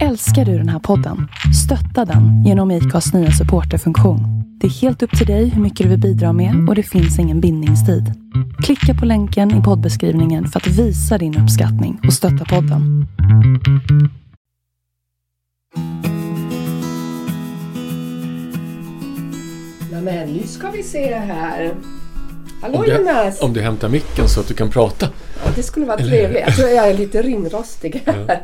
Älskar 0.00 0.44
du 0.44 0.58
den 0.58 0.68
här 0.68 0.78
podden? 0.78 1.28
Stötta 1.64 2.04
den 2.04 2.44
genom 2.44 2.70
IKAs 2.70 3.12
nya 3.12 3.30
supporterfunktion. 3.30 4.20
Det 4.60 4.66
är 4.66 4.70
helt 4.70 5.02
upp 5.02 5.18
till 5.18 5.26
dig 5.26 5.48
hur 5.48 5.62
mycket 5.62 5.84
du 5.84 5.88
vill 5.90 6.00
bidra 6.00 6.32
med 6.32 6.68
och 6.68 6.74
det 6.74 6.82
finns 6.82 7.18
ingen 7.18 7.40
bindningstid. 7.40 8.12
Klicka 8.64 8.94
på 8.94 9.06
länken 9.06 9.60
i 9.60 9.62
poddbeskrivningen 9.62 10.46
för 10.48 10.60
att 10.60 10.66
visa 10.66 11.18
din 11.18 11.38
uppskattning 11.38 12.00
och 12.06 12.12
stötta 12.12 12.44
podden. 12.44 13.06
Men 20.04 20.28
nu 20.32 20.42
ska 20.46 20.70
vi 20.70 20.82
se 20.82 21.14
här. 21.14 21.74
Hallå 22.62 22.78
Om 22.78 22.84
du, 22.84 22.92
Jonas! 22.92 23.42
om 23.42 23.52
du 23.52 23.60
hämtar 23.60 23.88
micken 23.88 24.28
så 24.28 24.40
att 24.40 24.48
du 24.48 24.54
kan 24.54 24.70
prata. 24.70 25.08
Ja, 25.44 25.50
det 25.54 25.62
skulle 25.62 25.86
vara 25.86 25.98
trevligt. 25.98 26.42
Jag 26.46 26.56
tror 26.56 26.68
jag 26.68 26.90
är 26.90 26.94
lite 26.94 27.22
ringrostig 27.22 28.02
här. 28.06 28.42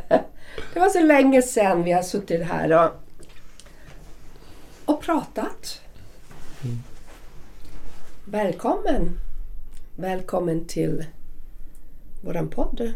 Det 0.73 0.79
var 0.79 0.89
så 0.89 0.99
länge 0.99 1.41
sedan 1.41 1.83
vi 1.83 1.91
har 1.91 2.01
suttit 2.01 2.43
här 2.43 2.85
och, 2.85 2.91
och 4.93 5.01
pratat. 5.01 5.81
Välkommen! 8.25 9.19
Välkommen 9.95 10.65
till 10.65 11.05
våran 12.21 12.49
podd. 12.49 12.93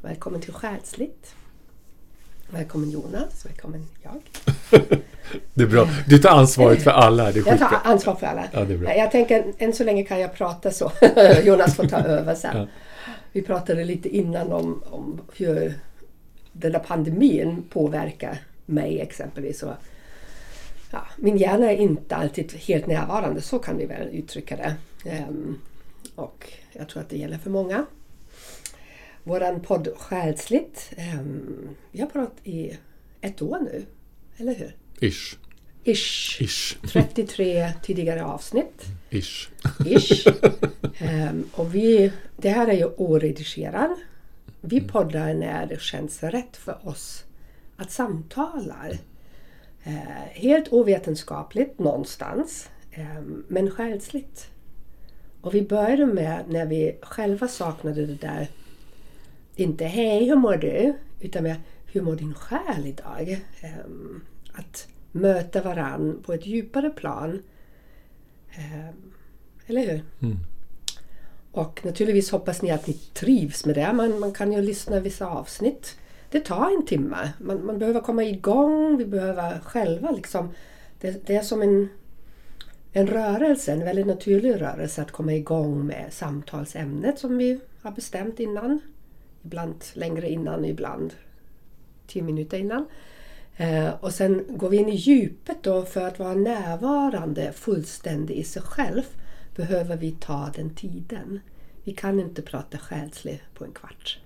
Välkommen 0.00 0.40
till 0.40 0.52
Själsligt. 0.52 1.34
Välkommen 2.50 2.90
Jonas. 2.90 3.46
Välkommen 3.46 3.86
jag. 4.02 4.20
Det 5.54 5.62
är 5.62 5.66
bra. 5.66 5.88
Du 6.08 6.18
tar 6.18 6.30
ansvaret 6.30 6.82
för 6.82 6.90
alla. 6.90 7.32
Det 7.32 7.40
är 7.40 7.46
Jag 7.46 7.58
tar 7.58 7.78
ansvar 7.84 8.14
för 8.14 8.26
alla. 8.26 8.44
Ja, 8.52 8.64
det 8.64 8.74
är 8.74 8.78
bra. 8.78 8.96
Jag 8.96 9.10
tänker, 9.10 9.52
än 9.58 9.72
så 9.72 9.84
länge 9.84 10.04
kan 10.04 10.20
jag 10.20 10.34
prata 10.34 10.70
så. 10.70 10.92
Jonas 11.44 11.76
får 11.76 11.84
ta 11.84 11.96
över 11.96 12.34
sen. 12.34 12.56
Ja. 12.56 12.66
Vi 13.32 13.42
pratade 13.42 13.84
lite 13.84 14.08
innan 14.08 14.52
om, 14.52 14.82
om 14.90 15.20
hur 15.36 15.74
den 16.54 16.72
där 16.72 16.78
pandemin 16.78 17.64
påverkar 17.68 18.38
mig 18.66 19.00
exempelvis. 19.00 19.62
Och, 19.62 19.74
ja, 20.90 21.06
min 21.16 21.36
hjärna 21.36 21.72
är 21.72 21.76
inte 21.76 22.16
alltid 22.16 22.52
helt 22.52 22.86
närvarande, 22.86 23.40
så 23.40 23.58
kan 23.58 23.76
vi 23.76 23.86
väl 23.86 24.08
uttrycka 24.08 24.56
det. 24.56 24.74
Ehm, 25.10 25.58
och 26.14 26.52
jag 26.72 26.88
tror 26.88 27.02
att 27.02 27.08
det 27.08 27.18
gäller 27.18 27.38
för 27.38 27.50
många. 27.50 27.86
Våran 29.22 29.60
podd 29.60 29.88
Själsligt, 29.96 30.92
um, 31.18 31.68
vi 31.92 32.00
har 32.00 32.06
pratat 32.06 32.38
i 32.44 32.78
ett 33.20 33.42
år 33.42 33.58
nu, 33.60 33.84
eller 34.36 34.54
hur? 34.54 34.76
Ish. 35.00 35.36
Ish. 35.84 36.42
Ish. 36.42 36.76
33 36.92 37.72
tidigare 37.82 38.24
avsnitt. 38.24 38.82
Ish. 39.10 39.48
Ish. 39.86 40.26
Ehm, 40.98 41.48
och 41.52 41.74
vi, 41.74 42.12
det 42.36 42.48
här 42.48 42.68
är 42.68 42.72
ju 42.72 42.84
oredigerad. 42.84 43.96
Vi 44.66 44.80
poddar 44.80 45.34
när 45.34 45.66
det 45.66 45.80
känns 45.80 46.22
rätt 46.22 46.56
för 46.56 46.88
oss 46.88 47.24
att 47.76 47.90
samtala. 47.90 48.76
Eh, 49.82 49.92
helt 50.32 50.72
ovetenskapligt 50.72 51.78
någonstans, 51.78 52.68
eh, 52.90 53.22
men 53.48 53.70
själsligt. 53.70 54.50
Och 55.40 55.54
vi 55.54 55.62
började 55.62 56.06
med 56.06 56.44
när 56.48 56.66
vi 56.66 56.98
själva 57.02 57.48
saknade 57.48 58.06
det 58.06 58.14
där, 58.14 58.48
inte 59.56 59.84
hej 59.84 60.24
hur 60.24 60.36
mår 60.36 60.56
du? 60.56 60.94
Utan 61.20 61.42
med 61.42 61.56
hur 61.86 62.02
mår 62.02 62.16
din 62.16 62.34
själ 62.34 62.86
idag? 62.86 63.42
Eh, 63.60 63.70
att 64.52 64.88
möta 65.12 65.62
varann 65.62 66.22
på 66.26 66.32
ett 66.32 66.46
djupare 66.46 66.90
plan. 66.90 67.42
Eh, 68.50 68.88
eller 69.66 69.80
hur? 69.80 70.02
Mm. 70.22 70.36
Och 71.54 71.80
naturligtvis 71.84 72.30
hoppas 72.30 72.62
ni 72.62 72.70
att 72.70 72.86
ni 72.86 72.92
trivs 72.92 73.66
med 73.66 73.74
det. 73.74 73.92
Man, 73.92 74.20
man 74.20 74.32
kan 74.32 74.52
ju 74.52 74.62
lyssna 74.62 75.00
vissa 75.00 75.26
avsnitt. 75.26 75.96
Det 76.30 76.40
tar 76.40 76.70
en 76.70 76.86
timme. 76.86 77.32
Man, 77.38 77.66
man 77.66 77.78
behöver 77.78 78.00
komma 78.00 78.24
igång. 78.24 78.96
Vi 78.96 79.04
behöver 79.04 79.60
själva 79.60 80.10
liksom. 80.10 80.48
Det, 81.00 81.26
det 81.26 81.36
är 81.36 81.42
som 81.42 81.62
en, 81.62 81.88
en 82.92 83.06
rörelse, 83.06 83.72
en 83.72 83.84
väldigt 83.84 84.06
naturlig 84.06 84.60
rörelse 84.60 85.02
att 85.02 85.10
komma 85.10 85.34
igång 85.34 85.86
med 85.86 86.12
samtalsämnet 86.12 87.18
som 87.18 87.38
vi 87.38 87.60
har 87.82 87.90
bestämt 87.90 88.40
innan. 88.40 88.80
Ibland 89.42 89.84
längre 89.92 90.30
innan, 90.30 90.64
ibland 90.64 91.14
tio 92.06 92.22
minuter 92.22 92.58
innan. 92.58 92.86
Eh, 93.56 93.88
och 94.00 94.14
sen 94.14 94.44
går 94.48 94.68
vi 94.68 94.76
in 94.76 94.88
i 94.88 94.96
djupet 94.96 95.62
då 95.62 95.82
för 95.82 96.06
att 96.06 96.18
vara 96.18 96.34
närvarande 96.34 97.52
fullständig 97.52 98.36
i 98.36 98.44
sig 98.44 98.62
själv 98.62 99.02
behöver 99.56 99.96
vi 99.96 100.12
ta 100.20 100.50
den 100.56 100.70
tiden. 100.74 101.40
Vi 101.84 101.92
kan 101.94 102.20
inte 102.20 102.42
prata 102.42 102.78
själsligt 102.78 103.42
på 103.54 103.64
en 103.64 103.72
kvart. 103.72 104.18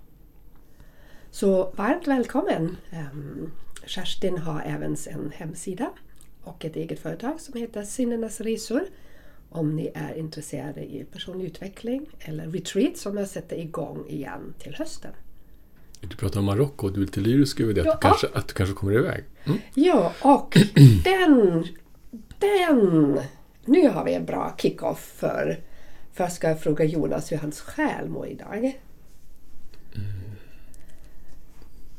Så 1.30 1.70
varmt 1.76 2.06
välkommen! 2.06 2.76
Ehm, 2.90 3.50
Kerstin 3.86 4.38
har 4.38 4.60
även 4.60 4.96
en 5.10 5.32
hemsida 5.36 5.90
och 6.42 6.64
ett 6.64 6.76
eget 6.76 7.00
företag 7.00 7.40
som 7.40 7.60
heter 7.60 7.82
Sinnenas 7.82 8.40
resor. 8.40 8.82
Om 9.50 9.76
ni 9.76 9.90
är 9.94 10.14
intresserade 10.14 10.80
i 10.80 11.04
personlig 11.12 11.44
utveckling 11.46 12.06
eller 12.18 12.46
retreat 12.50 12.96
som 12.96 13.16
jag 13.16 13.28
sätter 13.28 13.56
igång 13.56 14.04
igen 14.08 14.54
till 14.58 14.74
hösten. 14.74 15.10
Du 16.00 16.16
pratar 16.16 16.40
om 16.40 16.46
Marocko. 16.46 16.88
Du 16.88 17.00
är 17.00 17.04
lite 17.06 17.20
lyrisk 17.20 17.60
över 17.60 17.74
det. 17.74 17.80
Att, 17.80 17.86
Ja. 17.86 17.92
du, 17.94 17.98
kanske, 18.00 18.26
att 18.34 18.48
du 18.48 18.54
kanske 18.54 18.74
kommer 18.74 18.92
iväg. 18.92 19.24
Mm. 19.44 19.58
Ja, 19.74 20.12
och 20.22 20.56
den, 21.04 21.64
den... 22.38 23.20
Nu 23.68 23.88
har 23.88 24.04
vi 24.04 24.14
en 24.14 24.24
bra 24.24 24.54
kick-off 24.58 25.12
för... 25.16 25.60
Ska 26.30 26.48
jag 26.48 26.60
fråga 26.60 26.84
Jonas 26.84 27.32
hur 27.32 27.36
hans 27.36 27.60
själ 27.60 28.08
mår 28.08 28.26
idag. 28.26 28.78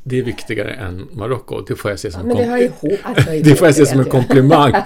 Det 0.04 0.20
är 0.20 0.24
viktigare 0.24 0.74
än 0.74 1.10
Marocko. 1.12 1.62
Det 1.62 1.76
får 1.76 1.92
jag 1.92 2.00
se 2.00 2.12
som, 2.12 2.28
Men 2.28 2.38
det. 2.38 2.72
Alltså, 3.04 3.32
det 3.44 3.56
får 3.56 3.68
jag 3.68 3.76
se 3.76 3.86
som 3.86 4.00
en 4.00 4.06
komplimang. 4.06 4.74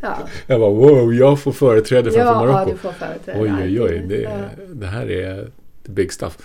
Ja, 0.00 0.28
Jag 0.46 0.60
bara 0.60 0.70
wow, 0.70 1.14
jag 1.14 1.40
får 1.40 1.52
företräde 1.52 2.10
framför 2.12 2.32
ja 2.32 2.46
Marocko. 2.46 2.70
du 2.70 2.76
får 2.76 2.92
företräda. 2.92 3.40
Oj, 3.40 3.52
oj, 3.62 3.80
oj. 3.82 4.22
Ja. 4.22 4.30
Det, 4.58 4.74
det 4.74 4.86
här 4.86 5.10
är 5.10 5.50
the 5.86 5.92
big 5.92 6.12
stuff. 6.12 6.38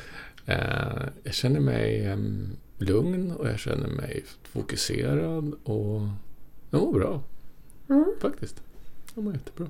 Eh, 0.46 0.56
jag 1.24 1.34
känner 1.34 1.60
mig 1.60 2.06
em, 2.06 2.50
lugn 2.78 3.32
och 3.32 3.48
jag 3.48 3.60
känner 3.60 3.88
mig 3.88 4.24
fokuserad 4.44 5.54
och 5.64 6.02
jag 6.70 6.82
mår 6.82 6.94
bra. 6.94 7.22
Mm. 7.90 8.06
Faktiskt. 8.22 8.64
Jag 9.16 9.24
mår 9.24 9.34
jättebra. 9.34 9.68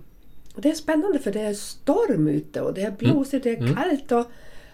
Och 0.56 0.62
Det 0.62 0.70
är 0.70 0.74
spännande 0.76 1.20
för 1.20 1.32
det 1.32 1.42
är 1.42 1.54
storm 1.54 2.28
ute 2.28 2.62
och 2.62 2.74
det 2.74 2.82
är 2.82 2.92
blåsigt, 2.92 3.44
det 3.44 3.50
är 3.50 3.58
Mm. 3.58 3.76
kallt 3.76 4.12
och 4.12 4.26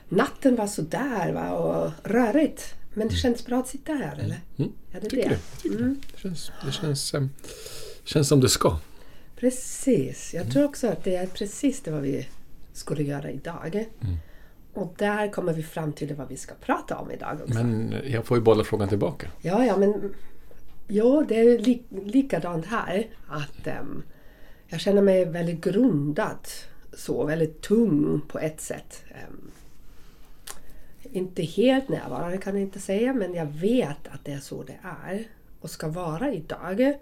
natten 0.09 0.55
var 0.55 0.67
sådär 0.67 1.31
va, 1.33 1.51
och 1.51 1.91
rörigt. 2.03 2.73
Men 2.93 3.07
det 3.07 3.15
känns 3.15 3.45
bra 3.45 3.59
att 3.59 3.67
sitta 3.67 3.93
här, 3.93 4.13
eller? 4.23 4.39
Mm. 4.57 4.71
Är 4.91 5.01
det 5.01 5.09
Tycker 5.09 5.29
det? 5.29 5.39
det. 5.63 5.69
Mm. 5.75 6.01
det. 6.13 6.19
Känns, 6.19 6.51
det 6.65 6.71
känns, 6.71 7.13
em, 7.13 7.29
känns 8.03 8.27
som 8.27 8.39
det 8.41 8.49
ska. 8.49 8.77
Precis. 9.35 10.33
Mm. 10.33 10.45
Jag 10.45 10.53
tror 10.53 10.65
också 10.65 10.87
att 10.87 11.03
det 11.03 11.15
är 11.15 11.27
precis 11.27 11.81
det 11.81 11.91
vad 11.91 12.01
vi 12.01 12.27
skulle 12.73 13.03
göra 13.03 13.31
idag. 13.31 13.75
Mm. 14.01 14.15
Och 14.73 14.93
där 14.97 15.31
kommer 15.31 15.53
vi 15.53 15.63
fram 15.63 15.93
till 15.93 16.15
vad 16.15 16.27
vi 16.27 16.37
ska 16.37 16.53
prata 16.55 16.97
om 16.97 17.11
idag 17.11 17.37
också. 17.43 17.53
Men 17.53 17.95
jag 18.05 18.25
får 18.25 18.37
ju 18.37 18.43
bolla 18.43 18.63
frågan 18.63 18.89
tillbaka. 18.89 19.27
Ja, 19.41 19.65
ja, 19.65 19.77
men 19.77 20.13
jo, 20.87 21.25
det 21.27 21.35
är 21.39 21.59
li 21.59 21.83
likadant 22.05 22.65
här. 22.65 23.07
Att 23.27 23.67
ehm, 23.67 24.03
jag 24.67 24.79
känner 24.79 25.01
mig 25.01 25.25
väldigt 25.25 25.63
grundad. 25.63 26.47
Så, 26.93 27.25
väldigt 27.25 27.61
tung 27.61 28.21
på 28.27 28.39
ett 28.39 28.61
sätt. 28.61 29.03
Ehm, 29.09 29.51
inte 31.11 31.43
helt 31.43 31.89
närvarande 31.89 32.37
kan 32.37 32.53
jag 32.53 32.61
inte 32.61 32.79
säga, 32.79 33.13
men 33.13 33.33
jag 33.33 33.45
vet 33.45 34.07
att 34.07 34.25
det 34.25 34.31
är 34.31 34.39
så 34.39 34.63
det 34.63 34.79
är 34.81 35.27
och 35.61 35.69
ska 35.69 35.87
vara 35.87 36.33
idag. 36.33 36.97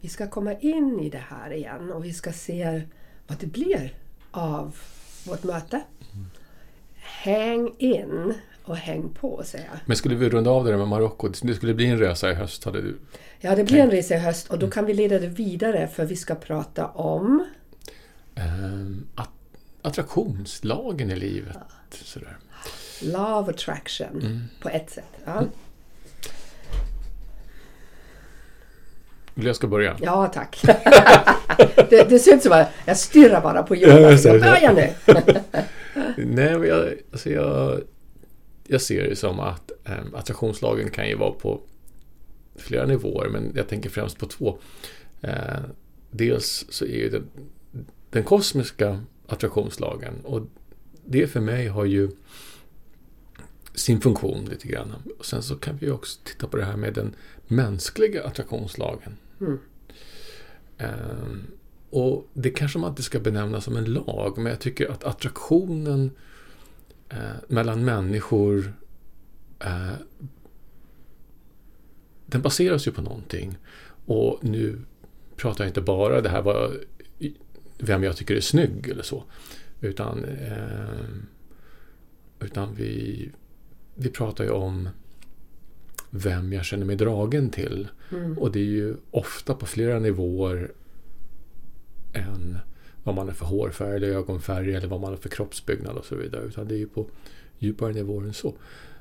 Vi 0.00 0.08
ska 0.08 0.28
komma 0.28 0.54
in 0.54 1.00
i 1.00 1.10
det 1.10 1.24
här 1.28 1.52
igen 1.52 1.92
och 1.92 2.04
vi 2.04 2.12
ska 2.12 2.32
se 2.32 2.82
vad 3.26 3.38
det 3.38 3.46
blir 3.46 3.94
av 4.30 4.76
vårt 5.26 5.44
möte. 5.44 5.76
Mm. 6.14 6.26
Häng 7.22 7.74
in 7.78 8.34
och 8.64 8.76
häng 8.76 9.08
på, 9.20 9.42
säger 9.44 9.64
jag. 9.64 9.78
Men 9.86 9.96
skulle 9.96 10.14
vi 10.14 10.28
runda 10.28 10.50
av 10.50 10.64
det 10.64 10.70
där 10.70 10.78
med 10.78 10.88
Marocko? 10.88 11.28
Det 11.42 11.54
skulle 11.54 11.74
bli 11.74 11.86
en 11.86 11.98
resa 11.98 12.30
i 12.30 12.34
höst, 12.34 12.64
hade 12.64 12.80
du? 12.82 12.98
Ja, 13.40 13.54
det 13.56 13.64
blir 13.64 13.78
en 13.78 13.90
resa 13.90 14.14
i 14.14 14.18
höst 14.18 14.48
och 14.50 14.58
då 14.58 14.70
kan 14.70 14.86
vi 14.86 14.94
leda 14.94 15.18
det 15.18 15.26
vidare 15.26 15.88
för 15.88 16.04
vi 16.04 16.16
ska 16.16 16.34
prata 16.34 16.86
om 16.86 17.44
Ehm, 18.34 19.06
att, 19.14 19.30
attraktionslagen 19.82 21.10
i 21.10 21.16
livet. 21.16 21.56
Sådär. 21.90 22.36
Love 23.02 23.50
attraction 23.50 24.44
på 24.62 24.68
ett 24.68 24.90
sätt. 24.90 25.04
Ja, 25.24 25.44
Vill 29.34 29.46
jag 29.46 29.56
ska 29.56 29.66
börja? 29.66 29.96
ja 30.02 30.26
tack. 30.34 30.60
det, 31.90 32.08
det 32.08 32.18
ser 32.18 32.34
ut 32.34 32.42
som 32.42 32.52
att 32.52 32.68
jag 32.84 32.96
stirrar 32.96 33.40
bara 33.40 33.62
på 33.62 33.76
Ja, 33.76 33.98
Jonas. 33.98 34.24
börjar 34.24 34.72
nu. 34.72 34.90
Nej, 36.26 36.58
men 36.58 36.68
jag, 36.68 36.94
alltså 37.12 37.30
jag, 37.30 37.80
jag 38.66 38.80
ser 38.80 39.08
det 39.08 39.16
som 39.16 39.40
att 39.40 39.70
eh, 39.84 40.04
attraktionslagen 40.14 40.90
kan 40.90 41.08
ju 41.08 41.16
vara 41.16 41.32
på 41.32 41.60
flera 42.56 42.86
nivåer, 42.86 43.28
men 43.28 43.52
jag 43.54 43.68
tänker 43.68 43.90
främst 43.90 44.18
på 44.18 44.26
två. 44.26 44.58
Eh, 45.20 45.60
dels 46.10 46.66
så 46.68 46.84
är 46.84 46.96
ju 46.96 47.10
den, 47.10 47.26
den 48.10 48.24
kosmiska 48.24 49.00
attraktionslagen 49.26 50.14
och 50.24 50.46
det 51.04 51.26
för 51.26 51.40
mig 51.40 51.66
har 51.66 51.84
ju 51.84 52.10
sin 53.74 54.00
funktion 54.00 54.44
lite 54.44 54.68
grann. 54.68 54.94
Och 55.18 55.26
sen 55.26 55.42
så 55.42 55.56
kan 55.56 55.76
vi 55.76 55.90
också 55.90 56.20
titta 56.24 56.46
på 56.46 56.56
det 56.56 56.64
här 56.64 56.76
med 56.76 56.94
den 56.94 57.14
mänskliga 57.46 58.24
attraktionslagen. 58.24 59.16
Mm. 59.40 59.58
Ehm, 60.78 61.46
och 61.90 62.28
det 62.32 62.50
kanske 62.50 62.78
man 62.78 62.90
inte 62.90 63.02
ska 63.02 63.20
benämna 63.20 63.60
som 63.60 63.76
en 63.76 63.92
lag, 63.92 64.38
men 64.38 64.46
jag 64.46 64.60
tycker 64.60 64.90
att 64.90 65.04
attraktionen 65.04 66.10
eh, 67.08 67.36
mellan 67.48 67.84
människor 67.84 68.72
eh, 69.60 69.92
den 72.26 72.42
baseras 72.42 72.86
ju 72.86 72.90
på 72.90 73.02
någonting. 73.02 73.58
Och 74.06 74.38
nu 74.42 74.78
pratar 75.36 75.64
jag 75.64 75.70
inte 75.70 75.80
bara 75.80 76.20
det 76.20 76.28
här 76.28 76.42
var 76.42 76.76
vem 77.78 78.04
jag 78.04 78.16
tycker 78.16 78.36
är 78.36 78.40
snygg 78.40 78.88
eller 78.88 79.02
så. 79.02 79.24
Utan, 79.80 80.24
eh, 80.24 81.08
utan 82.40 82.74
vi, 82.74 83.30
vi 83.94 84.08
pratar 84.08 84.44
ju 84.44 84.50
om 84.50 84.88
vem 86.10 86.52
jag 86.52 86.64
känner 86.64 86.84
mig 86.84 86.96
dragen 86.96 87.50
till. 87.50 87.88
Mm. 88.10 88.38
Och 88.38 88.52
det 88.52 88.58
är 88.58 88.64
ju 88.64 88.96
ofta 89.10 89.54
på 89.54 89.66
flera 89.66 89.98
nivåer 89.98 90.72
än 92.12 92.58
vad 93.02 93.14
man 93.14 93.28
är 93.28 93.32
för 93.32 93.46
hårfärg 93.46 93.96
eller 93.96 94.08
ögonfärg 94.08 94.74
eller 94.74 94.88
vad 94.88 95.00
man 95.00 95.12
är 95.12 95.16
för 95.16 95.28
kroppsbyggnad 95.28 95.96
och 95.96 96.04
så 96.04 96.14
vidare. 96.16 96.42
Utan 96.44 96.68
det 96.68 96.74
är 96.74 96.78
ju 96.78 96.88
på 96.88 97.06
djupare 97.58 97.92
nivåer 97.92 98.24
än 98.24 98.32
så. 98.34 98.54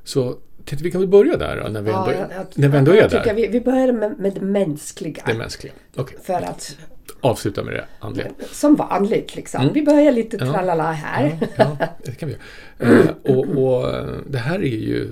Så 0.03 0.37
vi 0.81 0.91
kan 0.91 1.01
väl 1.01 1.09
börja 1.09 1.37
där 1.37 1.69
när 1.69 1.81
vi 1.81 1.89
ändå, 1.91 2.11
Ja, 2.11 2.13
jag- 2.13 2.31
jag- 2.31 2.45
när 2.55 2.67
vi 2.69 2.77
ändå 2.77 2.91
är 2.91 3.09
där. 3.09 3.09
tycker 3.09 3.33
Vi, 3.35 3.47
vi 3.47 3.61
börjar 3.61 3.91
med, 3.91 4.19
med 4.19 4.33
det 4.33 4.41
mänskliga. 4.41 5.23
Det 5.25 5.33
mänskliga. 5.33 5.73
Okej, 5.95 6.17
För 6.23 6.33
att, 6.33 6.77
avsluta 7.21 7.63
med 7.63 7.73
det 7.73 7.85
andliga. 7.99 8.27
som 8.51 8.75
vanligt 8.75 9.35
liksom. 9.35 9.61
Mm. 9.61 9.73
Vi 9.73 9.81
börjar 9.83 10.11
lite 10.11 10.37
tralala 10.37 10.91
här. 10.91 11.37
Ja, 11.57 11.77
ja, 11.79 11.87
det 12.05 12.11
kan 12.11 12.29
vi 12.29 12.35
göra. 12.79 12.99
Eh, 12.99 13.09
och, 13.35 13.45
och 13.47 13.93
det 14.29 14.37
här 14.37 14.59
är 14.59 14.77
ju 14.77 15.09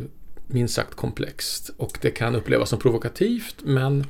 minst 0.47 0.73
sagt 0.73 0.93
komplext 0.95 1.69
och 1.77 1.97
det 2.01 2.11
kan 2.11 2.35
upplevas 2.35 2.69
som 2.69 2.79
provokativt 2.79 3.55
men 3.63 4.05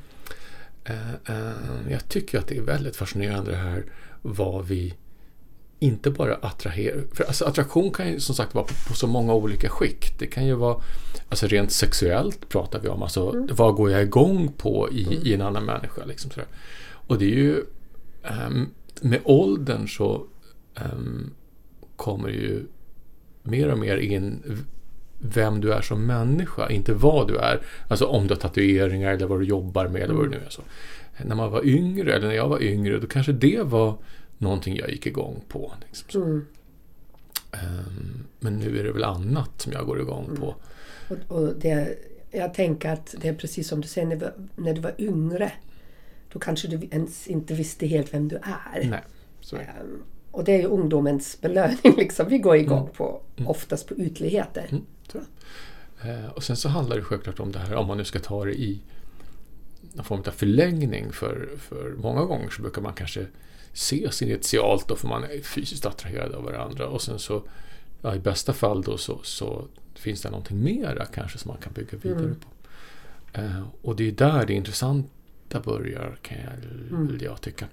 jag 1.89 2.09
tycker 2.09 2.39
att 2.39 2.47
det 2.47 2.57
är 2.57 2.61
väldigt 2.61 2.95
fascinerande 2.95 3.51
det 3.51 3.57
här 3.57 3.85
vad 4.21 4.67
vi 4.67 4.93
inte 5.79 6.11
bara 6.11 6.35
attraherar. 6.35 7.03
För 7.13 7.23
alltså, 7.23 7.45
attraktion 7.45 7.91
kan 7.91 8.09
ju 8.09 8.19
som 8.19 8.35
sagt 8.35 8.55
vara 8.55 8.65
på, 8.65 8.73
på 8.87 8.93
så 8.93 9.07
många 9.07 9.33
olika 9.33 9.69
skikt. 9.69 10.19
Det 10.19 10.27
kan 10.27 10.45
ju 10.45 10.53
vara 10.53 10.81
alltså 11.29 11.47
rent 11.47 11.71
sexuellt 11.71 12.49
pratar 12.49 12.79
vi 12.79 12.87
om. 12.89 13.03
Alltså 13.03 13.47
vad 13.51 13.75
går 13.75 13.91
jag 13.91 14.01
igång 14.01 14.51
på 14.57 14.89
i, 14.91 15.19
i 15.23 15.33
en 15.33 15.41
annan 15.41 15.65
människa. 15.65 16.05
Liksom 16.05 16.31
sådär. 16.31 16.47
Och 17.07 17.19
det 17.19 17.25
är 17.25 17.35
ju 17.35 17.63
ehm, 18.23 18.69
med 19.01 19.21
åldern 19.23 19.87
så 19.87 20.25
ehm, 20.75 21.33
kommer 21.95 22.29
ju 22.29 22.63
mer 23.43 23.71
och 23.71 23.79
mer 23.79 23.97
in 23.97 24.43
vem 25.19 25.61
du 25.61 25.73
är 25.73 25.81
som 25.81 26.05
människa, 26.05 26.69
inte 26.69 26.93
vad 26.93 27.27
du 27.27 27.37
är. 27.37 27.61
Alltså 27.87 28.05
om 28.05 28.27
du 28.27 28.33
har 28.33 28.39
tatueringar 28.41 29.13
eller 29.13 29.25
vad 29.27 29.39
du 29.39 29.45
jobbar 29.45 29.87
med 29.87 30.01
eller 30.01 30.13
vad 30.13 30.23
det 30.25 30.29
nu 30.29 30.41
är. 30.45 30.49
Så. 30.49 30.61
När 31.25 31.35
man 31.35 31.51
var 31.51 31.65
yngre, 31.65 32.13
eller 32.13 32.27
när 32.27 32.35
jag 32.35 32.49
var 32.49 32.63
yngre, 32.63 32.99
då 32.99 33.07
kanske 33.07 33.31
det 33.31 33.61
var 33.63 33.97
någonting 34.37 34.75
jag 34.75 34.89
gick 34.89 35.05
igång 35.05 35.41
på. 35.47 35.73
Liksom. 35.87 36.21
Mm. 36.23 36.45
Ehm, 37.51 38.23
Men 38.39 38.57
nu 38.57 38.79
är 38.79 38.83
det 38.83 38.91
väl 38.91 39.03
annat 39.03 39.61
som 39.61 39.71
jag 39.71 39.85
går 39.85 39.99
igång 40.01 40.25
Mm. 40.25 40.37
på. 40.41 40.55
Och, 41.09 41.37
och 41.37 41.53
det, 41.59 41.97
jag 42.31 42.53
tänker 42.53 42.89
att 42.89 43.15
det 43.21 43.27
är 43.27 43.33
precis 43.33 43.67
som 43.67 43.81
du 43.81 43.87
säger, 43.87 44.07
när, 44.07 44.33
när 44.55 44.73
du 44.73 44.81
var 44.81 44.93
yngre. 44.97 45.51
Då 46.33 46.39
kanske 46.39 46.67
du 46.67 46.87
ens 46.91 47.27
inte 47.27 47.53
visste 47.53 47.87
helt 47.87 48.13
vem 48.13 48.27
du 48.27 48.35
är. 48.35 48.89
Nej. 48.89 49.01
Ehm, 49.53 50.01
Och 50.31 50.43
det 50.43 50.51
är 50.53 50.57
ju 50.59 50.67
ungdomens 50.67 51.41
belöning. 51.41 51.77
Liksom. 51.97 52.27
Vi 52.29 52.37
går 52.37 52.55
igång 52.55 52.89
på, 52.97 53.21
oftast 53.45 53.87
på 53.87 53.95
ytligheter. 53.95 54.69
Eh, 56.03 56.25
Och 56.35 56.43
sen 56.43 56.55
så 56.55 56.69
handlar 56.69 56.95
det 56.95 57.01
självklart 57.03 57.39
om 57.39 57.51
det 57.51 57.59
här, 57.59 57.75
om 57.75 57.87
man 57.87 57.97
nu 57.97 58.03
ska 58.05 58.19
ta 58.19 58.45
det 58.45 58.53
i 58.53 58.79
någon 59.93 60.05
form 60.05 60.19
av 60.27 60.31
förlängning. 60.31 61.11
För, 61.11 61.49
för 61.57 61.91
många 61.97 62.21
gånger 62.25 62.49
så 62.49 62.61
brukar 62.61 62.81
man 62.81 62.93
kanske 62.93 63.25
ses 63.73 64.21
initialt 64.21 64.87
då 64.87 64.95
för 64.95 65.07
man 65.07 65.23
är 65.23 65.41
fysiskt 65.41 65.85
attraherad 65.85 66.31
av 66.33 66.43
varandra. 66.43 66.87
Och 66.87 67.01
sen 67.01 67.19
så, 67.19 67.43
ja, 68.01 68.15
i 68.15 68.19
bästa 68.19 68.53
fall 68.53 68.81
då 68.81 68.97
så, 68.97 69.19
så 69.23 69.67
finns 69.95 70.21
det 70.21 70.29
någonting 70.29 70.63
mera 70.63 71.05
kanske 71.05 71.37
som 71.37 71.49
man 71.51 71.61
kan 71.61 71.73
bygga 71.73 71.97
vidare 71.97 72.19
Mm. 72.23 72.35
på. 72.35 72.47
Eh, 73.39 73.61
Och 73.81 73.95
det 73.95 74.07
är 74.07 74.11
där 74.11 74.45
det 74.45 74.53
intressanta 74.53 75.59
börjar 75.65 76.17
kan 76.21 76.37
jag, 76.37 76.53
Mm. 76.99 77.17
jag 77.21 77.41
tycka. 77.41 77.67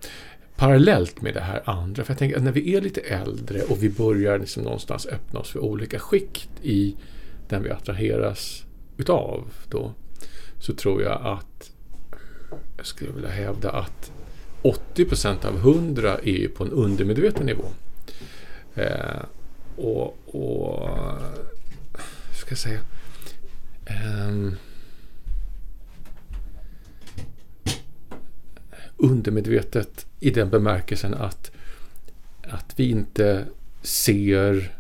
Parallellt 0.57 1.23
med 1.23 1.35
det 1.35 1.41
här 1.41 1.63
andra. 1.71 2.05
För 2.05 2.11
jag 2.13 2.19
tänker 2.19 2.37
att 2.37 2.43
när 2.43 2.53
vi 2.53 2.75
är 2.77 2.81
lite 2.81 3.01
äldre 3.01 3.63
och 3.63 3.83
vi 3.83 3.91
börjar 3.91 4.39
liksom 4.39 4.63
någonstans 4.63 5.07
öppna 5.07 5.41
oss 5.41 5.51
för 5.51 5.59
olika 5.61 5.99
skikt 5.99 6.49
i 6.63 6.97
den 7.53 7.63
vi 7.63 7.71
attraheras 7.71 8.65
utav 8.97 9.53
då. 9.69 9.93
Så 10.59 10.75
tror 10.75 11.03
jag 11.03 11.21
att 11.27 11.73
jag 12.77 12.87
skulle 12.87 13.13
vilja 13.13 13.31
hävda 13.31 13.71
att 13.71 14.13
80% 14.63 15.47
av 15.47 15.57
100 15.57 16.19
är 16.19 16.39
ju 16.39 16.49
på 16.49 16.65
en 16.65 16.71
undermedveten 16.71 17.47
nivå. 17.47 17.65
Eh, 18.75 19.23
och, 19.77 20.19
och 20.27 20.89
hur 22.29 22.35
ska 22.35 22.51
jag 22.51 22.59
säga? 22.59 22.81
eh, 23.87 24.53
undermedvetet 28.97 30.07
i 30.21 30.31
den 30.31 30.51
bemärkelsen 30.51 31.15
att, 31.15 31.51
att 32.43 32.75
vi 32.77 32.91
inte 32.91 33.45
ser 33.83 34.73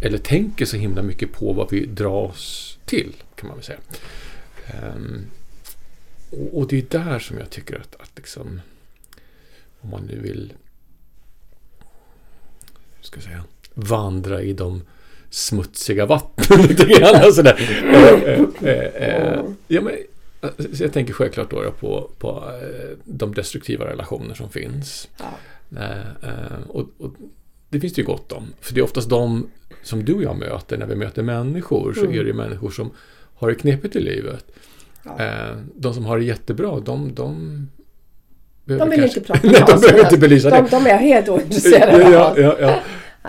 eller 0.00 0.18
tänker 0.18 0.64
så 0.64 0.76
himla 0.76 1.02
mycket 1.02 1.32
på 1.32 1.52
vad 1.52 1.70
vi 1.70 1.86
dras 1.86 2.78
till, 2.84 3.12
kan 3.34 3.48
man 3.48 3.56
väl 3.56 3.64
säga. 3.64 3.78
Ehm, 4.66 5.26
och, 6.30 6.58
och 6.58 6.68
det 6.68 6.78
är 6.78 7.02
där 7.02 7.18
som 7.18 7.38
jag 7.38 7.50
tycker 7.50 7.74
att, 7.80 8.00
att 8.00 8.12
liksom, 8.16 8.60
om 9.80 9.90
man 9.90 10.02
nu 10.02 10.20
vill 10.20 10.52
ska 13.06 13.20
säga, 13.20 13.44
vandra 13.74 14.42
i 14.42 14.52
de 14.52 14.82
smutsiga 15.30 16.06
vattnen 16.06 16.62
lite 16.68 16.84
grann. 16.84 17.32
Sådär. 17.32 17.82
Eh, 17.84 18.70
eh, 18.70 19.08
eh, 19.08 19.44
ja, 19.68 19.80
men, 19.80 19.94
alltså, 20.40 20.84
jag 20.84 20.92
tänker 20.92 21.12
självklart 21.12 21.50
då 21.50 21.72
på, 21.80 22.10
på 22.18 22.52
eh, 22.62 22.96
de 23.04 23.34
destruktiva 23.34 23.86
relationer 23.86 24.34
som 24.34 24.50
finns. 24.50 25.08
Ja. 25.18 25.38
Eh, 25.80 26.30
eh, 26.30 26.60
och, 26.68 26.88
och 26.98 27.12
det 27.76 27.80
finns 27.80 27.92
det 27.94 28.00
ju 28.00 28.06
gott 28.06 28.32
om. 28.32 28.52
För 28.60 28.74
det 28.74 28.80
är 28.80 28.84
oftast 28.84 29.08
de 29.10 29.46
som 29.82 30.04
du 30.04 30.14
och 30.14 30.22
jag 30.22 30.36
möter 30.38 30.76
när 30.78 30.86
vi 30.86 30.94
möter 30.96 31.22
människor. 31.22 31.92
Så 31.94 32.00
Mm. 32.04 32.18
är 32.20 32.24
det 32.24 32.32
människor 32.32 32.70
som 32.70 32.90
har 33.34 33.48
det 33.48 33.54
knepigt 33.54 33.96
i 33.96 34.00
livet. 34.00 34.44
Ja. 35.02 35.24
Eh, 35.24 35.56
de 35.74 35.94
som 35.94 36.04
har 36.06 36.18
det 36.18 36.24
jättebra, 36.24 36.80
de... 36.80 37.14
De, 37.14 37.68
De 38.64 38.72
vill 38.90 39.00
kanske- 39.00 39.04
inte 39.04 39.20
prata 39.20 39.40
Nej, 39.48 39.64
de 39.66 39.80
behöver 39.80 40.00
inte 40.04 40.18
belysa 40.18 40.50
det. 40.50 40.68
De, 40.70 40.86
är 40.86 40.96
helt 40.98 41.28
ointresserade 41.28 42.02
Ja, 42.10 42.34
ja, 42.38 42.56
ja. 42.60 42.80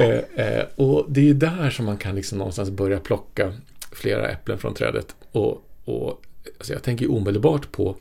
Eh, 0.05 0.45
eh, 0.47 0.65
och 0.75 1.05
det 1.09 1.29
är 1.29 1.33
där 1.33 1.69
som 1.69 1.85
man 1.85 1.97
kan 1.97 2.15
liksom 2.15 2.37
någonstans 2.37 2.69
börja 2.69 2.99
plocka 2.99 3.53
flera 3.91 4.29
äpplen 4.29 4.57
från 4.57 4.73
trädet. 4.73 5.15
Och, 5.31 5.63
och 5.85 6.21
alltså 6.57 6.73
jag 6.73 6.83
tänker 6.83 7.11
omedelbart 7.11 7.71
på 7.71 7.95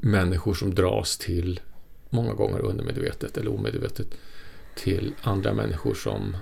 människor 0.00 0.54
som 0.54 0.74
dras 0.74 1.18
till, 1.18 1.60
många 2.10 2.32
gånger 2.34 2.58
undermedvetet 2.60 3.36
eller 3.36 3.54
omedvetet, 3.54 4.06
till 4.78 5.14
andra 5.22 5.54
människor 5.54 5.94
som 5.94 6.36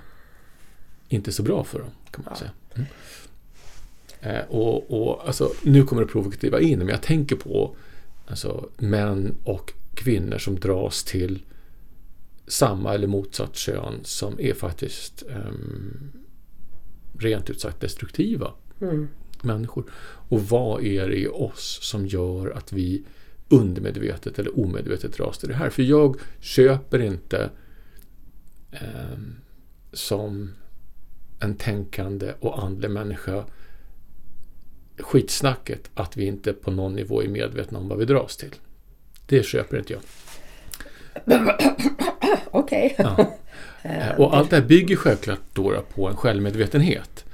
inte 1.09 1.29
är 1.29 1.31
så 1.31 1.43
bra 1.43 1.63
för 1.63 1.79
dem, 1.79 1.89
kan 2.11 2.25
man 2.25 2.35
säga. 2.35 2.51
Mm. 2.75 2.87
Eh, 4.21 4.45
och, 4.49 4.91
och 5.01 5.27
alltså, 5.27 5.51
nu 5.63 5.83
kommer 5.83 6.01
det 6.01 6.07
provokativa 6.07 6.59
in, 6.59 6.79
men 6.79 6.87
jag 6.87 7.01
tänker 7.01 7.35
på 7.35 7.75
alltså, 8.27 8.69
män 8.77 9.35
och 9.43 9.73
kvinnor 9.93 10.37
som 10.37 10.59
dras 10.59 11.03
till 11.03 11.43
samma 12.47 12.93
eller 12.93 13.07
motsatt 13.07 13.55
kön 13.55 13.99
som 14.03 14.39
är 14.39 14.53
faktiskt 14.53 15.23
um, 15.27 16.11
rent 17.19 17.49
ut 17.49 17.61
sagt 17.61 17.81
destruktiva 17.81 18.53
Mm. 18.81 19.07
människor. 19.41 19.83
Och 20.29 20.41
vad 20.41 20.83
är 20.83 21.09
det 21.09 21.15
i 21.15 21.27
oss 21.27 21.79
som 21.81 22.07
gör 22.07 22.49
att 22.49 22.73
vi 22.73 23.03
undermedvetet 23.49 24.39
eller 24.39 24.59
omedvetet 24.59 25.13
dras 25.17 25.37
till 25.37 25.49
det 25.49 25.55
här? 25.55 25.69
För 25.69 25.83
jag 25.83 26.15
köper 26.39 26.99
inte 26.99 27.49
ehm, 28.71 29.35
som 29.93 30.53
en 31.39 31.55
tänkande 31.55 32.33
och 32.39 32.63
andlig 32.63 32.91
människa 32.91 33.43
skitsnacket 34.99 35.89
att 35.93 36.17
vi 36.17 36.25
inte 36.25 36.53
på 36.53 36.71
någon 36.71 36.95
nivå 36.95 37.23
är 37.23 37.27
medvetna 37.27 37.79
om 37.79 37.87
vad 37.87 37.97
vi 37.97 38.05
dras 38.05 38.37
till. 38.37 38.55
Det 39.25 39.43
köper 39.45 39.77
inte 39.77 39.93
jag. 39.93 40.01
Okej. 42.51 42.95
Ja. 42.97 43.33
Eh, 43.81 44.19
Och 44.19 44.37
allt 44.37 44.49
det 44.49 44.55
här 44.55 44.63
bygger 44.63 44.95
självklart 44.95 45.39
då 45.53 45.83
på 45.93 46.07
en 46.07 46.15
självmedvetenhet. 46.15 47.25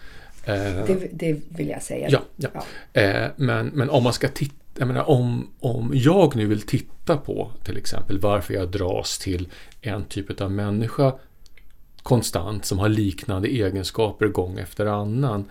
Eh, 0.45 0.55
Det, 0.85 1.09
det 1.13 1.39
vill 1.49 1.69
jag 1.69 1.83
säga. 1.83 2.07
Ja, 2.09 2.21
ja. 2.35 2.49
Ja. 2.93 3.01
Eh, 3.01 3.31
men, 3.35 3.67
men 3.67 3.89
om 3.89 4.03
man 4.03 4.13
ska 4.13 4.27
titta, 4.27 4.55
jag 4.77 4.88
menar 4.88 5.10
om, 5.10 5.50
om 5.60 5.92
jag 5.94 6.36
nu 6.36 6.46
vill 6.46 6.62
titta 6.62 7.18
på 7.18 7.51
till 7.63 7.77
exempel 7.77 8.20
varför 8.20 8.53
jag 8.53 8.72
dras 8.72 9.18
till 9.18 9.48
en 9.82 10.06
typ 10.06 10.42
av 10.42 10.51
människa 10.51 11.13
konstant 12.03 12.65
som 12.65 12.80
har 12.80 12.89
liknande 12.89 13.48
egenskaper 13.48 14.27
gång 14.27 14.60
efter 14.60 14.86
annan 14.86 15.46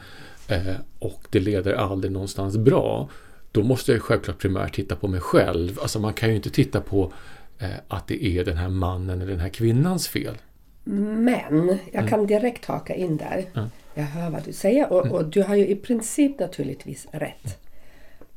eh, 0.48 0.74
och 0.98 1.22
det 1.30 1.40
leder 1.40 1.72
aldrig 1.72 2.12
någonstans 2.12 2.56
bra. 2.56 3.08
Då 3.52 3.62
måste 3.62 3.92
jag 3.92 4.02
självklart 4.02 4.38
primärt 4.38 4.74
titta 4.74 4.96
på 4.96 5.08
mig 5.08 5.20
själv. 5.20 5.78
Alltså 5.82 5.98
man 5.98 6.12
kan 6.12 6.28
ju 6.28 6.36
inte 6.36 6.50
titta 6.50 6.80
på 6.80 7.12
eh, 7.58 7.70
att 7.88 8.06
det 8.06 8.24
är 8.24 8.44
den 8.44 8.56
här 8.56 8.68
mannen 8.68 9.20
eller 9.20 9.30
den 9.30 9.40
här 9.40 9.48
kvinnans 9.48 10.08
fel. 10.08 10.36
Men 10.84 11.78
jag 11.92 12.08
kan 12.08 12.26
direkt 12.26 12.64
haka 12.64 12.94
in 12.94 13.16
där. 13.16 13.44
Mm. 13.54 13.68
Jag 13.94 14.04
hör 14.04 14.30
vad 14.30 14.44
du 14.44 14.52
säger 14.52 14.92
och, 14.92 15.06
och 15.06 15.24
du 15.24 15.42
har 15.42 15.54
ju 15.54 15.66
i 15.66 15.76
princip 15.76 16.40
naturligtvis 16.40 17.06
rätt. 17.10 17.58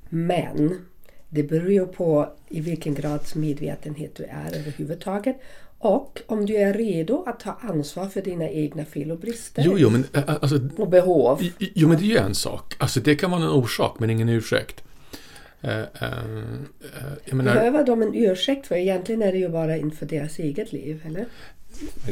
Men 0.10 0.86
det 1.30 1.44
beror 1.44 1.72
ju 1.72 1.86
på 1.86 2.30
i 2.50 2.62
vilken 2.62 2.94
grads 2.94 3.36
medvetenhet 3.36 4.16
du 4.16 4.24
är 4.24 4.60
överhuvudtaget. 4.60 5.42
Och 5.78 6.22
om 6.26 6.46
du 6.46 6.56
är 6.56 6.74
redo 6.74 7.24
att 7.28 7.40
ta 7.40 7.58
ansvar 7.62 8.08
för 8.08 8.22
dina 8.22 8.50
egna 8.50 8.86
fel 8.86 9.12
och 9.12 9.20
brister 9.20 9.64
Jo, 9.66 9.76
jo, 9.78 9.90
men, 9.90 10.06
alltså, 10.26 10.60
och 10.78 10.90
behov. 10.90 11.50
Jo, 11.60 11.88
men 11.88 11.98
det 11.98 12.04
är 12.04 12.08
ju 12.08 12.18
en 12.18 12.36
sak. 12.36 12.76
Alltså 12.78 13.00
det 13.00 13.16
kan 13.16 13.32
vara 13.32 13.42
en 13.42 13.50
orsak, 13.50 14.00
men 14.00 14.10
ingen 14.10 14.30
ursäkt. 14.30 14.84
Eh, 15.62 15.80
eh, 15.80 15.86
jag 17.26 17.36
menar, 17.36 17.54
Behöver 17.54 17.86
de 17.86 18.02
en 18.02 18.16
ursäkt 18.16 18.68
för 18.68 18.76
egentligen 18.76 19.22
är 19.22 19.32
det 19.32 19.38
ju 19.38 19.50
bara 19.50 19.78
inför 19.78 20.06
deras 20.06 20.40
eget 20.40 20.74
liv, 20.74 21.02
eller? 21.06 21.26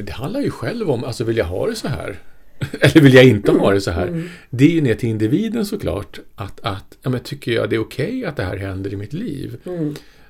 det 0.04 0.12
handlar 0.12 0.42
ju 0.42 0.52
själv 0.52 0.92
om, 0.92 1.04
alltså 1.04 1.24
vill 1.24 1.38
jag 1.38 1.46
ha 1.46 1.68
det 1.68 1.76
så 1.76 1.88
här? 1.88 2.20
Eller 2.80 3.02
vill 3.02 3.14
jag 3.14 3.26
inte 3.26 3.52
ha 3.52 3.72
det 3.74 3.82
så 3.82 3.92
här? 3.92 4.30
Det 4.50 4.66
är 4.66 4.70
ju 4.70 4.82
ner 4.82 4.96
till 4.96 5.10
individen 5.10 5.66
såklart. 5.66 6.20
Att, 6.36 6.60
att 6.64 6.98
ja, 7.02 7.10
men 7.10 7.20
tycker 7.20 7.52
jag 7.52 7.70
det 7.70 7.76
är 7.76 7.80
okej 7.80 8.26
att 8.26 8.36
det 8.36 8.44
här 8.44 8.58
händer 8.58 8.94
i 8.94 8.96
mitt 8.96 9.14
liv? 9.14 9.58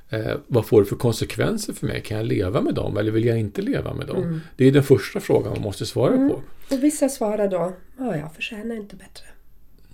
Eh, 0.10 0.38
vad 0.48 0.66
får 0.66 0.82
det 0.82 0.86
för 0.86 0.96
konsekvenser 0.96 1.74
för 1.74 1.88
mig? 1.88 2.02
Kan 2.02 2.18
jag 2.18 2.26
leva 2.26 2.62
med 2.62 2.74
dem 2.74 2.98
eller 2.98 3.12
vill 3.12 3.26
jag 3.26 3.40
inte 3.40 3.62
leva 3.62 3.94
med 3.94 4.08
dem? 4.08 4.42
Det 4.58 4.68
är 4.68 4.72
den 4.72 4.84
första 4.84 5.20
frågan 5.20 5.52
man 5.52 5.62
måste 5.62 5.86
svara 5.86 6.30
på. 6.30 6.42
Och 6.76 6.84
vissa 6.84 7.10
svarar 7.10 7.48
då, 7.48 7.74
ja, 7.98 8.18
jag 8.18 8.36
förtjänar 8.36 8.76
inte 8.76 8.96
bättre. 8.96 9.26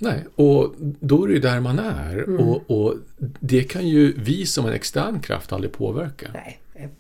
Nej, 0.02 0.26
och 0.36 0.76
då 0.80 1.24
är 1.24 1.28
det 1.28 1.34
ju 1.34 1.40
där 1.40 1.60
man 1.60 1.80
är. 1.80 2.40
Och, 2.40 2.72
och 2.72 2.96
det 3.40 3.64
kan 3.64 3.88
ju 3.88 4.14
vi 4.18 4.46
som 4.46 4.66
en 4.66 4.74
extern 4.74 5.20
kraft 5.20 5.54
aldrig 5.54 5.72
påverka. 5.74 6.28
Nej, 6.34 6.60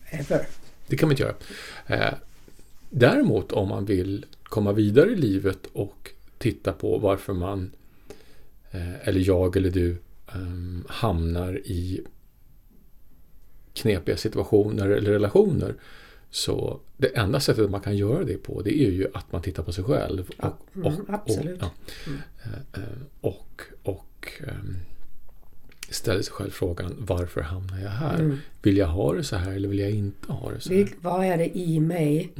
ever. 0.09 0.48
Det 0.88 0.98
kan 0.98 1.09
man 1.09 1.13
inte 1.13 1.24
göra. 1.24 1.36
Eh, 1.88 2.13
däremot 2.89 3.51
om 3.51 3.67
man 3.67 3.86
vill 3.86 4.25
komma 4.50 4.72
vidare 4.72 5.12
i 5.12 5.15
livet 5.15 5.68
och 5.74 6.12
titta 6.38 6.74
på 6.74 6.98
varför 6.98 7.34
man, 7.34 7.72
eh, 8.72 9.08
eller 9.08 9.27
jag 9.27 9.58
eller 9.58 9.72
du, 9.72 9.91
eh, 10.27 10.88
hamnar 10.88 11.58
i 11.58 12.01
knepiga 13.74 14.18
situationer 14.18 14.89
eller 14.89 15.12
relationer. 15.12 15.75
Så 16.32 16.79
det 16.98 17.18
enda 17.18 17.39
sättet 17.39 17.70
man 17.70 17.82
kan 17.82 17.98
göra 17.98 18.24
det 18.24 18.38
på 18.38 18.62
det 18.62 18.82
är 18.84 18.91
ju 18.91 19.08
att 19.13 19.32
man 19.32 19.41
tittar 19.41 19.63
på 19.63 19.72
sig 19.72 19.84
själv. 19.84 20.29
Och, 20.38 20.46
Mm, 20.75 20.88
och, 20.88 20.94
absolut. 21.08 21.62
Och, 21.62 21.68
ja, 22.06 22.12
Eh, 22.44 22.82
eh, 22.84 22.89
och, 23.22 23.62
och 23.84 24.32
ehm, 24.48 24.77
ställer 25.89 26.22
sig 26.22 26.34
själv 26.34 26.50
frågan 26.50 26.96
varför 26.98 27.41
hamnar 27.41 27.79
jag 27.79 27.89
här? 27.89 28.20
Mm. 28.20 28.38
Vill 28.62 28.77
jag 28.77 28.88
ha 28.88 29.13
det 29.13 29.24
så 29.24 29.36
här 29.36 29.51
eller 29.51 29.70
vill 29.70 29.79
jag 29.79 29.91
inte 29.91 30.32
ha 30.32 30.51
det 30.51 30.60
så 30.60 30.74
här? 30.74 30.89
Vad 31.01 31.25
är 31.25 31.38
det 31.38 31.58
i 31.58 31.79
mig 31.79 32.34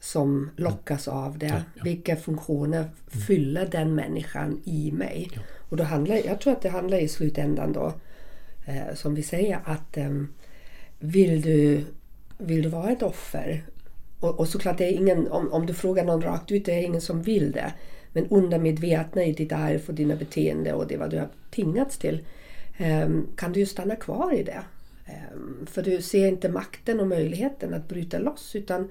som 0.00 0.50
lockas 0.56 1.08
av 1.08 1.38
det? 1.38 1.46
Mm. 1.46 1.62
Ja. 1.74 1.84
Vilka 1.84 2.16
funktioner 2.16 2.90
fyller 3.26 3.66
den 3.66 3.94
människan 3.94 4.60
i 4.64 4.92
mig? 4.92 5.30
Och 5.68 5.76
då 5.76 5.84
handlar, 5.84 6.16
jag 6.16 6.40
tror 6.40 6.52
att 6.52 6.62
det 6.62 6.68
handlar 6.68 6.98
i 6.98 7.08
slutändan 7.08 7.72
då, 7.72 7.92
eh, 8.66 8.94
som 8.94 9.14
vi 9.14 9.22
säger, 9.22 9.60
att 9.64 9.96
em, 9.96 10.28
vill, 10.98 11.42
du, 11.42 11.84
vill 12.38 12.62
du 12.62 12.68
vara 12.68 12.90
ett 12.90 13.02
offer? 13.02 13.64
Och, 14.20 14.40
och 14.40 14.48
såklart, 14.48 14.78
det 14.78 14.84
är 14.84 14.92
ingen, 14.92 15.28
om, 15.28 15.52
om 15.52 15.66
du 15.66 15.74
frågar 15.74 16.04
någon 16.04 16.22
rakt 16.22 16.52
ut, 16.52 16.64
det 16.64 16.72
är 16.72 16.82
ingen 16.82 17.00
som 17.00 17.22
vill 17.22 17.52
det. 17.52 17.72
Men 18.12 18.26
undermedvetna 18.26 19.24
i 19.24 19.32
ditt 19.32 19.52
arv 19.52 19.80
och 19.88 19.94
dina 19.94 20.16
beteenden 20.16 20.74
och 20.74 20.86
det 20.86 20.96
vad 20.96 21.10
du 21.10 21.18
har 21.18 21.28
tvingats 21.50 21.98
till 21.98 22.26
em, 22.76 23.26
kan 23.36 23.52
du 23.52 23.60
ju 23.60 23.66
stanna 23.66 23.96
kvar 23.96 24.34
i 24.34 24.42
det. 24.42 24.62
Em, 25.04 25.66
För 25.66 25.82
du 25.82 26.02
ser 26.02 26.28
inte 26.28 26.48
makten 26.48 27.00
och 27.00 27.06
möjligheten 27.06 27.74
att 27.74 27.88
bryta 27.88 28.18
loss 28.18 28.56
utan 28.56 28.88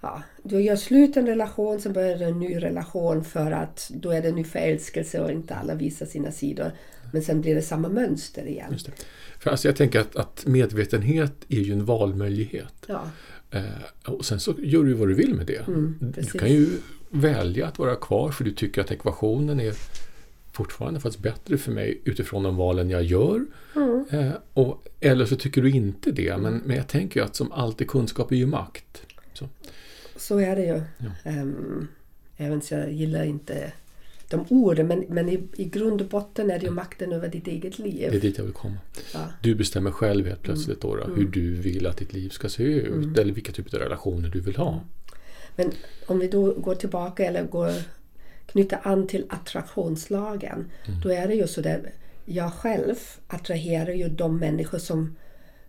ja, 0.00 0.22
du 0.42 0.60
gör 0.60 0.76
slut 0.76 1.16
en 1.16 1.26
relation, 1.26 1.80
sen 1.80 1.92
börjar 1.92 2.18
det 2.18 2.24
en 2.24 2.38
ny 2.38 2.56
relation 2.56 3.24
för 3.24 3.50
att 3.50 3.90
då 3.94 4.10
är 4.10 4.22
det 4.22 4.32
ny 4.32 4.44
förälskelse 4.44 5.20
och 5.20 5.30
inte 5.30 5.54
alla 5.54 5.74
visar 5.74 6.06
sina 6.06 6.32
sidor. 6.32 6.72
Men 7.12 7.22
sen 7.22 7.40
blir 7.40 7.54
det 7.54 7.62
samma 7.62 7.88
mönster 7.88 8.46
igen. 8.46 8.76
För 9.38 9.50
alltså 9.50 9.68
jag 9.68 9.76
tänker 9.76 10.00
att, 10.00 10.16
att 10.16 10.46
medvetenhet 10.46 11.32
är 11.48 11.60
ju 11.60 11.72
en 11.72 11.84
valmöjlighet. 11.84 12.74
Ja, 12.86 13.02
Eh, 13.50 14.12
och 14.12 14.24
sen 14.24 14.40
så 14.40 14.54
gör 14.58 14.84
du 14.84 14.94
vad 14.94 15.08
du 15.08 15.14
vill 15.14 15.34
med 15.34 15.46
det. 15.46 15.68
Mm, 15.68 15.94
du 16.00 16.38
kan 16.38 16.52
ju 16.52 16.68
välja 17.10 17.66
att 17.66 17.78
vara 17.78 17.96
kvar 17.96 18.30
för 18.30 18.44
du 18.44 18.50
tycker 18.50 18.80
att 18.80 18.90
ekvationen 18.90 19.60
är 19.60 19.74
fortfarande 20.52 21.00
faktiskt 21.00 21.22
bättre 21.22 21.58
för 21.58 21.72
mig 21.72 22.00
utifrån 22.04 22.42
de 22.42 22.56
valen 22.56 22.90
jag 22.90 23.02
gör. 23.02 23.46
Mm. 23.76 24.04
Eh, 24.10 24.32
och, 24.52 24.84
eller 25.00 25.26
så 25.26 25.36
tycker 25.36 25.62
du 25.62 25.70
inte 25.70 26.10
det. 26.10 26.36
Men, 26.36 26.62
men 26.64 26.76
jag 26.76 26.88
tänker 26.88 27.20
ju 27.20 27.26
att 27.26 27.36
som 27.36 27.52
alltid 27.52 27.88
kunskap 27.88 28.32
är 28.32 28.36
ju 28.36 28.46
makt. 28.46 29.02
Så. 29.32 29.48
Så 30.18 30.38
är 30.38 30.56
det 30.56 30.64
ju. 30.64 30.82
Em, 31.24 31.88
även 32.36 32.60
så 32.60 32.74
jag 32.74 32.92
gillar 32.92 33.24
inte 33.24 33.72
de 34.28 34.46
orden 34.48 34.86
men, 34.86 35.04
men 35.08 35.28
i, 35.28 35.48
i 35.56 35.64
grund 35.64 36.00
och 36.00 36.06
botten 36.06 36.50
är 36.50 36.58
det 36.58 36.64
ju 36.64 36.70
makten 36.70 37.12
över 37.12 37.28
ditt 37.28 37.46
eget 37.46 37.78
liv. 37.78 38.08
Det 38.10 38.16
är 38.16 38.20
dit 38.20 38.38
jag 38.38 38.44
vill 38.44 38.54
komma. 38.54 38.76
Ja. 39.14 39.20
Du 39.42 39.54
bestämmer 39.54 39.90
själv 39.90 40.26
helt 40.26 40.42
plötsligt 40.42 40.80
då, 40.80 40.96
då 40.96 41.04
Mm. 41.04 41.16
hur 41.16 41.28
du 41.28 41.54
vill 41.54 41.86
att 41.86 41.96
ditt 41.96 42.12
liv 42.12 42.28
ska 42.28 42.48
se 42.48 42.62
ut. 42.62 43.18
Eller 43.18 43.32
vilka 43.32 43.52
typer 43.52 43.76
av 43.76 43.82
relationer 43.82 44.28
du 44.28 44.40
vill 44.40 44.56
ha. 44.56 44.80
Men 45.56 45.72
om 46.06 46.18
vi 46.18 46.28
då 46.28 46.52
går 46.52 46.74
tillbaka 46.74 47.24
eller 47.24 47.42
går, 47.42 47.72
knyter 48.46 48.78
an 48.82 49.06
till 49.06 49.26
attraktionslagen. 49.28 50.70
Då 51.02 51.10
är 51.12 51.28
det 51.28 51.34
ju 51.34 51.46
så 51.46 51.60
där, 51.60 51.92
jag 52.24 52.52
själv 52.52 52.94
attraherar 53.26 53.92
ju 53.92 54.08
de 54.08 54.38
människor 54.38 54.78
som, 54.78 55.16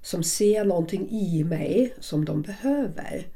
som 0.02 0.24
ser 0.24 0.66
någonting 0.66 1.10
i 1.10 1.44
mig 1.44 1.94
som 2.00 2.26
de 2.26 2.42
behöver. 2.42 3.28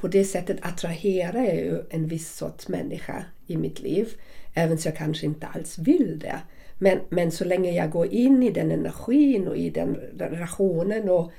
På 0.00 0.08
det 0.08 0.24
sättet 0.24 0.58
attraherar 0.62 1.42
jag 1.42 1.56
ju 1.56 1.82
en 1.90 2.06
viss 2.06 2.36
sorts 2.36 2.68
människa 2.68 3.24
i 3.46 3.56
mitt 3.56 3.80
liv. 3.80 4.08
Även 4.54 4.78
så 4.78 4.88
jag 4.88 4.96
kanske 4.96 5.26
inte 5.26 5.46
alls 5.46 5.78
vill 5.78 6.18
det. 6.18 6.40
Men, 6.78 6.98
men 7.08 7.30
så 7.30 7.44
länge 7.44 7.72
jag 7.72 7.90
går 7.90 8.06
in 8.06 8.42
i 8.42 8.50
den 8.50 8.70
energin 8.70 9.48
och 9.48 9.56
i 9.56 9.70
den 9.70 9.96
relationen 10.18 11.08
och 11.08 11.32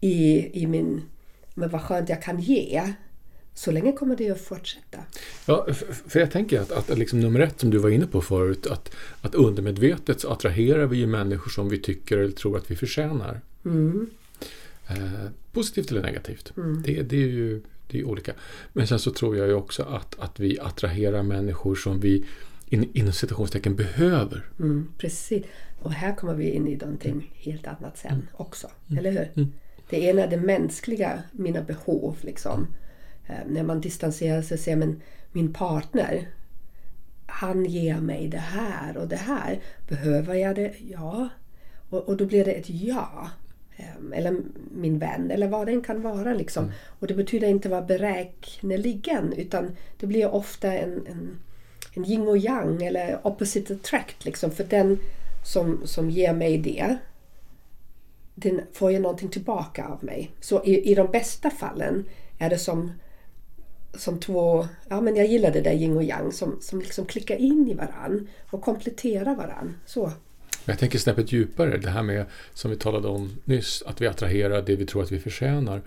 i, 0.00 0.48
i 0.62 0.66
min... 0.66 1.02
Men 1.54 1.70
vad 1.70 1.82
skönt 1.82 2.08
jag 2.08 2.22
kan 2.22 2.40
ge. 2.40 2.82
Så 3.54 3.70
länge 3.70 3.92
kommer 3.92 4.16
det 4.16 4.30
att 4.30 4.40
fortsätta. 4.40 4.98
Ja, 5.46 5.66
för 6.06 6.20
jag 6.20 6.30
tänker 6.30 6.60
att, 6.60 6.72
att 6.72 6.98
liksom 6.98 7.20
nummer 7.20 7.40
ett 7.40 7.60
som 7.60 7.70
du 7.70 7.78
var 7.78 7.90
inne 7.90 8.06
på 8.06 8.20
förut, 8.20 8.66
att, 8.66 8.90
att 9.20 9.34
undermedvetet 9.34 10.20
så 10.20 10.30
attraherar 10.30 10.86
vi 10.86 10.96
ju 10.96 11.06
människor 11.06 11.50
som 11.50 11.68
vi 11.68 11.78
tycker 11.78 12.18
eller 12.18 12.32
tror 12.32 12.56
att 12.56 12.70
vi 12.70 12.76
förtjänar. 12.76 13.40
Eh, 14.88 15.30
positivt 15.52 15.90
eller 15.90 16.02
negativt. 16.02 16.52
Det, 16.84 17.02
det 17.02 17.16
är 17.16 17.28
ju 17.28 17.62
det 17.90 18.00
är 18.00 18.04
olika. 18.04 18.32
Men 18.72 18.86
sen 18.86 18.98
så 18.98 19.10
tror 19.10 19.36
jag 19.36 19.48
ju 19.48 19.54
också 19.54 19.82
att, 19.82 20.18
att 20.18 20.40
vi 20.40 20.60
attraherar 20.60 21.22
människor 21.22 21.74
som 21.74 22.00
vi 22.00 22.24
in, 22.66 22.90
inom 22.92 23.12
citationstecken 23.12 23.76
behöver. 23.76 24.46
Mm, 24.58 24.92
precis. 24.98 25.44
Och 25.82 25.92
här 25.92 26.14
kommer 26.14 26.34
vi 26.34 26.50
in 26.50 26.68
i 26.68 26.76
någonting 26.76 27.32
helt 27.34 27.66
annat 27.66 27.98
sen 27.98 28.28
också. 28.32 28.68
Eller 28.98 29.10
hur? 29.10 29.48
Det 29.90 30.02
ena 30.02 30.22
är 30.22 30.28
det 30.28 30.36
mänskliga, 30.36 31.22
mina 31.32 31.62
behov. 31.62 32.16
Liksom. 32.20 32.66
Eh, 33.26 33.46
när 33.48 33.62
man 33.62 33.80
distanserar 33.80 34.42
sig 34.42 34.54
och 34.54 34.60
säger 34.60 34.76
men 34.76 35.02
min 35.32 35.52
partner, 35.52 36.28
han 37.26 37.64
ger 37.64 38.00
mig 38.00 38.28
det 38.28 38.38
här 38.38 38.96
och 38.96 39.08
det 39.08 39.16
här. 39.16 39.60
Behöver 39.88 40.34
jag 40.34 40.56
det? 40.56 40.74
Ja. 40.78 41.28
Och, 41.90 42.08
och 42.08 42.16
då 42.16 42.26
blir 42.26 42.44
det 42.44 42.52
ett 42.52 42.70
ja. 42.70 43.30
Ehm, 43.80 44.12
Eller 44.12 44.36
min 44.70 44.98
vän, 44.98 45.30
eller 45.30 45.48
vad 45.48 45.66
det 45.66 45.72
än 45.72 45.82
kan 45.82 46.02
vara. 46.02 46.34
Liksom. 46.34 46.72
Och 46.98 47.06
det 47.06 47.14
betyder 47.14 47.48
inte 47.48 47.68
vara 47.68 47.82
beräkneligen, 47.82 49.32
utan 49.32 49.76
det 49.98 50.06
blir 50.06 50.34
ofta 50.34 50.72
en, 50.72 51.06
en, 51.06 51.38
en 51.94 52.04
yin 52.04 52.28
och 52.28 52.38
yang, 52.38 52.82
eller 52.82 53.26
opposite 53.26 53.74
attract. 53.74 54.24
Liksom. 54.24 54.50
För 54.50 54.64
den 54.64 54.98
som, 55.44 55.80
som 55.84 56.10
ger 56.10 56.32
mig 56.32 56.58
det, 56.58 56.96
den 58.34 58.60
får 58.72 58.92
ju 58.92 58.98
någonting 58.98 59.28
tillbaka 59.28 59.86
av 59.86 60.04
mig. 60.04 60.30
Så 60.40 60.64
i, 60.64 60.90
i 60.90 60.94
de 60.94 61.10
bästa 61.10 61.50
fallen 61.50 62.04
är 62.38 62.50
det 62.50 62.58
som, 62.58 62.92
som 63.94 64.20
två, 64.20 64.66
ja 64.88 65.00
men 65.00 65.16
jag 65.16 65.26
gillar 65.26 65.50
det 65.50 65.60
där 65.60 65.72
yin 65.72 65.96
och 65.96 66.04
yang, 66.04 66.32
som, 66.32 66.56
som 66.60 66.80
liksom 66.80 67.04
klickar 67.04 67.36
in 67.36 67.68
i 67.68 67.74
varann 67.74 68.28
och 68.50 68.62
kompletterar 68.62 69.34
varann. 69.34 69.76
Så. 69.86 70.12
Men 70.64 70.72
jag 70.72 70.78
tänker 70.78 70.98
snäppet 70.98 71.32
djupare, 71.32 71.78
det 71.78 71.90
här 71.90 72.02
med 72.02 72.26
som 72.54 72.70
vi 72.70 72.76
talade 72.76 73.08
om 73.08 73.30
nyss, 73.44 73.82
att 73.86 74.00
vi 74.00 74.06
attraherar 74.06 74.62
det 74.62 74.76
vi 74.76 74.86
tror 74.86 75.02
att 75.02 75.12
vi 75.12 75.18
förtjänar. 75.18 75.82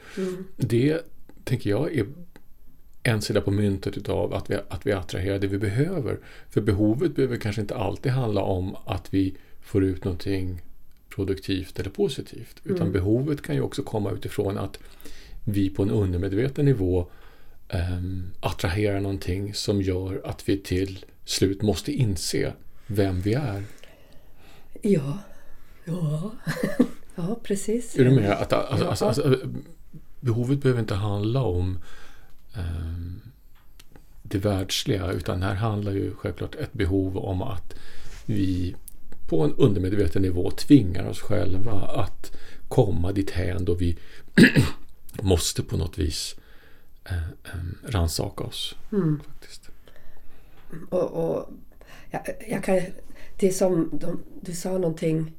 Det 0.56 1.00
tänker 1.44 1.70
jag 1.70 1.96
är 1.96 2.06
en 3.04 3.22
sida 3.22 3.42
på 3.42 3.52
myntet 3.52 3.98
utav 3.98 4.34
att 4.34 4.50
vi, 4.50 4.56
att 4.70 4.86
vi 4.86 4.92
attraherar 4.92 5.40
det 5.40 5.48
vi 5.48 5.58
behöver. 5.58 6.20
För 6.50 6.62
behovet 6.62 7.16
behöver 7.16 7.38
kanske 7.38 7.62
inte 7.62 7.76
alltid 7.76 8.12
handla 8.12 8.42
om 8.42 8.76
att 8.86 9.14
vi 9.14 9.36
får 9.62 9.84
ut 9.84 10.04
någonting 10.04 10.62
produktivt 11.10 11.80
eller 11.80 11.90
positivt. 11.90 12.62
Utan 12.64 12.92
behovet 12.92 13.42
kan 13.42 13.56
ju 13.56 13.62
också 13.62 13.84
komma 13.84 14.12
utifrån 14.12 14.58
att 14.58 14.80
vi 15.44 15.70
på 15.70 15.84
en 15.84 15.92
undermedveten 15.92 16.66
nivå 16.66 17.08
um, 17.74 18.32
attraherar 18.40 19.00
någonting 19.00 19.54
som 19.54 19.82
gör 19.82 20.22
att 20.26 20.50
vi 20.50 20.58
till 20.58 21.06
slut 21.26 21.62
måste 21.62 21.92
inse 21.92 22.54
vem 22.88 23.22
vi 23.22 23.34
är. 23.34 23.64
Ja, 24.86 25.20
ja, 25.86 26.32
ja 27.16 27.40
precis. 27.44 27.96
Är 28.00 28.06
du 28.06 28.12
med? 28.12 28.32
Att, 28.32 28.54
alltså, 28.54 28.86
alltså, 28.86 29.06
alltså, 29.06 29.40
behovet 30.20 30.62
behöver 30.62 30.82
inte 30.82 30.96
handla 30.96 31.42
om 31.42 31.80
um, 32.58 33.22
det 34.24 34.38
världsliga 34.38 35.12
utan 35.12 35.42
här 35.42 35.56
handlar 35.56 35.92
ju 35.92 36.16
självklart 36.16 36.56
ett 36.56 36.74
behov 36.74 37.18
om 37.18 37.42
att 37.42 37.76
vi 38.26 38.76
på 39.28 39.44
en 39.44 39.54
undermedveten 39.54 40.22
nivå 40.22 40.52
tvingar 40.52 41.06
oss 41.06 41.22
själva 41.22 41.72
att 41.72 42.38
komma 42.68 43.12
dithän 43.12 43.66
då 43.66 43.74
vi 43.74 43.98
måste 45.22 45.64
på 45.64 45.78
något 45.78 45.98
vis 45.98 46.36
eh, 47.06 47.28
eh, 47.28 47.60
rannsaka 47.84 48.44
oss. 48.44 48.76
Mm. 48.92 49.22
Faktiskt. 49.28 49.70
Och, 50.90 51.12
och 51.12 51.50
jag, 52.12 52.22
jag, 52.48 52.64
kan, 52.64 52.82
det 53.44 53.48
är 53.48 53.52
som 53.52 53.90
de, 53.94 54.24
du 54.42 54.54
sa 54.54 54.72
någonting. 54.72 55.32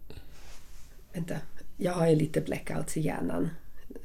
Vänta, 1.13 1.35
jag 1.77 1.93
har 1.93 2.09
ju 2.09 2.15
lite 2.15 2.41
blackouts 2.41 2.97
i 2.97 3.01
hjärnan. 3.01 3.51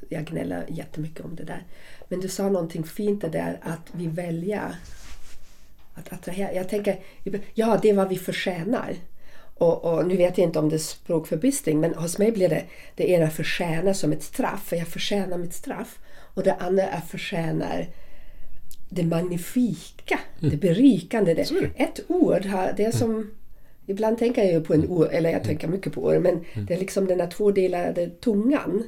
Jag 0.08 0.24
gnäller 0.24 0.66
jättemycket 0.68 1.24
om 1.24 1.36
det 1.36 1.44
där. 1.44 1.64
Men 2.08 2.20
du 2.20 2.28
sa 2.28 2.48
någonting 2.48 2.84
fint 2.84 3.20
det 3.20 3.28
där 3.28 3.58
att 3.62 3.90
vi 3.92 4.06
väljer 4.06 4.76
att 5.94 6.12
attrahera. 6.12 6.52
Jag 6.52 6.68
tänker, 6.68 7.00
ja 7.54 7.78
det 7.82 7.90
är 7.90 7.94
vad 7.94 8.08
vi 8.08 8.18
förtjänar. 8.18 8.94
Och, 9.54 9.84
och, 9.84 10.06
nu 10.06 10.16
vet 10.16 10.38
jag 10.38 10.46
inte 10.46 10.58
om 10.58 10.68
det 10.68 10.76
är 10.76 10.78
språkförbistring 10.78 11.80
men 11.80 11.94
hos 11.94 12.18
mig 12.18 12.32
blir 12.32 12.48
det 12.48 12.64
det 12.94 13.10
ena 13.10 13.30
förtjänar 13.30 13.92
som 13.92 14.12
ett 14.12 14.22
straff, 14.22 14.68
för 14.68 14.76
jag 14.76 14.88
förtjänar 14.88 15.38
mitt 15.38 15.54
straff. 15.54 15.98
Och 16.34 16.42
det 16.42 16.54
andra 16.54 16.82
är 16.82 17.00
förtjänar 17.00 17.88
det 18.88 19.02
magnifika, 19.02 20.20
mm. 20.38 20.50
det 20.50 20.56
berikande. 20.56 21.34
Det. 21.34 21.70
Ett 21.76 22.00
ord, 22.08 22.46
har, 22.46 22.74
det 22.76 22.84
är 22.84 22.92
som. 22.92 23.30
Ibland 23.90 24.18
tänker 24.18 24.42
jag 24.44 24.52
ju 24.52 24.60
på 24.60 24.74
en 24.74 24.88
ord, 24.88 25.08
eller 25.10 25.30
jag 25.30 25.44
tänker 25.44 25.68
mycket 25.68 25.92
på 25.92 26.04
ord, 26.04 26.22
men 26.22 26.44
mm. 26.52 26.66
det 26.66 26.74
är 26.74 26.78
liksom 26.78 27.06
den 27.06 27.20
här 27.20 27.26
tvådelade 27.26 28.06
tungan 28.06 28.82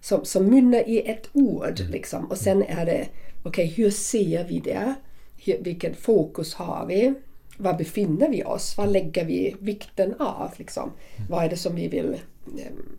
som, 0.00 0.24
som 0.24 0.46
mynnar 0.46 0.88
i 0.88 1.10
ett 1.10 1.28
ord. 1.32 1.80
Mm. 1.80 1.92
Liksom. 1.92 2.24
Och 2.24 2.36
sen 2.36 2.62
är 2.62 2.86
det, 2.86 3.08
okej 3.42 3.64
okay, 3.64 3.66
hur 3.66 3.90
ser 3.90 4.44
vi 4.44 4.60
det? 4.60 4.94
Hur, 5.36 5.58
vilket 5.62 5.96
fokus 5.96 6.54
har 6.54 6.86
vi? 6.86 7.14
var 7.58 7.74
befinner 7.74 8.28
vi 8.28 8.44
oss? 8.44 8.74
Vad 8.76 8.92
lägger 8.92 9.24
vi 9.24 9.56
vikten 9.58 10.14
av? 10.18 10.50
Liksom? 10.56 10.92
Vad 11.28 11.44
är 11.44 11.48
det 11.48 11.56
som 11.56 11.74
vi 11.74 11.88
vill 11.88 12.16
ehm, 12.46 12.96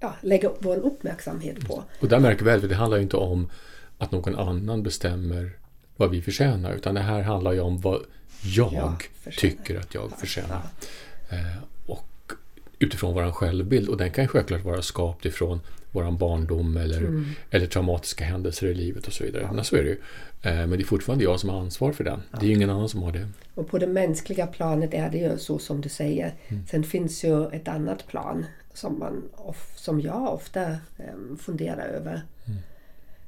ja, 0.00 0.14
lägga 0.20 0.50
vår 0.58 0.76
uppmärksamhet 0.76 1.66
på? 1.66 1.84
Och 2.00 2.08
där 2.08 2.20
märker 2.20 2.44
vi 2.44 2.50
att 2.50 2.68
det 2.68 2.74
handlar 2.74 2.98
inte 2.98 3.16
om 3.16 3.50
att 3.98 4.12
någon 4.12 4.36
annan 4.36 4.82
bestämmer 4.82 5.58
vad 5.96 6.10
vi 6.10 6.22
förtjänar 6.22 6.74
utan 6.74 6.94
det 6.94 7.00
här 7.00 7.22
handlar 7.22 7.52
ju 7.52 7.60
om 7.60 7.80
vad 7.80 8.02
jag 8.42 8.72
ja, 8.72 8.98
tycker 9.36 9.78
att 9.78 9.94
jag 9.94 10.10
förtjänar. 10.18 10.62
Ja. 11.30 11.36
Eh, 11.36 11.56
och 11.86 12.32
utifrån 12.78 13.14
vår 13.14 13.32
självbild 13.32 13.88
och 13.88 13.96
den 13.96 14.10
kan 14.10 14.28
självklart 14.28 14.64
vara 14.64 14.82
skapt 14.82 15.24
ifrån 15.24 15.60
vår 15.90 16.10
barndom 16.10 16.76
eller, 16.76 16.98
mm. 16.98 17.30
eller 17.50 17.66
traumatiska 17.66 18.24
händelser 18.24 18.66
i 18.66 18.74
livet 18.74 19.06
och 19.06 19.12
så 19.12 19.24
vidare. 19.24 19.50
Men 19.52 19.64
så 19.64 19.76
är 19.76 19.82
det 19.82 19.88
ju. 19.88 20.00
Eh, 20.42 20.54
men 20.54 20.70
det 20.70 20.82
är 20.82 20.84
fortfarande 20.84 21.24
jag 21.24 21.40
som 21.40 21.50
har 21.50 21.60
ansvar 21.60 21.92
för 21.92 22.04
den. 22.04 22.22
Ja. 22.30 22.38
Det 22.38 22.46
är 22.46 22.48
ju 22.48 22.54
ingen 22.54 22.70
annan 22.70 22.88
som 22.88 23.02
har 23.02 23.12
det. 23.12 23.28
Och 23.54 23.68
på 23.68 23.78
det 23.78 23.86
mänskliga 23.86 24.46
planet 24.46 24.94
är 24.94 25.10
det 25.10 25.18
ju 25.18 25.38
så 25.38 25.58
som 25.58 25.80
du 25.80 25.88
säger. 25.88 26.34
Mm. 26.48 26.66
Sen 26.66 26.84
finns 26.84 27.24
ju 27.24 27.46
ett 27.48 27.68
annat 27.68 28.06
plan 28.06 28.46
som, 28.74 28.98
man, 28.98 29.22
som 29.76 30.00
jag 30.00 30.34
ofta 30.34 30.76
um, 31.14 31.38
funderar 31.38 31.86
över. 31.86 32.22
Mm. 32.46 32.58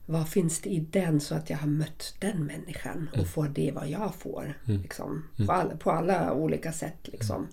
Vad 0.06 0.28
finns 0.28 0.60
det 0.60 0.70
i 0.70 0.80
den 0.80 1.20
så 1.20 1.34
att 1.34 1.50
jag 1.50 1.56
har 1.56 1.68
mött 1.68 2.14
den 2.18 2.46
människan 2.46 3.08
och 3.12 3.18
mm. 3.18 3.28
får 3.28 3.48
det 3.48 3.72
vad 3.74 3.88
jag 3.88 4.14
får? 4.14 4.58
Mm. 4.68 4.82
Liksom, 4.82 5.28
mm. 5.36 5.46
på, 5.46 5.52
alla, 5.52 5.76
på 5.76 5.90
alla 5.90 6.32
olika 6.32 6.72
sätt. 6.72 6.98
Liksom. 7.02 7.48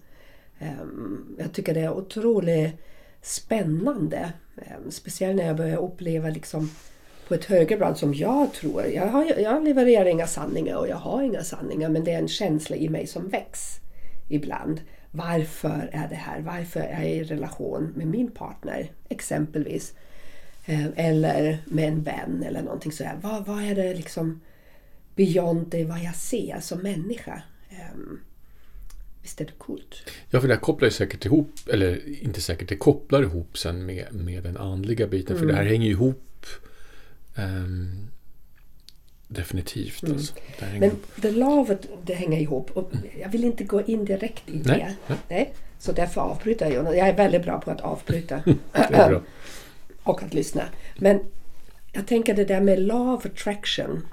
Um, 0.60 1.36
jag 1.40 1.54
tycker 1.54 1.74
det 1.74 1.80
är 1.82 1.94
otroligt 1.94 2.76
spännande. 3.22 4.34
Um, 4.56 4.92
speciellt 4.92 5.36
när 5.38 5.48
jag 5.48 5.58
börjar 5.58 5.78
uppleva 5.78 6.30
liksom, 6.30 6.70
på 7.28 7.34
ett 7.34 7.46
högre 7.46 7.78
plan 7.78 7.96
som 7.96 8.14
jag 8.14 8.54
tror. 8.54 8.86
Jag, 8.86 9.08
har, 9.08 9.26
jag 9.26 9.64
levererar 9.64 10.06
inga 10.06 10.28
sanningar 10.28 10.76
och 10.76 10.88
jag 10.88 10.98
har 10.98 11.22
inga 11.22 11.44
sanningar 11.44 11.90
men 11.90 12.04
det 12.04 12.12
är 12.12 12.20
en 12.20 12.28
känsla 12.28 12.76
i 12.76 12.90
mig 12.90 13.08
som 13.08 13.30
väcks 13.30 13.80
ibland. 14.30 14.82
Varför 15.12 15.90
är 15.94 16.08
det 16.10 16.16
här? 16.16 16.42
Varför 16.42 16.80
är 16.80 17.04
jag 17.04 17.12
i 17.12 17.24
relation 17.24 17.94
med 17.96 18.08
min 18.08 18.32
partner 18.32 18.92
exempelvis? 19.10 19.94
Eh, 20.66 20.86
eller 20.96 21.58
med 21.66 21.88
en 21.88 22.04
vän 22.04 22.44
eller 22.48 22.62
någonting 22.62 22.92
sådär. 22.92 23.20
Vad, 23.22 23.46
vad 23.46 23.64
är 23.64 23.76
det 23.76 23.94
liksom 23.94 24.42
beyond 25.16 25.68
det 25.68 25.84
vad 25.84 26.00
jag 26.00 26.16
ser 26.16 26.60
som 26.62 26.80
människa? 26.80 27.42
Um, 27.94 28.20
visst 29.22 29.42
är 29.42 29.46
det 29.46 29.52
coolt? 29.58 30.10
Ja, 30.30 30.42
för 30.42 30.48
det 30.48 30.54
här 30.54 30.62
kopplar 30.62 30.88
ju 30.88 30.92
säkert 30.92 31.26
ihop, 31.26 31.52
eller 31.74 32.24
inte 32.24 32.42
säkert, 32.42 32.70
det 32.70 32.76
kopplar 32.76 33.22
ihop 33.22 33.58
sen 33.58 33.86
med, 33.86 34.14
med 34.14 34.44
den 34.44 34.58
andliga 34.58 35.08
biten. 35.08 35.36
Mm. 35.36 35.40
För 35.40 35.54
det 35.54 35.56
här 35.56 35.70
hänger 35.70 35.86
ju 35.86 35.92
ihop 35.92 36.30
Um, 37.36 38.08
definitivt. 39.28 40.04
Mm. 40.04 40.16
Alltså. 40.16 40.34
Det 40.60 40.80
Men 40.80 40.92
det 41.16 41.32
lavet 41.32 41.88
det 42.04 42.14
hänger 42.14 42.40
ihop. 42.40 42.72
Och 42.72 42.94
mm. 42.94 43.06
jag 43.22 43.30
vill 43.30 43.44
inte 43.44 43.64
gå 43.64 43.82
in 43.82 44.06
direkt 44.06 44.50
i 44.50 44.58
det. 44.58 44.96
Nej. 45.08 45.18
Nej. 45.30 45.54
Så 45.80 45.92
därför 45.92 46.22
avbryter 46.22 46.72
jag. 46.72 46.86
Jag 46.86 47.08
är 47.08 47.14
väldigt 47.14 47.44
bra 47.44 47.62
på 47.62 47.72
att 47.72 47.82
avbryta. 47.82 48.44
och 50.04 50.24
att 50.24 50.34
lyssna. 50.34 50.64
Men 50.98 51.20
jag 51.94 52.08
tänker 52.08 52.34
det 52.34 52.46
där 52.46 52.62
med 52.62 52.80
Law 52.80 53.14
of 53.14 53.26
attraction. 53.26 54.08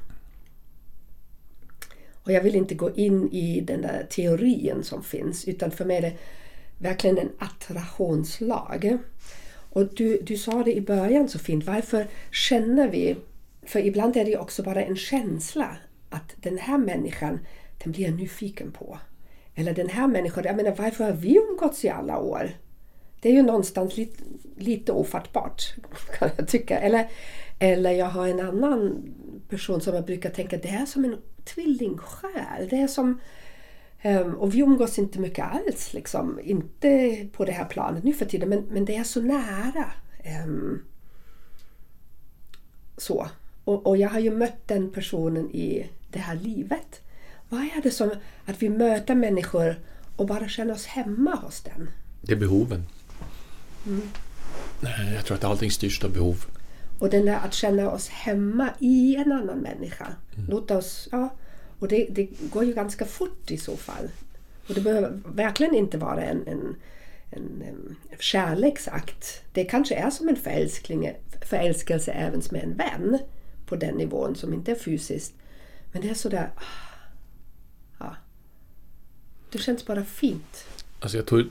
Och 2.22 2.32
jag 2.32 2.42
vill 2.42 2.54
inte 2.54 2.74
gå 2.74 2.90
in 2.90 3.32
i 3.32 3.60
den 3.60 3.82
där 3.82 4.06
teorin 4.10 4.84
som 4.84 5.02
finns 5.02 5.48
utan 5.48 5.70
för 5.70 5.84
mig 5.84 5.96
är 5.96 6.02
det 6.02 6.16
verkligen 6.78 7.18
en 7.18 7.30
attraktionslag. 7.38 8.98
Och 9.70 9.94
du, 9.94 10.20
du 10.22 10.36
sa 10.36 10.62
det 10.62 10.76
i 10.76 10.80
början 10.80 11.28
så 11.28 11.38
fint, 11.38 11.64
varför 11.64 12.06
känner 12.32 12.88
vi, 12.88 13.16
för 13.62 13.86
ibland 13.86 14.16
är 14.16 14.24
det 14.24 14.36
också 14.36 14.62
bara 14.62 14.84
en 14.84 14.96
känsla 14.96 15.76
att 16.10 16.34
den 16.36 16.58
här 16.58 16.78
människan, 16.78 17.38
den 17.84 17.92
blir 17.92 18.04
jag 18.04 18.14
nyfiken 18.14 18.72
på. 18.72 18.98
Eller 19.54 19.74
den 19.74 19.88
här 19.88 20.06
människan, 20.06 20.44
jag 20.46 20.56
menar 20.56 20.74
varför 20.76 21.04
har 21.04 21.12
vi 21.12 21.36
umgåtts 21.36 21.84
i 21.84 21.88
alla 21.88 22.18
år? 22.18 22.50
Det 23.20 23.28
är 23.28 23.32
ju 23.32 23.42
någonstans 23.42 23.96
lite, 23.96 24.22
lite 24.62 24.92
ofattbart 24.92 25.74
kan 26.18 26.30
jag 26.36 26.48
tycka. 26.48 26.78
Eller, 26.78 27.08
eller 27.58 27.90
jag 27.90 28.06
har 28.06 28.28
en 28.28 28.40
annan 28.40 29.02
person 29.48 29.80
som 29.80 29.94
jag 29.94 30.04
brukar 30.04 30.30
tänka, 30.30 30.56
det 30.56 30.68
är 30.68 30.86
som 30.86 31.04
en 31.04 31.16
tvillingsjäl. 31.44 32.68
Det 32.70 32.76
är 32.76 32.86
som 32.86 33.20
Um, 34.02 34.34
och 34.34 34.54
vi 34.54 34.58
umgås 34.58 34.98
inte 34.98 35.20
mycket 35.20 35.44
alls, 35.44 35.94
liksom. 35.94 36.40
inte 36.42 37.16
på 37.32 37.44
det 37.44 37.52
här 37.52 37.64
planet 37.64 38.04
nu 38.04 38.12
för 38.12 38.24
tiden, 38.24 38.48
men, 38.48 38.64
men 38.70 38.84
det 38.84 38.96
är 38.96 39.04
så 39.04 39.20
nära. 39.20 39.92
Um, 40.44 40.82
så. 42.96 43.28
Och, 43.64 43.86
och, 43.86 43.96
jag 43.96 44.08
har 44.08 44.20
ju 44.20 44.30
mött 44.30 44.68
den 44.68 44.92
personen 44.92 45.50
i 45.50 45.90
det 46.10 46.18
här 46.18 46.34
livet. 46.34 47.00
Vad 47.48 47.60
är 47.60 47.82
det 47.82 47.90
som 47.90 48.10
att 48.44 48.62
vi 48.62 48.68
möter 48.68 49.14
människor 49.14 49.80
och 50.16 50.26
bara 50.26 50.48
känner 50.48 50.74
oss 50.74 50.86
hemma 50.86 51.34
hos 51.34 51.60
den? 51.60 51.90
Det 52.20 52.32
är 52.32 52.36
behoven. 52.36 52.84
Mm. 53.86 54.08
Jag 55.14 55.24
tror 55.24 55.36
att 55.36 55.44
allting 55.44 55.70
styrs 55.70 56.04
av 56.04 56.12
behov. 56.12 56.44
Och 56.98 57.10
den 57.10 57.26
där 57.26 57.36
att 57.36 57.54
känna 57.54 57.90
oss 57.90 58.08
hemma 58.08 58.70
i 58.78 59.16
en 59.16 59.32
annan 59.32 59.58
människa. 59.58 60.06
Mm. 60.34 60.50
Låt 60.50 60.70
oss, 60.70 61.08
ja, 61.12 61.34
och 61.78 61.88
det, 61.88 62.06
det, 62.10 62.28
går 62.52 62.64
ju 62.64 62.74
ganska 62.74 63.04
fort 63.04 63.50
i 63.50 63.56
så 63.56 63.76
fall. 63.76 64.08
Och 64.68 64.74
det 64.74 64.80
behöver 64.80 65.20
verkligen 65.24 65.74
inte 65.74 65.98
vara 65.98 66.22
en, 66.22 66.46
en, 66.46 66.76
en, 67.30 67.62
en 67.62 67.96
kärleksakt. 68.18 69.42
Det 69.52 69.64
kanske 69.64 69.94
är 69.94 70.10
som 70.10 70.28
en 70.28 70.36
förälskelse 71.40 72.12
även 72.12 72.42
med 72.50 72.62
en 72.62 72.74
vän 72.74 73.18
på 73.66 73.76
den 73.76 73.94
nivån 73.94 74.34
som 74.36 74.54
inte 74.54 74.70
är 74.70 74.74
fysiskt. 74.74 75.34
Men 75.92 76.02
det 76.02 76.10
är 76.10 76.14
sådär... 76.14 76.50
Ah, 76.54 76.62
ja. 77.98 78.16
Det 79.52 79.58
känns 79.58 79.86
bara 79.86 80.04
fint. 80.04 80.64
Alltså 81.00 81.16
jag 81.16 81.26
tror, 81.26 81.46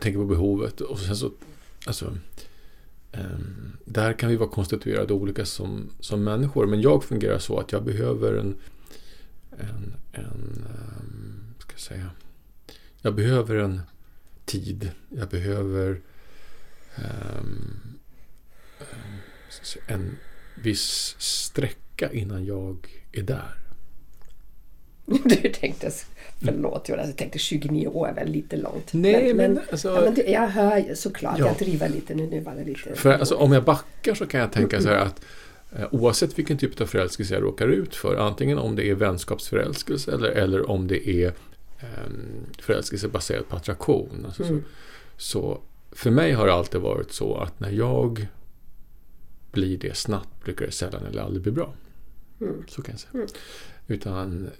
tänker 0.00 0.18
på 0.18 0.24
behovet 0.24 0.80
och 0.80 0.98
sen 0.98 1.16
så... 1.16 1.30
Alltså, 1.86 2.16
Ehm, 3.14 3.76
där 3.84 4.12
kan 4.12 4.30
vi 4.30 4.36
vara 4.36 4.48
konstituerade 4.48 5.12
olika 5.12 5.44
som, 5.44 5.90
som 6.00 6.24
människor. 6.24 6.66
Men 6.66 6.80
jag 6.80 7.04
fungerar 7.04 7.38
så 7.38 7.58
att 7.58 7.72
jag 7.72 7.84
behöver 7.84 8.34
en 8.34 8.56
en, 9.58 9.94
en 10.12 10.66
ehm, 10.66 11.54
ska 11.58 11.72
jag 11.72 11.80
säga, 11.80 12.10
jag 13.00 13.14
behöver 13.14 13.56
en 13.56 13.80
tid. 14.44 14.90
Jag 15.08 15.28
behöver 15.28 16.00
um, 17.38 17.98
en 19.86 20.16
viss 20.54 21.16
sträcka 21.18 22.12
innan 22.12 22.44
jag 22.44 23.02
är 23.12 23.22
där. 23.22 23.63
Du 25.24 25.48
tänkte, 25.48 25.90
förlåt 26.44 26.88
Jonas, 26.88 27.06
jag 27.06 27.16
tänkte 27.16 27.38
29 27.38 27.86
år 27.86 28.08
är 28.08 28.14
väl 28.14 28.28
lite 28.28 28.56
långt. 28.56 28.92
Nej, 28.92 29.34
men, 29.34 29.52
men, 29.52 29.62
alltså, 29.70 29.88
ja, 29.88 30.00
men 30.00 30.32
jag 30.32 30.48
hör 30.48 30.94
såklart, 30.94 31.38
ja. 31.38 31.46
jag 31.46 31.56
driver 31.56 31.88
lite 31.88 32.14
nu, 32.14 32.26
nu 32.26 32.40
var 32.40 32.54
det 32.54 32.64
lite... 32.64 32.94
För 32.94 33.12
alltså, 33.12 33.34
om 33.34 33.52
jag 33.52 33.64
backar 33.64 34.14
så 34.14 34.26
kan 34.26 34.40
jag 34.40 34.52
tänka 34.52 34.80
så 34.80 34.88
här 34.88 34.96
att 34.96 35.20
Eh, 35.76 35.88
oavsett 35.90 36.38
vilken 36.38 36.58
typ 36.58 36.80
av 36.80 36.86
förälskelse 36.86 37.34
jag 37.34 37.42
råkar 37.42 37.68
ut 37.68 37.94
för, 37.94 38.16
antingen 38.16 38.58
om 38.58 38.76
det 38.76 38.90
är 38.90 38.94
vänskapsförälskelse 38.94 40.12
eller, 40.12 40.28
eller 40.28 40.70
om 40.70 40.86
det 40.86 41.08
är 41.08 41.26
eh, 41.78 42.10
förälskelse 42.58 43.08
baserad 43.08 43.48
på 43.48 43.56
attraktion. 43.56 44.22
Alltså 44.26 44.42
Mm. 44.42 44.62
så, 45.16 45.40
så 45.40 45.60
för 45.92 46.10
mig 46.10 46.32
har 46.32 46.46
det 46.46 46.52
alltid 46.52 46.80
varit 46.80 47.12
så 47.12 47.36
att 47.36 47.60
när 47.60 47.70
jag 47.70 48.26
blir 49.52 49.78
det 49.78 49.96
snabbt 49.96 50.44
brukar 50.44 50.66
det 50.66 50.72
sällan 50.72 51.06
eller 51.06 51.22
aldrig 51.22 51.42
bli 51.42 51.52
bra. 51.52 51.74
Mm. 52.40 52.64
Så 52.68 52.82
kan 52.82 52.92
jag 52.92 53.00
säga. 53.00 53.12
Mm. 53.14 53.26
Utan 53.86 54.50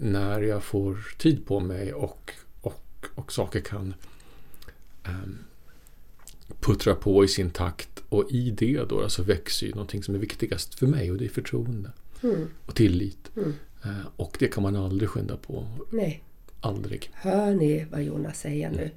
när 0.00 0.40
jag 0.42 0.62
får 0.62 1.14
tid 1.18 1.46
på 1.46 1.60
mig 1.60 1.92
och, 1.92 2.32
och, 2.60 3.06
och 3.14 3.32
saker 3.32 3.60
kan 3.60 3.94
ehm, 5.04 5.38
puttra 6.60 6.94
på 6.94 7.24
i 7.24 7.28
sin 7.28 7.50
takt 7.50 8.02
och 8.08 8.30
i 8.30 8.50
det 8.50 8.84
då 8.88 9.02
alltså 9.02 9.22
växer 9.22 9.66
ju 9.66 9.72
någonting 9.72 10.02
som 10.02 10.14
är 10.14 10.18
viktigast 10.18 10.74
för 10.74 10.86
mig 10.86 11.10
och 11.10 11.16
det 11.18 11.24
är 11.24 11.28
förtroende 11.28 11.90
Mm. 12.22 12.48
och 12.66 12.74
tillit. 12.74 13.30
Mm. 13.36 13.52
Eh, 13.84 14.06
och 14.16 14.36
det 14.40 14.48
kan 14.48 14.62
man 14.62 14.76
aldrig 14.76 15.08
skynda 15.08 15.36
på. 15.36 15.66
Nej. 15.90 16.22
Aldrig. 16.60 17.10
Hör 17.12 17.54
ni 17.54 17.86
vad 17.90 18.02
Jonas 18.02 18.40
säger 18.40 18.70
nu? 18.70 18.90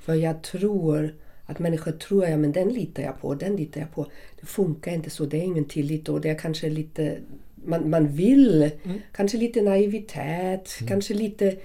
För 0.00 0.14
jag 0.14 0.42
tror 0.42 1.14
att 1.46 1.58
människor 1.58 1.92
tror 1.92 2.24
ja 2.26 2.36
men 2.36 2.52
den 2.52 2.68
litar 2.68 3.02
jag 3.02 3.20
på, 3.20 3.34
den 3.34 3.56
litar 3.56 3.80
jag 3.80 3.94
på. 3.94 4.10
Det 4.40 4.46
funkar 4.46 4.92
inte 4.92 5.10
så, 5.10 5.24
det 5.24 5.36
är 5.36 5.42
ingen 5.42 5.64
tillit 5.64 6.08
och 6.08 6.20
det 6.20 6.30
är 6.30 6.38
kanske 6.38 6.70
lite 6.70 7.18
man, 7.64 7.90
man 7.90 8.08
vill, 8.08 8.70
kanske 9.12 9.38
lite 9.38 9.62
naivitet, 9.62 10.78
kanske 10.88 11.14
lite 11.14 11.56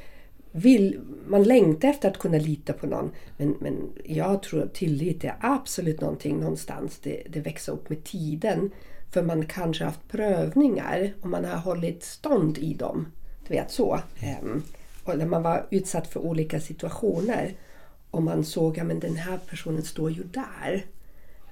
vill, 0.51 0.99
man 1.27 1.43
längtar 1.43 1.89
efter 1.89 2.09
att 2.09 2.17
kunna 2.17 2.37
lita 2.37 2.73
på 2.73 2.87
någon. 2.87 3.11
Men, 3.37 3.55
men 3.59 3.93
jag 4.05 4.43
tror 4.43 4.63
att 4.63 4.73
tillit 4.73 5.23
är 5.23 5.35
absolut 5.39 6.01
någonting 6.01 6.39
någonstans, 6.39 6.99
det, 7.03 7.23
det 7.29 7.39
växer 7.39 7.73
upp 7.73 7.89
med 7.89 8.03
tiden. 8.03 8.71
För 9.11 9.23
man 9.23 9.45
kanske 9.45 9.83
har 9.83 9.91
haft 9.91 10.07
prövningar 10.07 11.13
och 11.21 11.29
man 11.29 11.45
har 11.45 11.57
hållit 11.57 12.03
stånd 12.03 12.57
i 12.57 12.73
dem. 12.73 13.07
Du 13.47 13.53
vet 13.53 13.71
så. 13.71 13.99
Ehm, 14.19 14.63
och 15.03 15.17
när 15.17 15.25
man 15.25 15.43
var 15.43 15.67
utsatt 15.69 16.07
för 16.07 16.19
olika 16.19 16.59
situationer 16.59 17.53
och 18.11 18.23
man 18.23 18.45
såg 18.45 18.79
att 18.79 19.01
den 19.01 19.15
här 19.15 19.39
personen 19.49 19.83
står 19.83 20.11
ju 20.11 20.23
där. 20.23 20.85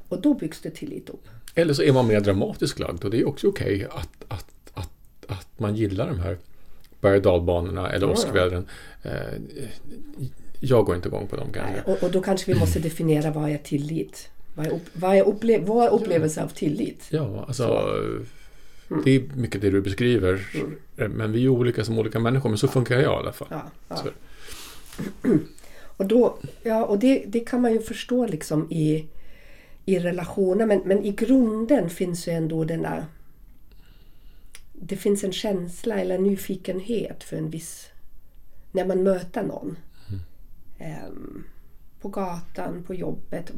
Och 0.10 0.22
då 0.22 0.34
byggs 0.34 0.62
det 0.62 0.70
tillit 0.70 1.10
upp. 1.10 1.28
Eller 1.56 1.74
så 1.74 1.84
är 1.84 1.94
man 1.94 2.08
mer 2.08 2.20
dramatiskt 2.20 2.80
lagd 2.80 3.04
och 3.06 3.12
det 3.12 3.20
är 3.20 3.28
också 3.28 3.48
okej 3.48 3.88
att, 3.92 4.10
att, 4.28 4.46
att, 4.74 4.90
att 5.28 5.48
man 5.60 5.76
gillar 5.76 6.08
de 6.08 6.20
här 6.20 6.38
berg 7.02 7.16
och 7.18 7.22
dalbanorna 7.22 7.92
eller 7.92 8.08
Ja. 8.08 8.14
åskvädren. 8.14 8.68
Eh, 9.04 9.12
jag 10.60 10.86
går 10.86 10.96
inte 10.96 11.08
igång 11.08 11.28
på 11.28 11.36
de 11.36 11.52
grejerna. 11.52 11.84
Och, 11.86 12.04
och 12.04 12.12
då 12.12 12.22
kanske 12.22 12.54
vi 12.54 12.60
måste 12.60 12.80
definiera 12.80 13.32
vad 13.32 13.50
är 13.50 13.58
tillit. 13.58 14.30
Vad 14.56 14.66
är, 14.66 14.80
vad 14.94 15.16
är 15.16 15.28
upple, 15.28 15.60
vår 15.66 15.90
upplevelse 15.90 16.44
av 16.44 16.48
tillit? 16.48 17.08
Ja, 17.10 17.44
alltså 17.48 17.86
det 19.06 19.12
är 19.16 19.24
mycket 19.36 19.62
det 19.62 19.70
du 19.70 19.82
beskriver. 19.82 20.48
Eh, 20.98 21.08
Men 21.10 21.32
vi 21.32 21.44
är 21.46 21.50
olika 21.50 21.84
som 21.86 22.00
olika 22.00 22.20
människor, 22.20 22.50
men 22.50 22.58
så 22.58 22.68
funkar 22.68 22.96
jag 22.96 23.04
i 23.04 23.06
alla 23.06 23.34
fall. 23.34 23.48
Och, 25.98 26.06
då, 26.06 26.38
ja, 26.64 26.86
och 26.86 27.00
det, 27.00 27.24
det 27.28 27.40
kan 27.40 27.62
man 27.62 27.74
ju 27.74 27.82
förstå 27.82 28.26
liksom 28.28 28.72
i, 28.72 29.06
i 29.86 30.00
relationer 30.00 30.66
men, 30.66 30.82
men 30.86 31.04
i 31.04 31.12
grunden 31.12 31.90
finns 31.90 32.28
ju 32.28 32.32
ändå 32.32 32.64
denna... 32.64 33.06
Det 34.74 34.98
finns 34.98 35.24
en 35.24 35.32
känsla 35.32 35.96
eller 35.96 36.18
nyfikenhet 36.18 37.24
för 37.24 37.38
en 37.38 37.50
viss... 37.50 37.90
När 38.72 38.86
man 38.86 39.04
möter 39.04 39.44
någon. 39.44 39.78
Ehm, 40.80 41.44
på 42.02 42.10
gatan, 42.10 42.84
på 42.84 42.94
jobbet, 42.94 43.52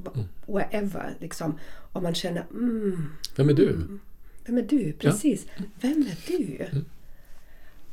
wherever. 0.45 1.13
Liksom, 1.19 1.59
och 1.91 2.03
man 2.03 2.15
känner 2.15 2.45
mm, 2.51 3.09
Vem 3.35 3.49
är 3.49 3.53
du? 3.53 3.99
vem 4.45 4.57
är 4.57 4.61
du? 4.61 4.93
Precis. 4.93 5.47
Vem 5.81 6.01
är 6.01 6.17
du? 6.27 6.67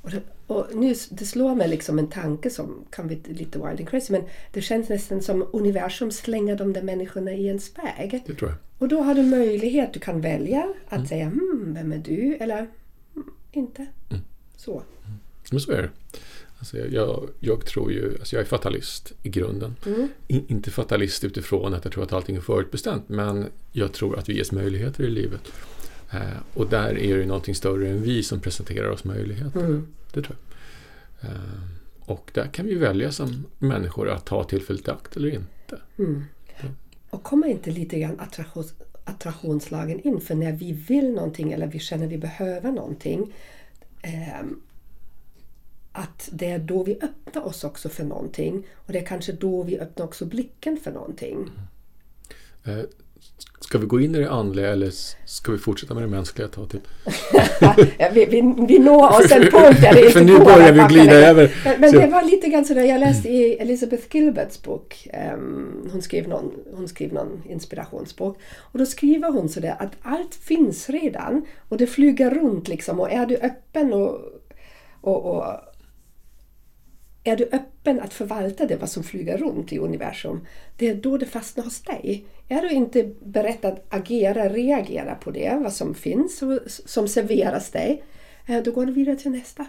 Och, 0.03 0.11
det, 0.11 0.23
och 0.47 0.67
nu, 0.75 0.95
det 1.11 1.25
slår 1.25 1.55
mig 1.55 1.69
liksom 1.69 1.99
en 1.99 2.09
tanke 2.09 2.51
som 2.51 2.85
kan 2.91 3.07
bli 3.07 3.21
lite 3.25 3.59
wild 3.59 3.81
and 3.81 3.89
crazy 3.89 4.13
men 4.13 4.23
det 4.53 4.61
känns 4.61 4.89
nästan 4.89 5.23
som 5.23 5.47
universum 5.53 6.11
slänger 6.11 6.57
de 6.57 6.73
där 6.73 6.83
människorna 6.83 7.33
i 7.33 7.47
ens 7.47 7.79
väg. 7.79 8.23
Det 8.27 8.35
tror 8.35 8.51
jag. 8.51 8.59
Och 8.79 8.89
då 8.89 9.03
har 9.03 9.15
du 9.15 9.23
möjlighet, 9.23 9.95
du 9.95 10.01
kan 10.01 10.21
välja 10.21 10.73
att 10.89 11.09
säga 11.09 11.25
hmm, 11.25 11.75
vem 11.75 11.93
är 11.93 11.99
du? 11.99 12.37
Eller 12.37 12.67
hmm, 13.15 13.31
inte. 13.53 13.87
Så. 14.57 14.83
Men 15.51 15.61
så 15.61 15.73
är 15.73 15.83
det. 15.83 15.91
Alltså 16.59 16.79
jag, 16.79 17.29
jag, 17.41 17.67
tror 17.67 17.93
ju, 17.93 18.19
alltså 18.19 18.37
jag 18.37 18.41
är 18.41 18.49
fatalist 18.49 19.13
i 19.23 19.29
grunden. 19.29 19.77
I, 20.29 20.43
inte 20.49 20.71
fatalist 20.71 21.25
utifrån 21.25 21.75
att 21.75 21.85
jag 21.85 21.93
tror 21.93 22.05
att 22.05 22.13
allting 22.13 22.37
är 22.37 22.41
förutbestämt, 22.41 23.09
men 23.09 23.47
jag 23.73 23.93
tror 23.93 24.19
att 24.19 24.29
vi 24.29 24.37
ges 24.37 24.53
möjligheter 24.53 25.05
i 25.05 25.11
livet. 25.11 25.53
Eh, 26.13 26.21
och 26.55 26.69
där 26.69 26.89
är 26.89 26.95
det 26.95 27.21
ju 27.21 27.27
någonting 27.27 27.55
större 27.55 27.89
än 27.89 28.03
vi 28.03 28.23
som 28.23 28.41
presenterar 28.41 28.91
oss 28.91 29.05
möjligheter. 29.05 29.61
Mm. 29.61 29.87
Det 30.13 30.23
tror 30.23 30.37
jag. 31.21 31.31
Eh, 31.31 31.39
och 32.01 32.31
där 32.35 32.47
kan 32.47 32.67
vi 32.67 32.75
välja 32.75 33.13
som 33.13 33.47
människor 33.59 34.11
att 34.11 34.27
ta 34.27 34.45
tillfället 34.45 34.89
i 34.89 34.91
akt 34.91 35.17
eller 35.17 35.29
inte. 35.29 35.81
Mm. 35.99 36.25
Och 37.11 37.23
kommer 37.23 37.47
inte 37.47 37.71
lite 37.71 37.99
grann 37.99 38.21
attraktions, 38.21 38.75
attraktionslagen 39.05 40.01
in? 40.01 40.21
För 40.21 40.35
när 40.35 40.53
vi 40.53 40.73
vill 40.73 41.13
någonting 41.13 41.53
eller 41.53 41.67
vi 41.67 41.79
känner 41.79 42.07
vi 42.07 42.19
behöver 42.19 42.73
någonting 42.73 43.33
ehm, 44.03 44.61
att 45.93 46.29
det 46.33 46.47
är 46.47 46.59
då 46.59 46.85
vi 46.85 46.99
öppnar 47.03 47.47
oss 47.47 47.65
också 47.65 47.89
för 47.89 48.05
någonting. 48.05 48.67
Och 48.75 48.93
det 48.93 48.99
är 48.99 49.07
kanske 49.07 49.33
då 49.33 49.63
vi 49.63 49.79
öppnar 49.79 50.07
också 50.07 50.25
blicken 50.27 50.77
för 50.77 50.93
någonting. 50.93 51.51
Eh, 52.65 52.85
ska 53.73 53.79
vi 53.79 53.87
gå 53.87 54.01
in 54.01 54.15
i 54.15 54.19
det 54.19 54.31
andliga 54.31 54.69
eller 54.73 54.91
ska 55.25 55.53
vi 55.53 55.59
fortsätta 55.59 55.95
med 55.95 56.03
det 56.03 56.07
mänskliga 56.07 56.47
ett 56.47 56.53
tag 56.53 56.71
till? 56.71 56.81
Vi, 58.15 58.25
vi, 58.25 58.55
vi 58.69 58.79
når 58.79 59.09
oss 59.09 59.33
en 59.33 59.43
punkt 59.43 59.81
där 59.81 59.93
det 59.93 60.01
inte 60.01 60.13
För 60.19 60.25
nu 60.25 60.39
börjar 60.39 60.73
vi 60.73 60.95
glida 60.95 61.13
över. 61.13 61.55
Men, 61.65 61.81
men 61.81 61.93
det 61.93 62.07
var 62.07 62.23
lite 62.23 62.49
grann 62.49 62.65
sådär, 62.65 62.83
jag 62.83 63.01
läste 63.01 63.29
i 63.29 63.57
Elizabeth 63.57 64.17
Gilberts 64.17 64.63
bok, 64.63 65.09
ehm, 65.13 65.89
hon, 65.93 66.03
skrev 66.03 66.29
någon, 66.29 66.53
hon 66.75 66.89
skrev 66.89 67.13
någon 67.13 67.43
inspirationsbok. 67.49 68.39
Och 68.59 68.79
då 68.79 68.87
skriver 68.87 69.33
hon 69.33 69.49
sådär 69.49 69.77
att 69.79 69.93
allt 70.03 70.35
finns 70.35 70.91
redan 70.91 71.47
och 71.69 71.77
det 71.77 71.87
flyger 71.87 72.31
runt 72.31 72.69
liksom 72.69 73.01
och 73.01 73.13
är 73.13 73.27
du 73.27 73.37
öppen 73.37 73.93
och, 73.93 74.19
och, 75.01 75.25
och 75.25 75.45
är 77.25 77.37
du 77.37 77.49
öppen 77.53 78.01
att 78.01 78.15
förvalta 78.15 78.67
det 78.67 78.77
vad 78.77 78.91
som 78.91 79.03
flyger 79.03 79.39
runt 79.39 79.73
i 79.73 79.79
universum, 79.79 80.47
det 80.77 80.89
är 80.89 80.95
då 80.95 81.19
det 81.19 81.27
fastnar 81.27 81.65
hos 81.65 81.83
dig. 81.83 82.25
Är 82.49 82.63
du 82.63 82.71
inte 82.71 83.11
beredd 83.25 83.65
att 83.65 83.87
agera, 83.89 84.49
reagera 84.49 85.15
på 85.15 85.31
det, 85.31 85.59
vad 85.63 85.73
som 85.73 85.95
finns 85.95 86.43
och 86.43 86.61
som 86.67 87.09
serveras 87.09 87.71
dig, 87.71 88.03
eh, 88.47 88.63
då 88.63 88.73
går 88.73 88.87
du 88.87 88.93
vidare 88.93 89.17
till 89.17 89.31
nästa. 89.31 89.67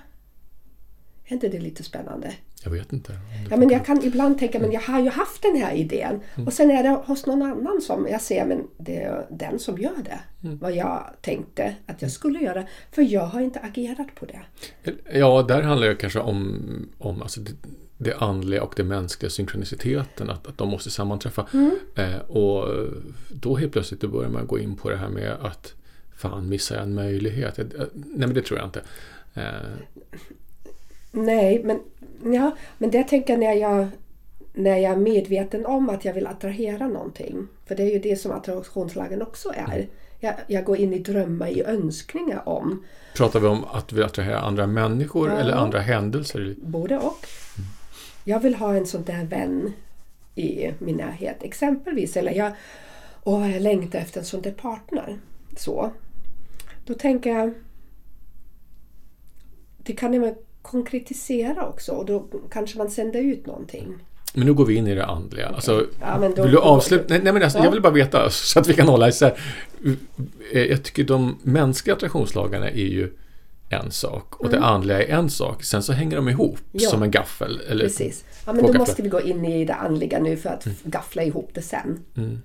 Är 1.26 1.34
inte 1.34 1.48
det 1.50 1.60
lite 1.60 1.84
spännande? 1.84 2.34
Jag 2.64 2.72
vet 2.72 2.94
inte. 2.94 3.14
Ja, 3.50 3.58
men 3.58 3.70
jag 3.70 3.86
kan 3.86 4.04
ibland 4.04 4.40
tänka, 4.40 4.60
men 4.60 4.72
jag 4.72 4.82
har 4.82 5.02
ju 5.02 5.10
haft 5.10 5.42
den 5.42 5.56
här 5.56 5.74
idén 5.76 6.20
Mm. 6.36 6.48
och 6.48 6.54
sen 6.54 6.72
är 6.72 6.84
det 6.84 6.90
hos 6.90 7.26
någon 7.26 7.42
annan 7.42 7.82
som 7.82 8.08
jag 8.12 8.22
ser, 8.22 8.46
men 8.46 8.68
det 8.78 8.98
är 9.02 9.26
den 9.30 9.60
som 9.60 9.78
gör 9.78 10.04
det. 10.04 10.20
Mm. 10.48 10.58
Vad 10.58 10.72
jag 10.76 11.14
tänkte 11.22 11.76
att 11.86 12.02
jag 12.02 12.12
skulle 12.12 12.40
göra, 12.40 12.64
för 12.92 13.02
jag 13.02 13.26
har 13.26 13.42
inte 13.42 13.60
agerat 13.60 14.16
på 14.16 14.26
det. 14.26 14.42
Ja, 15.14 15.46
där 15.48 15.62
handlar 15.62 15.88
det 15.88 15.96
kanske 15.96 16.20
om, 16.20 16.60
om 16.98 17.22
alltså 17.22 17.42
det, 17.42 17.52
det 17.98 18.14
andliga 18.16 18.64
och 18.64 18.74
det 18.78 18.84
mänskliga 18.84 19.30
synkroniciteten, 19.30 20.30
att, 20.30 20.48
att 20.48 20.58
de 20.58 20.70
måste 20.70 20.90
sammanträffa. 20.92 21.48
Eh, 21.96 22.18
och 22.18 22.68
då 23.32 23.56
helt 23.56 23.72
plötsligt 23.72 24.02
då 24.02 24.08
börjar 24.08 24.30
man 24.30 24.48
gå 24.48 24.60
in 24.60 24.76
på 24.76 24.90
det 24.90 24.98
här 24.98 25.10
med 25.10 25.32
att 25.42 25.74
fan, 26.16 26.50
missar 26.50 26.76
jag 26.76 26.84
en 26.84 26.94
möjlighet? 26.94 27.60
Eh, 27.60 27.66
Nej, 27.94 28.28
men 28.28 28.34
det 28.34 28.42
tror 28.42 28.60
jag 28.60 28.68
inte. 28.68 28.82
Eh, 29.34 29.44
Nej, 31.16 31.64
men, 31.64 31.80
ja, 32.34 32.52
men 32.78 32.92
det 32.92 33.04
tänker 33.04 33.34
jag 33.34 33.40
när 33.40 33.54
jag 33.54 33.88
när 34.54 34.78
jag 34.78 34.92
är 34.92 34.98
medveten 34.98 35.66
om 35.66 35.90
att 35.90 36.06
jag 36.06 36.14
vill 36.14 36.28
attrahera 36.28 36.88
någonting. 36.88 37.48
För 37.66 37.76
det 37.76 37.84
är 37.84 37.92
ju 37.92 38.00
det 38.00 38.16
som 38.16 38.32
attraktionslagen 38.32 39.22
också 39.22 39.54
är. 39.56 39.88
Jag, 40.20 40.34
jag 40.48 40.64
går 40.66 40.78
in 40.78 40.94
i 40.94 41.00
drömmar, 41.00 41.48
i 41.48 41.64
önskningar 41.64 42.50
om 42.50 42.84
pratar 43.16 43.40
vi 43.40 43.48
om 43.48 43.64
att 43.66 43.94
vi 43.94 44.04
attraherar 44.04 44.42
andra 44.42 44.68
människor 44.68 45.30
Ja. 45.30 45.38
eller 45.38 45.54
andra 45.54 45.80
händelser? 45.80 46.56
både 46.58 46.98
och. 46.98 47.28
Jag 48.24 48.40
vill 48.40 48.56
ha 48.56 48.76
en 48.76 48.86
sån 48.86 49.04
där 49.04 49.24
vän 49.24 49.74
i 50.36 50.72
min 50.80 50.96
närhet 50.96 51.44
exempelvis. 51.44 52.18
Eller 52.18 52.32
jag, 52.32 52.52
åh, 53.24 53.52
jag 53.52 53.62
längtar 53.62 54.00
efter 54.00 54.20
en 54.20 54.26
sån 54.26 54.42
där 54.42 54.52
partner. 54.52 55.18
Så. 55.58 55.92
Då 56.86 56.94
tänker 56.94 57.30
jag 57.30 57.54
det 59.78 59.94
kan 59.94 60.14
konkretisera 60.64 61.68
också 61.68 61.92
och 61.92 62.06
då 62.06 62.26
kanske 62.52 62.78
man 62.78 62.90
sänder 62.90 63.20
ut 63.22 63.46
någonting. 63.46 63.88
Men 64.34 64.46
nu 64.46 64.54
går 64.54 64.66
vi 64.66 64.76
in 64.76 64.88
i 64.88 64.96
det 64.96 65.06
andliga. 65.06 65.48
Alltså, 65.48 65.86
Ja, 66.02 66.18
vill 66.44 66.52
du 66.52 66.58
avsluta? 66.60 67.06
Nej, 67.10 67.20
nej, 67.24 67.34
men 67.34 67.44
alltså, 67.44 67.58
Ja. 67.58 67.64
Jag 67.64 67.72
vill 67.72 67.82
bara 67.82 67.94
veta 67.94 68.30
så 68.32 68.60
att 68.60 68.68
vi 68.68 68.74
kan 68.74 68.88
hålla 68.88 69.08
isär. 69.10 69.38
Eh, 70.52 70.62
Jag 70.64 70.84
tycker 70.84 71.04
de 71.04 71.38
mänskliga 71.44 71.96
attraktionslagarna 71.96 72.70
är 72.70 72.86
ju 72.86 73.14
en 73.70 73.92
sak 73.92 74.36
och 74.36 74.50
det 74.50 74.60
andliga 74.60 75.04
är 75.04 75.08
en 75.18 75.30
sak. 75.30 75.64
Sen 75.64 75.84
så 75.84 75.94
hänger 75.94 76.16
de 76.16 76.30
ihop 76.30 76.58
Mm. 76.60 76.84
Ja. 76.84 76.90
som 76.90 77.04
en 77.04 77.12
gaffel. 77.12 77.62
Eller 77.70 77.84
Precis. 77.86 78.24
Ja, 78.46 78.54
men 78.54 78.62
då 78.62 78.68
gafflar. 78.68 78.80
måste 78.80 79.02
vi 79.02 79.10
gå 79.10 79.22
in 79.22 79.46
i 79.46 79.66
det 79.66 79.74
andliga 79.74 80.20
nu 80.20 80.38
för 80.38 80.50
att 80.50 80.66
gaffla 80.84 81.24
ihop 81.24 81.50
det 81.54 81.62
sen. 81.62 82.00
Mm. 82.18 82.42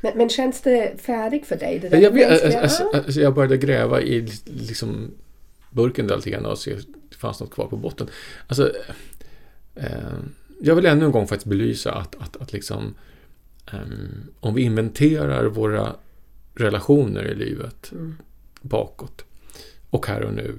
Men, 0.00 0.12
men 0.16 0.28
känns 0.28 0.60
det 0.60 0.92
färdigt 1.02 1.46
för 1.46 1.56
dig? 1.56 1.78
Det 1.78 1.98
Jag, 1.98 2.12
mänskliga- 2.14 2.62
alltså, 2.62 2.82
Ja. 2.92 2.98
alltså, 2.98 3.20
jag 3.20 3.34
började 3.34 3.56
gräva 3.56 4.00
i 4.00 4.28
liksom, 4.44 5.10
burken 5.72 6.06
där 6.06 6.16
lite 6.16 6.30
grann 6.30 6.46
och 6.46 6.58
se 6.58 6.74
om 6.74 6.80
det 7.10 7.16
fanns 7.16 7.40
något 7.40 7.50
kvar 7.50 7.66
på 7.66 7.76
botten. 7.76 8.06
Alltså, 8.46 8.72
eh, 9.74 10.18
jag 10.60 10.74
vill 10.74 10.86
ännu 10.86 11.04
en 11.04 11.12
gång 11.12 11.26
faktiskt 11.26 11.46
belysa 11.48 11.92
att, 11.94 12.14
att, 12.14 12.36
att 12.36 12.52
liksom, 12.52 12.94
ehm, 13.72 14.22
om 14.40 14.54
vi 14.54 14.62
inventerar 14.62 15.44
våra 15.44 15.96
relationer 16.54 17.24
i 17.24 17.34
livet 17.34 17.92
Mm. 17.92 18.16
bakåt 18.62 19.24
och 19.90 20.06
här 20.06 20.22
och 20.22 20.34
nu 20.34 20.58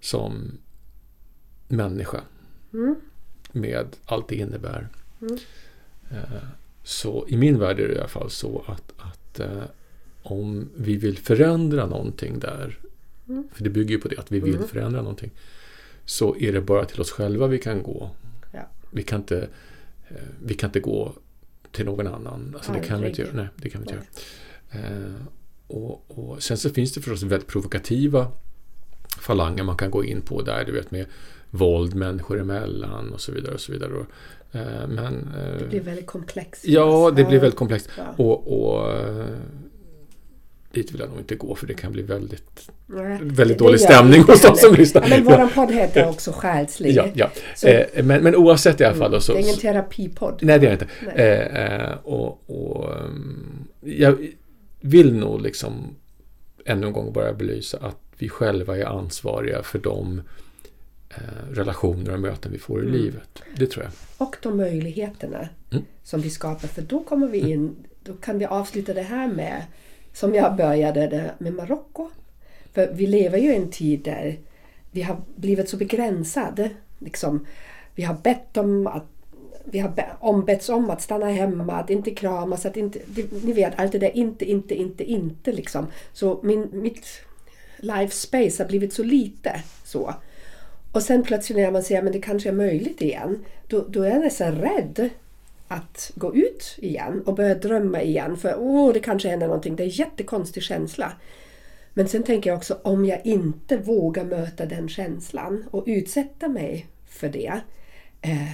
som 0.00 0.58
människa 1.68 2.20
Mm. 2.74 2.94
med 3.52 3.86
allt 4.04 4.28
det 4.28 4.36
innebär. 4.36 4.88
Mm. 5.20 5.38
Eh, 6.10 6.42
Så 6.82 7.26
i 7.28 7.36
min 7.36 7.58
värld 7.58 7.80
är 7.80 7.88
det 7.88 7.94
i 7.94 7.98
alla 7.98 8.08
fall 8.08 8.30
så 8.30 8.64
att, 8.66 8.92
att 8.98 9.40
eh, 9.40 9.62
om 10.22 10.68
vi 10.76 10.96
vill 10.96 11.18
förändra 11.18 11.86
någonting 11.86 12.38
där, 12.38 12.78
Mm. 13.28 13.44
för 13.52 13.64
det 13.64 13.70
bygger 13.70 13.90
ju 13.90 14.00
på 14.00 14.08
det 14.08 14.18
att 14.18 14.32
vi 14.32 14.40
vill 14.40 14.54
Mm. 14.56 14.68
förändra 14.68 15.00
någonting, 15.02 15.30
så 16.04 16.36
är 16.36 16.52
det 16.52 16.60
bara 16.60 16.84
till 16.84 17.00
oss 17.00 17.10
själva 17.10 17.46
vi 17.46 17.58
kan 17.58 17.82
gå. 17.82 18.10
Ja. 18.52 18.60
Vi, 18.90 19.02
kan 19.02 19.20
inte, 19.20 19.48
eh, 20.08 20.16
vi 20.44 20.54
kan 20.54 20.68
inte 20.68 20.80
gå 20.80 21.12
till 21.72 21.84
någon 21.84 22.06
annan. 22.06 22.52
Alltså 22.54 22.72
det 22.72 22.80
kan 22.80 23.00
vi 23.02 23.08
inte 23.08 23.22
göra. 23.22 23.32
Nej, 23.34 23.46
det 23.56 23.70
kan 23.70 23.82
vi 23.82 23.84
inte 23.90 23.94
göra. 23.94 24.86
Eh, 24.86 25.12
och, 25.66 26.04
och 26.18 26.42
sen 26.42 26.56
så 26.58 26.70
finns 26.70 26.92
det 26.94 27.00
förstås 27.00 27.22
väldigt 27.22 27.48
provokativa 27.48 28.32
falanger 29.20 29.62
man 29.62 29.76
kan 29.76 29.90
gå 29.90 30.04
in 30.04 30.20
på 30.22 30.42
där, 30.42 30.64
du 30.64 30.72
vet 30.72 30.90
med 30.90 31.06
våld 31.50 31.94
människor 31.94 32.40
emellan 32.40 33.12
och 33.12 33.20
så 33.20 33.32
vidare. 33.32 33.54
och 33.54 33.60
så 33.60 33.72
vidare. 33.72 33.92
Och, 33.92 34.06
eh, 34.56 34.88
Men... 34.88 35.28
eh, 35.38 35.58
Det 35.58 35.66
blir 35.68 35.80
väldigt 35.80 36.06
komplext. 36.06 36.64
Ja, 36.66 37.10
det 37.16 37.24
blir 37.24 37.38
väldigt 37.40 37.58
komplext. 37.58 37.88
Ja. 37.98 38.24
Och, 38.24 38.62
och 38.72 38.90
eh, 38.92 39.26
dit 40.76 40.92
vill 40.92 41.00
jag 41.00 41.08
nog 41.10 41.18
inte 41.18 41.34
gå 41.34 41.54
för 41.54 41.66
det 41.66 41.74
kan 41.74 41.92
bli 41.92 42.02
väldigt, 42.02 42.70
Nej, 42.86 43.18
väldigt 43.22 43.58
dålig 43.58 43.80
stämning 43.80 44.22
hos 44.22 44.42
de 44.42 44.56
som 44.56 44.74
lyssnar. 44.74 45.02
Ja, 45.02 45.08
men 45.08 45.24
våran 45.24 45.50
podd 45.50 45.72
heter 45.72 46.08
också 46.08 46.32
Själslig. 46.32 46.96
Ja, 46.96 47.06
ja. 47.14 47.30
Mm. 47.64 47.84
Eh, 47.94 48.04
men, 48.04 48.22
men 48.22 48.36
oavsett 48.36 48.80
i 48.80 48.84
alla 48.84 48.94
fall. 48.96 49.10
Då, 49.10 49.20
så, 49.20 49.32
det 49.32 49.38
är 49.38 49.42
ingen 49.42 49.56
terapipodd. 49.56 50.38
nej, 50.42 50.58
det 50.58 50.66
är 50.66 50.76
det 50.76 50.84
inte. 50.84 51.22
Eh, 51.22 51.88
eh, 51.90 51.96
och, 52.04 52.50
och, 52.50 52.94
ehm, 52.96 53.64
jag 53.80 54.16
vill 54.80 55.14
nog 55.14 55.40
liksom 55.40 55.94
ännu 56.64 56.86
en 56.86 56.92
gång 56.92 57.12
bara 57.12 57.32
belysa 57.32 57.78
att 57.78 58.00
vi 58.18 58.28
själva 58.28 58.76
är 58.76 58.84
ansvariga 58.84 59.62
för 59.62 59.78
de 59.78 60.22
eh, 61.10 61.52
relationer 61.54 62.12
och 62.12 62.20
möten 62.20 62.52
vi 62.52 62.58
får 62.58 62.78
i 62.84 62.86
Mm. 62.86 63.00
livet. 63.00 63.42
Det 63.56 63.66
tror 63.66 63.84
jag. 63.84 63.92
Och 64.26 64.36
de 64.42 64.56
möjligheterna 64.56 65.48
Mm. 65.70 65.84
som 66.02 66.20
vi 66.20 66.30
skapar. 66.30 66.68
För 66.68 66.82
då 66.82 67.04
kommer 67.04 67.28
vi 67.28 67.38
in, 67.38 67.76
då 68.04 68.12
kan 68.12 68.38
vi 68.38 68.44
avsluta 68.44 68.94
det 68.94 69.02
här 69.02 69.28
med, 69.28 69.62
som 70.16 70.34
jag 70.34 70.56
började 70.56 71.30
med 71.38 71.52
Marocko. 71.52 72.10
För 72.72 72.92
vi 72.92 73.06
lever 73.06 73.38
ju 73.38 73.52
i 73.52 73.56
en 73.56 73.70
tid 73.70 74.00
där 74.04 74.38
vi 74.90 75.02
har 75.02 75.16
blivit 75.34 75.68
så 75.68 75.76
begränsade. 75.76 76.70
Liksom, 76.98 77.46
vi 77.94 78.02
har 78.02 78.14
bett 78.14 78.56
om 78.56 78.86
att 78.86 79.06
vi 79.64 79.78
har 79.78 79.92
ombetts 80.20 80.68
om 80.68 80.90
att 80.90 81.02
stanna 81.02 81.26
hemma, 81.26 81.72
att 81.72 81.90
inte 81.90 82.10
kramas, 82.10 82.66
att 82.66 82.76
inte... 82.76 82.98
Ni 83.42 83.52
vet, 83.52 83.78
allt 83.78 83.92
det 83.92 83.98
där 83.98 84.16
inte, 84.16 84.50
inte, 84.50 84.74
inte, 84.74 85.04
inte 85.04 85.52
liksom. 85.52 85.86
Så 86.12 86.40
min, 86.42 86.68
mitt 86.72 87.06
life 87.76 88.14
space 88.14 88.62
har 88.62 88.68
blivit 88.68 88.92
så 88.92 89.02
lite 89.02 89.62
så. 89.84 90.14
Och 90.92 91.02
sen 91.02 91.22
plötsligt 91.22 91.58
när 91.58 91.70
man 91.70 91.82
säger 91.82 92.06
att 92.06 92.12
det 92.12 92.20
kanske 92.20 92.48
är 92.48 92.52
möjligt 92.52 93.02
igen, 93.02 93.44
då, 93.66 93.84
då 93.88 94.02
är 94.02 94.10
jag 94.10 94.20
nästan 94.20 94.52
rädd 94.52 95.10
att 95.68 96.12
gå 96.14 96.34
ut 96.34 96.74
igen 96.78 97.22
och 97.26 97.34
börja 97.34 97.54
drömma 97.54 98.02
igen. 98.02 98.36
För 98.36 98.54
åh, 98.58 98.92
det 98.92 99.00
kanske 99.00 99.28
händer 99.28 99.46
någonting. 99.46 99.76
Det 99.76 99.82
är 99.82 99.84
en 99.84 99.90
jättekonstig 99.90 100.62
känsla. 100.62 101.12
Men 101.94 102.08
sen 102.08 102.22
tänker 102.22 102.50
jag 102.50 102.56
också 102.56 102.78
om 102.82 103.04
jag 103.04 103.26
inte 103.26 103.76
vågar 103.76 104.24
möta 104.24 104.66
den 104.66 104.88
känslan 104.88 105.64
och 105.70 105.84
utsätta 105.86 106.48
mig 106.48 106.86
för 107.08 107.28
det. 107.28 107.60
Eh, 108.20 108.52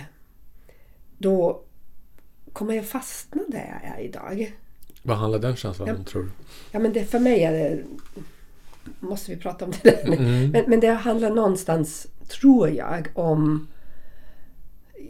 då 1.18 1.62
kommer 2.52 2.74
jag 2.74 2.86
fastna 2.86 3.42
där 3.48 3.80
jag 3.82 3.98
är 3.98 4.04
idag. 4.04 4.52
Vad 5.02 5.16
handlar 5.16 5.38
den 5.38 5.56
känslan 5.56 5.88
Ja. 5.88 5.94
om, 5.94 6.04
tror 6.04 6.22
du? 6.22 6.28
Ja, 6.70 6.78
men 6.78 6.92
det, 6.92 7.04
för 7.04 7.18
mig 7.18 7.44
är 7.44 7.52
det... 7.52 7.78
Måste 9.00 9.30
vi 9.30 9.36
prata 9.36 9.64
om 9.64 9.72
det 9.82 9.90
där? 9.90 10.12
Mm. 10.12 10.50
Men, 10.50 10.64
men 10.66 10.80
det 10.80 10.88
handlar 10.88 11.30
någonstans, 11.30 12.06
tror 12.28 12.70
jag, 12.70 13.08
om... 13.14 13.68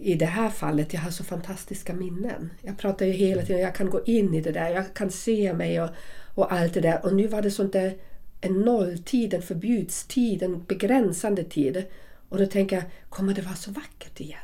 I 0.01 0.15
det 0.15 0.27
här 0.27 0.51
fallet, 0.51 0.95
jag 0.95 1.01
har 1.01 1.11
så 1.11 1.25
fantastiska 1.25 1.95
minnen. 1.95 2.51
Jag 2.63 2.79
pratar 2.79 3.07
ju 3.07 3.13
hela 3.13 3.43
tiden, 3.43 3.63
jag 3.63 3.75
kan 3.75 3.91
gå 3.91 4.05
in 4.05 4.35
i 4.35 4.41
det 4.41 4.53
där, 4.53 4.71
jag 4.71 4.95
kan 4.95 5.11
se 5.11 5.53
mig 5.53 5.83
och, 5.83 5.89
och 6.35 6.53
allt 6.53 6.75
det 6.75 6.81
där. 6.81 7.05
Och 7.05 7.15
nu 7.15 7.27
var 7.27 7.43
det 7.43 7.51
sånt 7.51 7.73
där 7.73 7.95
en 8.41 8.61
nolltid, 8.61 9.35
en 9.35 9.43
förbudstid, 9.43 10.43
en 10.43 10.65
begränsande 10.65 11.45
tid. 11.45 11.85
Och 12.29 12.39
då 12.39 12.47
tänker 12.47 12.77
jag, 12.77 12.85
kommer 13.09 13.35
det 13.35 13.43
vara 13.43 13.55
så 13.55 13.71
vackert 13.71 14.21
igen? 14.21 14.39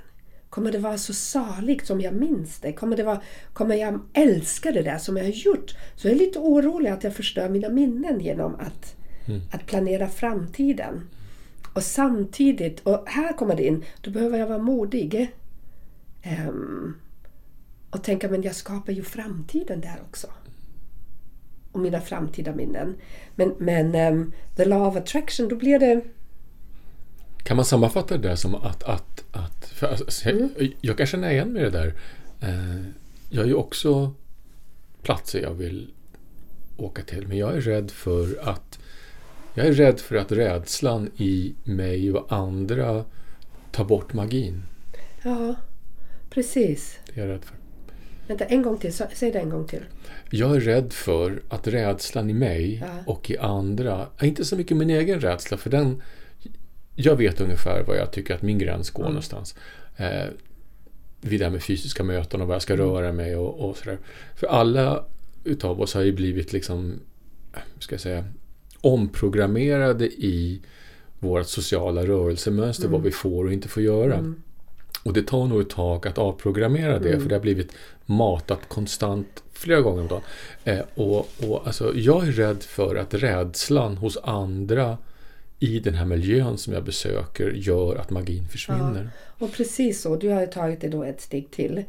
Kommer 0.50 0.72
det 0.72 0.78
vara 0.78 0.98
så 0.98 1.14
saligt 1.14 1.86
som 1.86 2.00
jag 2.00 2.14
minns 2.14 2.58
det? 2.60 2.72
Kommer, 2.72 2.96
det 2.96 3.02
vara, 3.02 3.20
kommer 3.52 3.74
jag 3.74 4.00
älska 4.14 4.72
det 4.72 4.82
där 4.82 4.98
som 4.98 5.16
jag 5.16 5.24
har 5.24 5.30
gjort? 5.30 5.76
Så 5.96 6.08
jag 6.08 6.14
är 6.14 6.18
lite 6.18 6.38
orolig 6.38 6.90
att 6.90 7.04
jag 7.04 7.14
förstör 7.14 7.48
mina 7.48 7.68
minnen 7.68 8.20
genom 8.20 8.54
att, 8.54 8.96
att 9.54 9.66
planera 9.66 10.08
framtiden. 10.08 11.08
Och 11.78 11.84
samtidigt, 11.84 12.80
och 12.80 13.08
här 13.08 13.32
kommer 13.32 13.56
det 13.56 13.66
in, 13.66 13.84
då 14.00 14.10
behöver 14.10 14.38
jag 14.38 14.46
vara 14.46 14.58
modig. 14.58 15.32
Ehm, 16.22 16.94
och 17.90 18.04
tänka, 18.04 18.28
men 18.28 18.42
jag 18.42 18.54
skapar 18.54 18.92
ju 18.92 19.02
framtiden 19.02 19.80
där 19.80 20.02
också. 20.08 20.26
Och 21.72 21.80
mina 21.80 22.00
framtida 22.00 22.54
minnen. 22.54 22.96
Men, 23.34 23.54
men 23.58 23.94
ehm, 23.94 24.32
the 24.56 24.64
law 24.64 24.88
of 24.88 24.96
attraction, 24.96 25.48
då 25.48 25.56
blir 25.56 25.78
det... 25.78 26.04
Kan 27.42 27.56
man 27.56 27.64
sammanfatta 27.64 28.16
det 28.18 28.28
där 28.28 28.36
som 28.36 28.54
att... 28.54 28.82
att, 28.84 29.24
att 29.32 29.64
för 29.64 29.86
alltså, 29.86 30.28
Mm. 30.28 30.50
jag, 30.58 30.76
jag 30.80 30.96
kan 30.96 31.06
känna 31.06 31.32
igen 31.32 31.52
mig 31.52 31.62
i 31.62 31.64
det 31.64 31.70
där. 31.70 31.94
Eh, 32.40 32.84
jag 33.30 33.42
har 33.42 33.46
ju 33.46 33.54
också 33.54 34.12
platser 35.02 35.42
jag 35.42 35.54
vill 35.54 35.90
åka 36.76 37.02
till. 37.02 37.28
Men 37.28 37.38
jag 37.38 37.56
är 37.56 37.60
rädd 37.60 37.90
för 37.90 38.48
att... 38.48 38.77
Jag 39.54 39.66
är 39.66 39.72
rädd 39.72 40.00
för 40.00 40.16
att 40.16 40.32
rädslan 40.32 41.10
i 41.16 41.54
mig 41.64 42.12
och 42.12 42.32
andra 42.32 43.04
tar 43.72 43.84
bort 43.84 44.12
magin. 44.12 44.62
Ja, 45.22 45.54
precis. 46.30 46.98
Det 47.14 47.20
är 47.20 47.26
jag 47.26 47.32
rädd 47.34 47.44
för. 47.44 47.56
Vänta, 48.26 48.44
en 48.44 48.62
gång 48.62 48.78
till. 48.78 48.90
Sä- 48.90 49.08
Säg 49.14 49.30
det 49.32 49.38
en 49.38 49.50
gång 49.50 49.66
till. 49.66 49.82
Jag 50.30 50.56
är 50.56 50.60
rädd 50.60 50.92
för 50.92 51.42
att 51.48 51.66
rädslan 51.66 52.30
i 52.30 52.32
mig 52.34 52.78
Ja. 52.86 53.12
och 53.12 53.30
i 53.30 53.38
andra, 53.38 54.06
inte 54.22 54.44
så 54.44 54.56
mycket 54.56 54.76
min 54.76 54.90
egen 54.90 55.20
rädsla, 55.20 55.56
för 55.56 55.70
den... 55.70 56.02
Jag 56.94 57.16
vet 57.16 57.40
ungefär 57.40 57.84
var 57.84 57.94
jag 57.94 58.10
tycker 58.12 58.34
att 58.34 58.42
min 58.42 58.58
gräns 58.58 58.90
går 58.90 59.04
någonstans. 59.04 59.54
Eh, 59.96 60.24
vid 61.20 61.40
det 61.40 61.44
här 61.44 61.52
med 61.52 61.62
fysiska 61.62 62.04
möten 62.04 62.40
och 62.40 62.46
var 62.48 62.54
jag 62.54 62.62
ska 62.62 62.76
röra 62.76 63.12
mig 63.12 63.36
och, 63.36 63.68
och 63.68 63.76
sådär. 63.76 63.98
För 64.36 64.46
alla 64.46 65.04
utav 65.44 65.80
oss 65.80 65.94
har 65.94 66.02
ju 66.02 66.12
blivit 66.12 66.52
liksom, 66.52 67.00
eh, 67.54 67.60
ska 67.78 67.94
jag 67.94 68.00
säga, 68.00 68.24
omprogrammerade 68.80 70.06
i 70.06 70.60
vårt 71.18 71.46
sociala 71.46 72.06
rörelsemönster, 72.06 72.88
vad 72.88 73.02
vi 73.02 73.10
får 73.10 73.44
och 73.44 73.52
inte 73.52 73.68
får 73.68 73.82
göra. 73.82 74.34
Och 75.02 75.12
det 75.12 75.22
tar 75.22 75.46
nog 75.46 75.60
ett 75.60 75.70
tag 75.70 76.08
att 76.08 76.18
avprogrammera 76.18 76.98
det, 76.98 77.20
för 77.20 77.28
det 77.28 77.34
har 77.34 77.42
blivit 77.42 77.72
matat 78.06 78.68
konstant 78.68 79.42
flera 79.52 79.80
gånger 79.80 80.02
om 80.02 80.08
dagen. 80.08 80.22
Eh, 80.64 80.80
och, 80.94 81.28
och 81.48 81.66
alltså, 81.66 81.92
jag 81.94 82.28
är 82.28 82.32
rädd 82.32 82.62
för 82.62 82.96
att 82.96 83.14
rädslan 83.14 83.96
hos 83.96 84.16
andra 84.22 84.98
i 85.58 85.80
den 85.80 85.94
här 85.94 86.04
miljön 86.04 86.58
som 86.58 86.72
jag 86.72 86.84
besöker 86.84 87.50
gör 87.50 87.96
att 87.96 88.10
magin 88.10 88.48
försvinner. 88.48 89.10
Och 89.38 89.52
precis 89.52 90.02
så, 90.02 90.16
du 90.16 90.28
har 90.28 90.40
ju 90.40 90.46
tagit 90.46 90.80
det 90.80 90.88
då 90.88 91.04
ett 91.04 91.20
steg 91.20 91.50
till. 91.50 91.84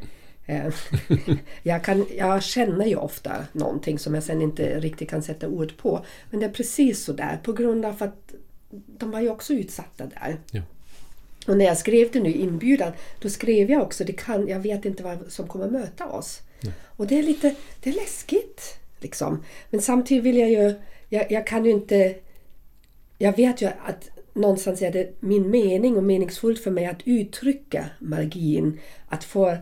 Eh, 0.50 0.74
jag, 1.64 1.84
kan, 1.84 2.06
jag 2.18 2.44
känner 2.44 2.86
ju 2.86 2.96
ofta 2.96 3.46
någonting 3.52 4.00
som 4.00 4.14
jag 4.14 4.24
sen 4.24 4.42
inte 4.42 4.80
riktigt 4.80 5.10
kan 5.10 5.24
sätta 5.24 5.48
ord 5.48 5.78
på. 5.78 6.06
Men 6.30 6.40
det 6.40 6.46
är 6.46 6.50
precis 6.50 7.04
så 7.04 7.14
där 7.14 7.40
på 7.44 7.54
grund 7.54 7.86
av 7.86 8.04
att 8.04 8.34
de 8.70 9.12
var 9.12 9.22
ju 9.22 9.30
också 9.30 9.54
utsatta 9.54 10.06
där. 10.06 10.38
Ja. 10.52 10.62
Och 11.48 11.58
när 11.58 11.66
jag 11.66 11.78
skrev 11.78 12.12
den 12.12 12.24
nu 12.24 12.34
inbjudan, 12.34 12.92
då 13.20 13.30
skrev 13.30 13.72
jag 13.72 13.82
också 13.82 14.04
det 14.04 14.14
kan, 14.14 14.48
jag 14.48 14.60
vet 14.60 14.86
inte 14.86 15.04
vad 15.04 15.32
som 15.32 15.48
kommer 15.48 15.70
möta 15.70 16.06
oss. 16.08 16.42
Och 16.86 17.08
det 17.08 17.20
är 17.20 17.24
lite 17.24 17.56
det 17.80 17.90
är 17.90 17.94
läskigt. 17.94 18.80
Liksom. 19.00 19.44
Men 19.70 19.82
samtidigt 19.82 20.24
vill 20.24 20.38
jag 20.38 20.50
ju, 20.50 20.74
jag, 21.10 21.32
jag 21.32 21.48
kan 21.48 21.66
ju 21.66 21.72
inte 21.72 22.16
jag 23.18 23.38
vet 23.38 23.62
ju 23.62 23.66
att 23.66 24.10
någonstans 24.34 24.82
är 24.82 24.92
det 24.92 25.14
min 25.20 25.50
mening 25.50 25.98
och 25.98 26.04
meningsfullt 26.04 26.64
för 26.64 26.72
mig 26.72 26.86
att 26.86 27.02
uttrycka 27.06 27.90
magin. 28.00 28.80
Att 29.08 29.24
få 29.24 29.58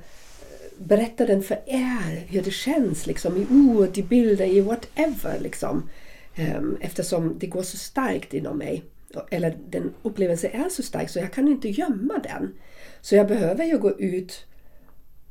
berätta 0.77 1.25
den 1.25 1.43
för 1.43 1.59
er, 1.65 2.25
hur 2.27 2.41
det 2.41 2.51
känns 2.51 3.07
liksom, 3.07 3.37
i 3.37 3.47
ord, 3.51 3.97
i 3.97 4.03
bilder, 4.03 4.45
i 4.45 4.61
whatever. 4.61 5.39
Liksom. 5.39 5.89
Ehm, 6.35 6.77
eftersom 6.81 7.39
det 7.39 7.47
går 7.47 7.61
så 7.63 7.77
starkt 7.77 8.33
inom 8.33 8.57
mig. 8.57 8.83
Eller 9.31 9.57
den 9.69 9.93
upplevelsen 10.03 10.51
är 10.51 10.69
så 10.69 10.83
stark 10.83 11.09
så 11.09 11.19
jag 11.19 11.33
kan 11.33 11.47
inte 11.47 11.69
gömma 11.69 12.17
den. 12.17 12.53
Så 13.01 13.15
jag 13.15 13.27
behöver 13.27 13.65
ju 13.65 13.77
gå 13.77 13.99
ut 13.99 14.45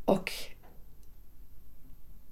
och, 0.04 0.32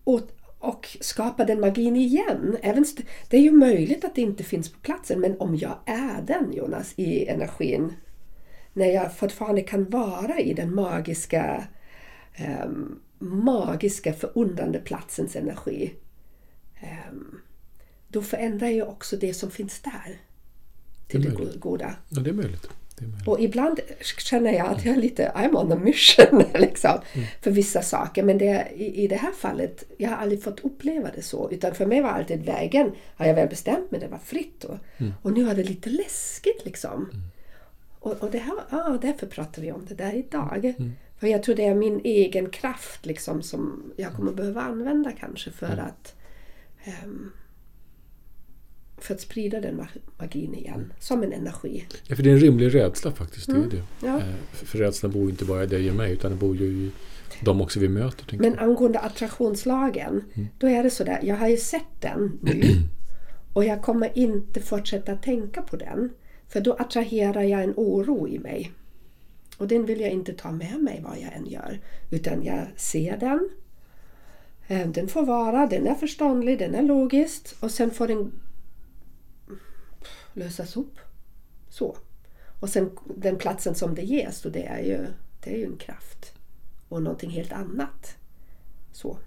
och, 0.05 0.21
och 0.59 0.97
skapa 1.01 1.45
den 1.45 1.61
magin 1.61 1.97
igen. 1.97 2.57
Även 2.63 2.85
det 3.31 3.37
är 3.37 3.41
ju 3.41 3.53
möjligt 3.53 4.05
att 4.05 4.15
det 4.15 4.21
inte 4.21 4.45
finns 4.45 4.73
på 4.73 4.79
platsen 4.81 5.21
men 5.21 5.41
om 5.41 5.57
jag 5.57 5.79
är 5.87 6.23
den 6.23 6.53
Jonas 6.53 6.93
i 6.97 7.27
energin 7.27 7.93
när 8.73 8.87
jag 8.87 9.17
fortfarande 9.17 9.61
kan 9.61 9.91
vara 9.91 10.41
i 10.41 10.55
den 10.55 10.75
magiska 10.75 11.65
ehm, 12.35 13.01
magiska 13.19 14.13
förundrande 14.13 14.79
platsens 14.79 15.37
energi 15.37 15.95
ehm, 16.81 17.41
då 18.09 18.23
förändrar 18.23 18.69
jag 18.69 18.89
också 18.89 19.17
det 19.17 19.35
som 19.35 19.51
finns 19.51 19.81
där 19.81 20.21
till 21.09 21.23
Det 21.23 21.45
det 21.45 21.59
goda. 21.59 21.97
Ja, 22.09 22.21
det 22.21 22.31
är 22.31 22.35
möjligt. 22.35 22.69
Och 23.27 23.41
ibland 23.41 23.81
känner 24.19 24.53
jag 24.53 24.67
att 24.67 24.85
jag 24.85 24.97
är 24.97 25.01
lite 25.01 25.33
I'm 25.35 25.57
on 25.57 25.73
a 25.73 25.77
mission 25.77 26.45
liksom, 26.55 26.99
för 27.41 27.51
vissa 27.51 27.83
saker. 27.83 28.23
Men 28.23 28.39
det, 28.39 28.69
i, 28.77 29.05
i 29.05 29.09
det 29.09 29.17
här 29.17 29.33
fallet, 29.33 29.85
jag 29.99 30.11
har 30.11 30.17
aldrig 30.17 30.43
fått 30.43 30.61
uppleva 30.61 31.11
det 31.15 31.23
så. 31.23 31.51
Utan 31.51 31.75
för 31.75 31.87
mig 31.87 32.01
var 32.01 32.11
alltid 32.11 32.45
vägen, 32.45 32.93
har 33.17 33.27
jag 33.27 33.35
väl 33.35 33.49
bestämt 33.49 33.91
mig, 33.91 34.01
det 34.01 34.09
var 34.09 34.19
fritt. 34.19 34.65
Och, 34.65 34.79
och 35.23 35.33
nu 35.33 35.51
är 35.51 35.55
det 35.55 35.65
lite 35.65 35.91
läskigt 35.91 36.65
liksom. 36.65 37.11
Och, 37.99 38.13
och 38.13 38.31
det 38.31 38.39
här, 38.39 38.55
ja, 38.71 38.99
därför 39.03 39.27
pratar 39.27 39.63
vi 39.63 39.73
om 39.73 39.87
det 39.89 39.95
där 39.95 40.15
idag. 40.15 40.75
För 41.19 41.27
jag 41.27 41.43
tror 41.43 41.55
det 41.55 41.65
är 41.65 41.75
min 41.75 42.01
egen 42.05 42.51
kraft 42.51 43.07
liksom, 43.07 43.43
som 43.43 43.93
jag 43.97 44.13
kommer 44.13 44.33
behöva 44.33 44.61
använda 44.63 45.13
kanske 45.13 45.51
för 45.51 45.67
att 45.77 46.15
ehm, 46.85 47.31
för 48.99 49.15
att 49.15 49.21
sprida 49.21 49.61
den 49.61 49.81
ma- 49.81 50.01
magin 50.19 50.55
igen, 50.55 50.93
som 51.01 51.23
en 51.23 51.33
energi. 51.33 51.85
Ja, 52.07 52.17
för 52.17 52.23
det 52.23 52.31
är 52.31 52.35
en 52.35 52.41
rimlig 52.41 52.75
rädsla 52.75 53.13
faktiskt. 53.13 53.47
Det 53.47 53.53
är 53.53 53.71
det. 53.71 53.83
Ja. 54.07 54.19
Eh, 54.19 54.35
För 54.53 54.79
rädslan 54.79 55.13
bor 55.13 55.23
ju 55.23 55.31
inte 55.31 55.45
bara 55.45 55.65
i 55.65 55.67
dig 55.67 55.91
och 55.91 55.97
mig 55.97 56.13
utan 56.13 56.31
det 56.31 56.37
bor 56.37 56.57
ju 56.57 56.65
i 56.65 56.91
de 57.43 57.61
också 57.61 57.81
vi 57.81 57.89
möter. 57.89 58.37
Men 58.39 58.53
jag. 58.53 58.63
angående 58.63 58.99
attraktionslagen, 58.99 60.25
då 60.59 60.67
är 60.69 60.83
det 60.83 60.91
sådär, 60.91 61.21
jag 61.23 61.37
har 61.37 61.49
ju 61.49 61.57
sett 61.57 62.01
den 62.01 62.39
nu 62.43 62.63
och 63.53 63.65
jag 63.65 63.83
kommer 63.83 64.19
inte 64.19 64.61
fortsätta 64.61 65.17
tänka 65.17 65.63
på 65.63 65.77
den. 65.77 66.11
För 66.49 66.61
då 66.61 66.73
attraherar 66.73 67.43
jag 67.43 67.63
en 67.63 67.73
oro 67.77 68.29
i 68.29 68.39
mig. 68.39 68.73
Och 69.59 69.69
den 69.69 69.87
vill 69.87 70.01
jag 70.01 70.11
inte 70.11 70.33
ta 70.33 70.51
med 70.51 70.83
mig 70.83 71.01
vad 71.05 71.19
jag 71.19 71.33
än 71.33 71.47
gör. 71.47 71.81
Utan 72.11 72.45
jag 72.45 72.67
ser 72.77 73.17
den. 73.17 73.51
Eh, 74.67 74.89
den 74.89 75.09
får 75.09 75.27
vara, 75.27 75.67
den 75.67 75.87
är 75.87 75.95
förståndlig, 75.95 76.59
den 76.59 76.75
är 76.75 76.83
logisk 76.83 77.55
och 77.61 77.71
sen 77.71 77.91
får 77.91 78.09
den 78.09 78.33
lösas 80.33 80.77
upp. 80.77 80.99
Så. 81.69 81.97
Och 82.61 82.69
sen 82.69 82.91
den 83.17 83.37
platsen 83.37 83.75
som 83.75 83.95
det 83.95 84.03
ges, 84.03 84.43
då 84.43 84.49
det 84.49 84.67
är 84.67 84.83
ju, 84.83 85.07
det 85.45 85.55
är 85.55 85.59
ju 85.59 85.65
en 85.65 85.77
kraft. 85.77 86.33
Och 86.89 87.03
någonting 87.03 87.31
helt 87.31 87.53
annat. 87.53 88.17
Så. 88.93 89.19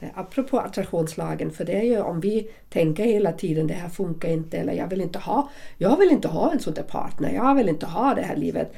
Eh, 0.00 0.08
apropå 0.14 0.58
attraktionslagen, 0.58 1.50
för 1.50 1.64
det 1.64 1.72
är 1.72 1.84
ju 1.84 2.00
om 2.00 2.20
vi 2.20 2.50
tänker 2.68 3.04
hela 3.04 3.32
tiden 3.32 3.66
det 3.66 3.74
här 3.74 3.88
funkar 3.88 4.28
inte 4.28 4.58
eller 4.58 4.72
jag 4.72 4.88
vill 4.88 5.00
inte 5.00 5.18
ha, 5.18 5.50
jag 5.78 5.96
vill 5.96 6.10
inte 6.10 6.28
ha 6.28 6.52
en 6.52 6.60
sån 6.60 6.74
där 6.74 6.82
partner, 6.82 7.34
jag 7.34 7.54
vill 7.54 7.68
inte 7.68 7.86
ha 7.86 8.14
det 8.14 8.22
här 8.22 8.36
livet. 8.36 8.72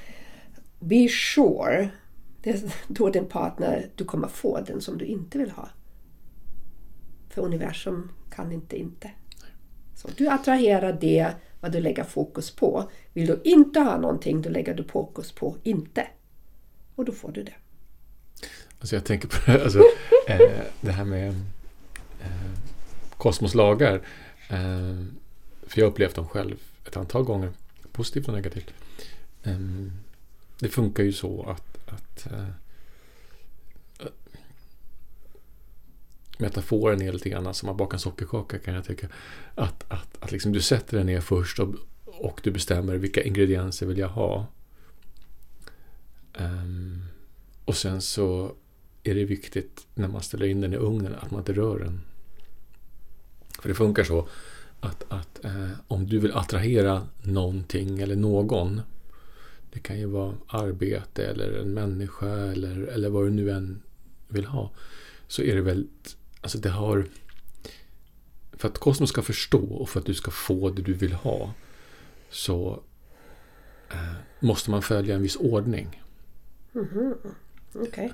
Be 0.82 1.08
sure, 1.08 1.88
det 2.42 2.50
är 2.50 2.74
då 2.88 3.10
den 3.10 3.26
partner 3.26 3.90
du 3.94 4.04
kommer 4.04 4.28
få, 4.28 4.60
den 4.60 4.80
som 4.80 4.98
du 4.98 5.04
inte 5.04 5.38
vill 5.38 5.50
ha. 5.50 5.68
För 7.28 7.42
universum 7.42 8.10
kan 8.30 8.52
inte 8.52 8.76
inte. 8.76 9.10
Så 9.94 10.08
du 10.16 10.28
attraherar 10.28 10.98
det 11.00 11.30
vad 11.60 11.72
du 11.72 11.80
lägger 11.80 12.04
fokus 12.04 12.50
på. 12.50 12.90
Vill 13.12 13.26
du 13.26 13.40
inte 13.44 13.80
ha 13.80 13.98
någonting, 13.98 14.42
då 14.42 14.50
lägger 14.50 14.74
du 14.74 14.84
fokus 14.84 15.32
på 15.32 15.56
inte. 15.62 16.06
Och 16.94 17.04
då 17.04 17.12
får 17.12 17.32
du 17.32 17.42
det. 17.42 17.54
Alltså 18.78 18.96
jag 18.96 19.04
tänker 19.04 19.28
på 19.28 19.36
det, 19.46 19.62
alltså, 19.64 19.78
eh, 20.28 20.60
det 20.80 20.92
här 20.92 21.04
med 21.04 21.28
eh, 22.20 22.58
kosmoslagar. 23.16 23.94
Eh, 24.48 25.04
för 25.66 25.80
jag 25.80 25.84
har 25.84 25.90
upplevt 25.90 26.14
dem 26.14 26.28
själv 26.28 26.56
ett 26.86 26.96
antal 26.96 27.22
gånger, 27.22 27.50
positivt 27.92 28.28
och 28.28 28.34
negativt. 28.34 28.74
Eh, 29.42 29.58
det 30.58 30.68
funkar 30.68 31.02
ju 31.02 31.12
så 31.12 31.42
att, 31.50 31.78
att 31.92 32.32
eh, 32.32 32.48
metaforen 36.38 37.02
är 37.02 37.12
lite 37.12 37.28
grann 37.28 37.54
som 37.54 37.68
att 37.68 37.76
baka 37.76 37.96
en 37.96 38.00
sockerkaka 38.00 38.58
kan 38.58 38.74
jag 38.74 38.84
tycka. 38.84 39.08
Att, 39.54 39.84
att, 39.88 40.22
att 40.22 40.32
liksom 40.32 40.52
du 40.52 40.60
sätter 40.60 40.96
den 40.96 41.06
ner 41.06 41.20
först 41.20 41.58
och, 41.58 41.74
och 42.04 42.40
du 42.42 42.50
bestämmer 42.50 42.96
vilka 42.96 43.22
ingredienser 43.22 43.86
vill 43.86 43.98
jag 43.98 44.08
ha. 44.08 44.46
Um, 46.38 47.04
och 47.64 47.76
sen 47.76 48.00
så 48.00 48.54
är 49.02 49.14
det 49.14 49.24
viktigt 49.24 49.86
när 49.94 50.08
man 50.08 50.22
ställer 50.22 50.46
in 50.46 50.60
den 50.60 50.72
i 50.72 50.76
ugnen 50.76 51.14
att 51.14 51.30
man 51.30 51.40
inte 51.40 51.52
rör 51.52 51.78
den. 51.78 52.00
För 53.60 53.68
det 53.68 53.74
funkar 53.74 54.04
så 54.04 54.28
att, 54.80 55.04
att 55.08 55.44
eh, 55.44 55.70
om 55.88 56.06
du 56.06 56.18
vill 56.18 56.32
attrahera 56.32 57.06
någonting 57.22 58.00
eller 58.00 58.16
någon 58.16 58.80
det 59.72 59.80
kan 59.80 59.98
ju 59.98 60.06
vara 60.06 60.34
arbete 60.46 61.26
eller 61.26 61.52
en 61.60 61.74
människa 61.74 62.28
eller, 62.28 62.82
eller 62.86 63.08
vad 63.08 63.24
du 63.24 63.30
nu 63.30 63.50
än 63.50 63.82
vill 64.28 64.44
ha. 64.44 64.70
Så 65.28 65.42
är 65.42 65.54
det 65.54 65.62
väldigt, 65.62 66.16
alltså 66.40 66.58
det 66.58 66.68
har 66.70 67.04
för 68.52 68.68
att 68.68 68.78
kosmos 68.78 69.08
ska 69.10 69.22
förstå 69.22 69.58
och 69.64 69.88
för 69.88 70.00
att 70.00 70.06
du 70.06 70.14
ska 70.14 70.30
få 70.30 70.70
det 70.70 70.82
du 70.82 70.92
vill 70.92 71.12
ha 71.12 71.52
så 72.30 72.80
eh, 73.90 74.12
måste 74.40 74.70
man 74.70 74.82
följa 74.82 75.14
en 75.14 75.22
viss 75.22 75.36
ordning. 75.36 76.02
Okej. 77.74 78.12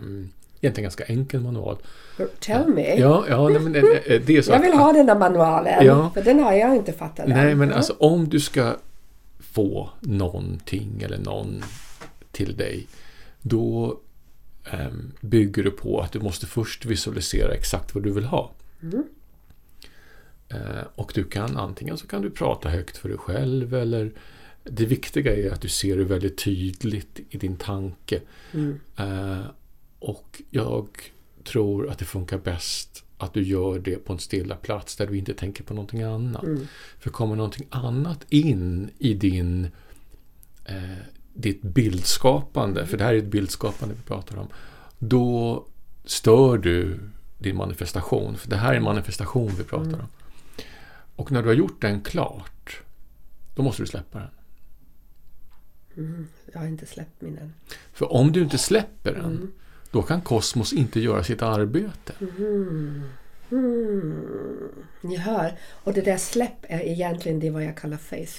Um, 0.00 0.30
egentligen 0.60 0.82
ganska 0.84 1.04
enkel 1.04 1.40
manual. 1.40 1.76
Tell 2.40 2.68
me. 2.68 2.98
Ja, 2.98 3.24
ja 3.28 3.48
nej, 3.48 3.60
men 3.60 3.72
det, 3.72 3.80
det 4.26 4.36
är 4.36 4.42
så 4.42 4.50
Jag 4.50 4.58
att- 4.58 4.64
vill 4.64 4.72
ha 4.72 4.92
den 4.92 5.06
där 5.06 5.18
manualen. 5.18 5.86
Ja. 5.86 6.10
För 6.14 6.22
den 6.22 6.38
har 6.38 6.52
jag 6.52 6.76
inte 6.76 6.92
fattat 6.92 7.18
än. 7.26 7.30
Nej, 7.30 7.54
men 7.54 7.68
Ja. 7.68 7.74
alltså 7.74 7.92
om 7.98 8.28
du 8.28 8.40
ska 8.40 8.76
få 9.56 9.90
någonting 10.00 11.02
eller 11.02 11.18
någon 11.18 11.62
till 12.32 12.56
dig, 12.56 12.86
då 13.42 13.98
ehm, 14.64 15.12
bygger 15.20 15.64
du 15.64 15.70
på 15.70 16.00
att 16.00 16.12
du 16.12 16.20
måste 16.20 16.46
först 16.46 16.84
visualisera 16.84 17.54
exakt 17.54 17.94
vad 17.94 18.04
du 18.04 18.12
vill 18.12 18.24
ha. 18.24 18.52
Eh, 20.48 20.86
och 20.94 21.12
du 21.14 21.24
kan 21.24 21.56
antingen 21.56 21.98
så 21.98 22.06
kan 22.06 22.22
du 22.22 22.30
prata 22.30 22.68
högt 22.68 22.96
för 22.96 23.08
dig 23.08 23.18
själv 23.18 23.74
eller 23.74 24.12
det 24.64 24.86
viktiga 24.86 25.36
är 25.36 25.50
att 25.50 25.60
du 25.60 25.68
ser 25.68 25.96
det 25.96 26.04
väldigt 26.04 26.38
tydligt 26.38 27.20
i 27.30 27.38
din 27.38 27.56
tanke. 27.56 28.20
Eh, 28.96 29.46
och 29.98 30.42
jag 30.50 30.88
tror 31.44 31.88
att 31.88 31.98
det 31.98 32.04
funkar 32.04 32.38
bäst 32.38 33.04
att 33.18 33.34
du 33.34 33.42
gör 33.42 33.78
det 33.78 33.96
på 33.96 34.12
en 34.12 34.18
stilla 34.18 34.56
plats 34.56 34.96
där 34.96 35.06
du 35.06 35.18
inte 35.18 35.34
tänker 35.34 35.64
på 35.64 35.74
någonting 35.74 36.02
annat. 36.02 36.44
För 36.98 37.10
kommer 37.10 37.36
någonting 37.36 37.66
annat 37.70 38.26
in 38.28 38.90
i 38.98 39.14
din 39.14 39.70
eh, 40.64 40.98
ditt 41.34 41.62
bildskapande, 41.62 42.86
för 42.86 42.96
det 42.96 43.04
här 43.04 43.14
är 43.14 43.18
ett 43.18 43.24
bildskapande 43.24 43.94
vi 43.94 44.02
pratar 44.02 44.36
om, 44.36 44.48
då 44.98 45.64
stör 46.04 46.58
du 46.58 46.98
din 47.38 47.56
manifestation. 47.56 48.36
För 48.36 48.50
det 48.50 48.56
här 48.56 48.72
är 48.72 48.76
en 48.76 48.82
manifestation 48.82 49.52
vi 49.58 49.64
pratar 49.64 50.00
om. 50.00 50.08
Och 51.16 51.32
när 51.32 51.42
du 51.42 51.48
har 51.48 51.54
gjort 51.54 51.80
den 51.80 52.00
klart, 52.00 52.82
då 53.54 53.62
måste 53.62 53.82
du 53.82 53.86
släppa 53.86 54.18
den. 54.18 54.28
Jag 56.52 56.60
har 56.60 56.66
inte 56.66 56.86
släppt 56.86 57.20
min 57.20 57.38
än. 57.38 57.52
För 57.92 58.12
om 58.12 58.32
du 58.32 58.42
inte 58.42 58.58
släpper 58.58 59.12
den, 59.12 59.52
då 59.90 60.02
kan 60.02 60.20
kosmos 60.20 60.72
inte 60.72 61.00
göra 61.00 61.24
sitt 61.24 61.42
arbete. 61.42 62.12
Ni 65.00 65.16
hör. 65.16 65.58
Och 65.84 65.92
det 65.92 66.00
där 66.00 66.16
släpp 66.16 66.56
är 66.62 66.80
egentligen 66.80 67.40
det 67.40 67.50
vad 67.50 67.64
jag 67.64 67.76
kallar 67.76 67.96
faith. 67.96 68.32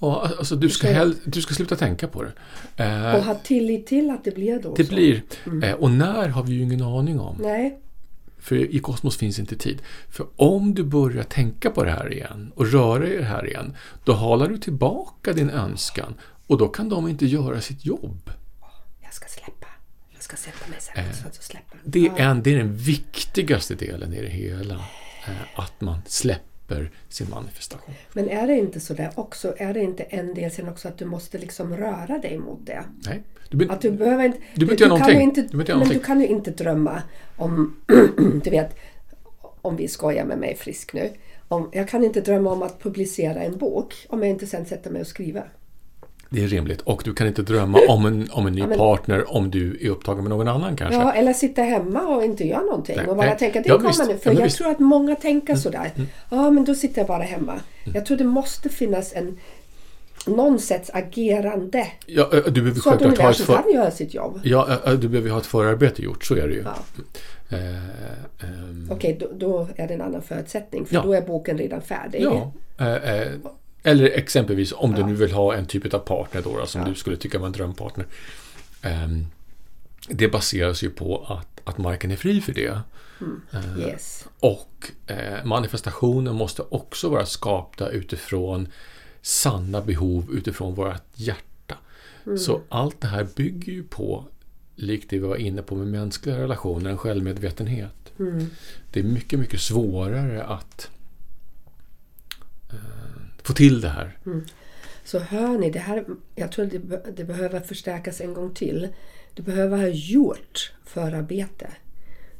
Ja, 0.00 0.30
alltså 0.38 0.56
du 0.56 0.68
ska, 0.70 0.86
hell- 0.88 1.16
du 1.24 1.42
ska 1.42 1.54
sluta 1.54 1.76
tänka 1.76 2.08
på 2.08 2.22
det. 2.22 2.32
Eh, 2.84 3.14
Och 3.14 3.24
ha 3.24 3.34
tillit 3.34 3.86
till 3.86 4.10
att 4.10 4.24
det 4.24 4.34
blir 4.34 4.58
då 4.62 4.74
det 4.74 4.84
så. 4.84 4.92
blir, 4.94 5.22
eh, 5.62 5.72
och 5.72 5.90
när 5.90 6.28
har 6.28 6.42
vi 6.42 6.52
ju 6.52 6.62
ingen 6.62 6.82
aning 6.82 7.20
om. 7.20 7.36
Nej. 7.40 7.78
För 8.38 8.54
i 8.74 8.78
kosmos 8.78 9.16
finns 9.16 9.38
inte 9.38 9.56
tid. 9.56 9.82
För 10.10 10.26
om 10.36 10.74
du 10.74 10.84
börjar 10.84 11.22
tänka 11.22 11.70
på 11.70 11.84
det 11.84 11.90
här 11.90 12.12
igen 12.12 12.52
och 12.54 12.66
röra 12.72 13.08
i 13.08 13.16
det 13.16 13.24
här 13.24 13.46
igen, 13.46 13.76
då 14.04 14.12
halar 14.12 14.48
du 14.48 14.58
tillbaka 14.58 15.32
din 15.32 15.50
önskan 15.50 16.14
och 16.46 16.58
då 16.58 16.68
kan 16.68 16.88
de 16.88 17.08
inte 17.08 17.26
göra 17.26 17.60
sitt 17.60 17.84
jobb. 17.84 18.30
Jag 19.02 19.14
ska 19.14 19.26
släppa. 19.28 19.63
Ska 20.24 20.36
sätta 20.36 20.70
mig 20.70 20.78
sen 20.80 21.14
så 21.14 21.28
att 21.28 21.34
jag 21.34 21.44
släpper. 21.44 21.76
Eh, 21.76 21.80
Det 21.84 22.06
är, 22.06 22.30
en, 22.30 22.42
det 22.42 22.54
är 22.54 22.58
den 22.58 22.76
viktigaste 22.76 23.74
delen 23.74 24.12
i 24.14 24.22
det 24.22 24.28
hela. 24.28 24.74
Eh, 25.26 25.58
att 25.60 25.80
man 25.80 25.98
släpper 26.06 26.90
sin 27.08 27.30
manifestation. 27.30 27.94
Men 28.12 28.28
är 28.30 28.46
det 28.46 28.54
inte 28.58 28.80
så 28.80 28.94
där 28.94 29.10
också? 29.14 29.54
Är 29.58 29.74
det 29.74 29.80
inte 29.80 30.02
en 30.02 30.34
del 30.34 30.50
sen 30.50 30.68
också 30.68 30.88
att 30.88 30.98
du 30.98 31.04
måste 31.04 31.38
liksom 31.38 31.76
röra 31.76 32.18
dig 32.18 32.38
mot 32.38 32.66
det? 32.66 32.84
Nej, 33.06 33.22
du, 33.50 33.56
be- 33.56 33.72
Att 33.72 33.80
du 33.80 33.90
behöver 33.90 34.24
inte... 34.24 34.38
Du 34.54 34.66
behöver 34.66 34.72
inte 34.72 34.84
göra 35.10 35.12
kan. 35.12 35.20
Inte, 35.22 35.42
Du 35.42 35.48
behöver 35.48 35.60
inte 35.62 35.72
men 35.72 35.78
någonting. 35.78 35.98
du 35.98 36.04
kan 36.04 36.20
ju 36.20 36.26
inte 36.26 36.50
drömma 36.50 37.02
om... 37.36 37.76
du 38.44 38.50
vet, 38.50 38.76
om 39.42 39.76
vi 39.76 39.88
skojar 39.88 40.24
med 40.24 40.38
mig 40.38 40.56
frisk 40.56 40.92
nu. 40.92 41.10
Om, 41.48 41.70
jag 41.72 41.88
kan 41.88 42.04
inte 42.04 42.20
drömma 42.20 42.50
om 42.52 42.62
att 42.62 42.82
publicera 42.82 43.42
en 43.42 43.58
bok 43.58 44.06
om 44.08 44.22
jag 44.22 44.30
inte 44.30 44.46
sen 44.46 44.66
sätter 44.66 44.90
mig 44.90 45.00
och 45.00 45.06
skriver. 45.06 45.52
Det 46.34 46.44
är 46.44 46.48
rimligt. 46.48 46.80
Och 46.80 47.02
du 47.04 47.14
kan 47.14 47.26
inte 47.26 47.42
drömma 47.42 47.78
om 47.88 48.06
en, 48.06 48.28
om 48.32 48.46
en 48.46 48.52
ny 48.52 48.60
Ja, 48.60 48.66
men- 48.66 48.78
partner 48.78 49.34
om 49.34 49.50
du 49.50 49.78
är 49.80 49.88
upptagen 49.88 50.22
med 50.24 50.30
någon 50.30 50.48
annan 50.48 50.76
kanske. 50.76 51.00
Ja, 51.00 51.12
eller 51.12 51.32
sitta 51.32 51.62
hemma 51.62 52.00
och 52.16 52.24
inte 52.24 52.44
göra 52.46 52.60
någonting 52.62 52.96
Nej, 52.96 53.06
och 53.06 53.16
bara 53.16 53.26
nej. 53.26 53.38
tänka 53.38 53.60
det 53.60 53.68
Ja, 53.68 53.76
kommer 53.76 53.88
visst. 53.88 54.06
nu. 54.06 54.12
Ja, 54.12 54.18
För 54.18 54.30
men 54.30 54.36
jag 54.38 54.44
visst. 54.44 54.60
Mm. 54.60 54.64
tror 54.74 54.74
att 54.84 54.90
många 54.90 55.16
tänker 55.16 55.54
sådär. 55.54 55.90
Ja, 56.30 56.50
men 56.50 56.64
då 56.64 56.74
sitter 56.74 56.98
jag 57.00 57.06
bara 57.08 57.22
hemma. 57.22 57.54
Jag 57.94 58.06
tror 58.06 58.16
det 58.16 58.24
måste 58.24 58.68
finnas 58.68 59.12
en 59.12 59.38
någon 60.26 60.58
sätts 60.58 60.90
agerande. 60.94 61.86
Ja, 62.06 62.28
du 62.46 62.50
behöver 62.62 62.80
Så 62.80 62.90
att 62.90 63.02
universum 63.02 63.46
för... 63.46 63.62
kan 63.62 63.72
göra 63.72 63.90
sitt 63.90 64.14
jobb. 64.14 64.40
Ja, 64.44 64.78
du 65.00 65.08
behöver 65.08 65.30
ha 65.30 65.38
ett 65.38 65.46
förarbete 65.46 66.02
gjort, 66.02 66.24
så 66.24 66.34
är 66.34 66.48
det 66.48 66.54
ju. 66.54 66.64
Ja. 66.64 66.74
Eh, 67.56 67.58
ehm, 68.48 68.88
Okej, 68.90 69.16
då, 69.20 69.28
då 69.38 69.68
är 69.76 69.88
det 69.88 69.94
en 69.94 70.00
annan 70.02 70.22
förutsättning. 70.22 70.86
För 70.86 70.94
Ja. 70.94 71.02
då 71.02 71.12
är 71.12 71.20
boken 71.20 71.58
redan 71.58 71.82
färdig. 71.82 72.22
Ja. 72.22 72.52
Eh, 72.78 72.94
eh, 73.20 73.28
eller 73.84 74.04
exempelvis 74.04 74.72
om 74.76 74.92
du 74.94 75.00
Ja. 75.00 75.06
nu 75.06 75.14
vill 75.14 75.32
ha 75.32 75.54
en 75.54 75.66
typ 75.66 75.94
av 75.94 75.98
partner 75.98 76.42
då, 76.42 76.58
då 76.58 76.66
som 76.66 76.80
Ja. 76.80 76.88
du 76.88 76.94
skulle 76.94 77.16
tycka 77.16 77.38
var 77.38 77.46
en 77.46 77.52
drömpartner. 77.52 78.06
Ehm, 78.82 79.26
det 80.08 80.28
baseras 80.28 80.82
ju 80.82 80.90
på 80.90 81.24
att, 81.28 81.60
att 81.64 81.78
marken 81.78 82.10
är 82.10 82.16
fri 82.16 82.40
för 82.40 82.52
det. 82.52 82.80
Eh, 83.52 83.78
Yes. 83.78 84.26
Och 84.40 84.90
eh, 85.06 85.44
manifestationen 85.44 86.34
måste 86.34 86.62
också 86.68 87.08
vara 87.08 87.26
skapta 87.26 87.88
utifrån 87.88 88.68
sanna 89.22 89.80
behov 89.80 90.28
utifrån 90.32 90.74
vårt 90.74 91.02
hjärta. 91.14 91.74
Så 92.38 92.60
allt 92.68 93.00
det 93.00 93.06
här 93.08 93.26
bygger 93.36 93.72
ju 93.72 93.82
på, 93.82 94.24
likt 94.76 95.10
det 95.10 95.18
vi 95.18 95.26
var 95.26 95.36
inne 95.36 95.62
på 95.62 95.74
med 95.74 95.86
mänskliga 95.86 96.38
relationer, 96.38 96.90
en 96.90 96.98
självmedvetenhet. 96.98 98.12
Det 98.92 99.00
är 99.00 99.04
mycket, 99.04 99.38
mycket 99.38 99.60
svårare 99.60 100.44
att 100.44 100.90
eh, 102.72 102.76
få 103.44 103.52
till 103.52 103.80
det 103.80 103.88
här. 103.88 104.18
Mm. 104.26 104.44
Så 105.04 105.18
hör 105.18 105.58
ni, 105.58 105.70
det 105.70 105.78
här, 105.78 106.04
jag 106.34 106.52
tror 106.52 106.66
det, 106.66 107.16
det 107.16 107.24
behöver 107.24 107.60
förstärkas 107.60 108.20
en 108.20 108.34
gång 108.34 108.54
till. 108.54 108.88
Du 109.34 109.42
behöver 109.42 109.76
ha 109.76 109.88
gjort 109.88 110.72
förarbete. 110.84 111.66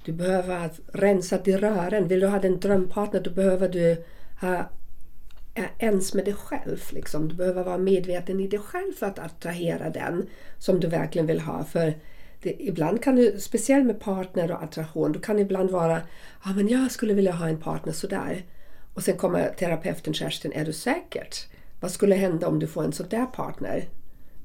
Du 0.05 0.13
behöver 0.13 0.59
ha 0.59 0.71
rensat 0.93 1.49
i 1.49 1.57
rören. 1.57 2.09
Vill 2.09 2.21
du 2.21 2.27
ha 2.27 2.41
en 2.41 2.61
drömpartner 2.61 3.21
då 3.21 3.31
behöver 3.31 3.69
du 3.69 4.05
ha 4.41 4.71
är 5.55 5.71
ens 5.79 6.15
med 6.15 6.25
dig 6.25 6.35
själv. 6.35 6.81
Liksom. 6.91 7.29
Du 7.29 7.35
behöver 7.35 7.65
vara 7.65 7.79
medveten 7.79 8.41
i 8.41 8.49
dig 8.49 8.59
själv 8.59 8.93
för 8.93 9.07
att 9.07 9.19
attrahera 9.19 9.91
den 9.91 10.27
som 10.59 10.81
du 10.81 10.87
verkligen 10.87 11.27
vill 11.27 11.41
ha. 11.41 11.65
För 11.65 11.95
det, 12.43 12.63
ibland 12.63 13.03
kan 13.03 13.17
du, 13.17 13.41
speciellt 13.41 13.87
med 13.87 14.01
partner 14.01 14.53
och 14.53 14.63
attraktion, 14.63 15.13
du 15.13 15.21
kan 15.21 15.39
ibland 15.39 15.71
vara 15.71 16.01
ja 16.45 16.53
men 16.53 16.69
jag 16.69 16.91
skulle 16.91 17.15
vilja 17.15 17.33
ha 17.33 17.49
en 17.49 17.61
partner 17.61 17.93
sådär. 17.93 18.45
Och 18.95 19.03
sen 19.03 19.17
kommer 19.17 19.49
terapeuten 19.49 20.15
Kerstin, 20.15 20.53
är 20.53 20.65
du 20.65 20.73
säkert? 20.73 21.47
Vad 21.81 21.91
skulle 21.91 22.15
hända 22.15 22.49
om 22.49 22.59
du 22.59 22.67
får 22.67 22.85
en 22.85 22.93
sån 22.93 23.09
där 23.09 23.27
partner? 23.27 23.89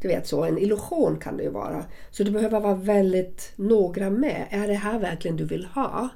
Du 0.02 0.08
vet 0.08 0.28
så, 0.28 0.44
en 0.44 0.58
illusion 0.58 1.20
kan 1.20 1.38
det 1.38 1.44
ju 1.44 1.50
vara. 1.50 1.86
Så 2.12 2.24
du 2.24 2.32
behöver 2.32 2.60
vara 2.60 2.76
väldigt 2.76 3.52
noggrann 3.56 4.14
med, 4.14 4.48
är 4.50 4.68
det 4.68 4.74
här 4.74 5.00
verkligen 5.00 5.38
du 5.38 5.46
vill 5.46 5.66
ha 5.66 6.10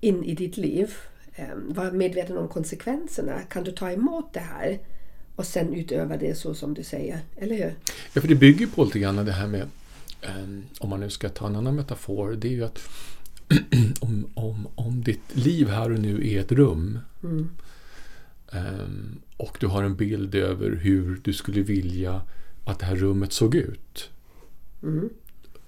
in 0.00 0.24
i 0.24 0.34
ditt 0.34 0.56
liv? 0.56 0.94
Ehm, 1.36 1.72
var 1.72 1.90
medveten 1.90 2.38
om 2.38 2.48
konsekvenserna. 2.48 3.42
Kan 3.42 3.64
du 3.64 3.72
ta 3.72 3.90
emot 3.90 4.32
det 4.32 4.40
här? 4.40 4.78
Och 5.36 5.46
sen 5.46 5.74
utöva 5.74 6.16
det 6.16 6.34
så 6.34 6.54
som 6.54 6.74
du 6.74 6.82
säger, 6.82 7.20
eller 7.36 7.56
hur? 7.56 7.74
Ja, 8.12 8.20
för 8.20 8.28
det 8.28 8.34
bygger 8.34 8.66
på 8.66 8.84
lite 8.84 8.98
grann 8.98 9.16
det 9.16 9.32
här 9.32 9.46
med, 9.46 9.68
ehm, 10.22 10.64
om 10.80 10.90
man 10.90 11.00
nu 11.00 11.10
ska 11.10 11.28
ta 11.28 11.46
en 11.46 11.56
annan 11.56 11.76
metafor, 11.76 12.32
det 12.32 12.48
är 12.48 12.52
ju 12.52 12.64
att 12.64 12.78
om, 14.00 14.26
om, 14.34 14.68
om 14.74 15.02
ditt 15.04 15.36
liv 15.36 15.68
här 15.68 15.92
och 15.92 15.98
nu 15.98 16.28
är 16.28 16.40
ett 16.40 16.52
rum 16.52 16.98
eh, 18.52 18.88
och 19.36 19.56
du 19.60 19.66
har 19.66 19.82
en 19.82 19.96
bild 19.96 20.34
över 20.34 20.70
hur 20.70 21.20
du 21.24 21.32
skulle 21.32 21.62
vilja 21.62 22.22
att 22.64 22.78
det 22.78 22.86
här 22.86 22.96
rummet 22.96 23.32
såg 23.32 23.54
ut. 23.54 24.10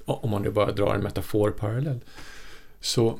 O- 0.04 0.18
Om 0.22 0.30
man 0.30 0.42
nu 0.42 0.50
bara 0.50 0.72
drar 0.72 0.94
en 0.94 1.02
metafor 1.02 1.50
parallell. 1.50 2.00
Så 2.80 3.18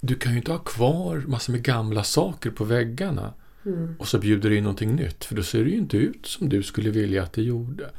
du 0.00 0.14
kan 0.14 0.32
ju 0.32 0.38
inte 0.38 0.52
ha 0.52 0.58
kvar 0.58 1.24
massor 1.26 1.52
med 1.52 1.62
gamla 1.62 2.04
saker 2.04 2.50
på 2.50 2.64
väggarna 2.64 3.34
och 3.98 4.08
så 4.08 4.18
bjuder 4.18 4.50
du 4.50 4.56
in 4.56 4.64
någonting 4.64 4.96
nytt 4.96 5.24
för 5.24 5.34
då 5.36 5.42
ser 5.42 5.64
det 5.64 5.70
ju 5.70 5.76
inte 5.76 5.96
ut 5.96 6.26
som 6.26 6.48
du 6.48 6.62
skulle 6.62 6.90
vilja 6.90 7.22
att 7.22 7.32
det 7.32 7.42
gjorde. 7.42 7.90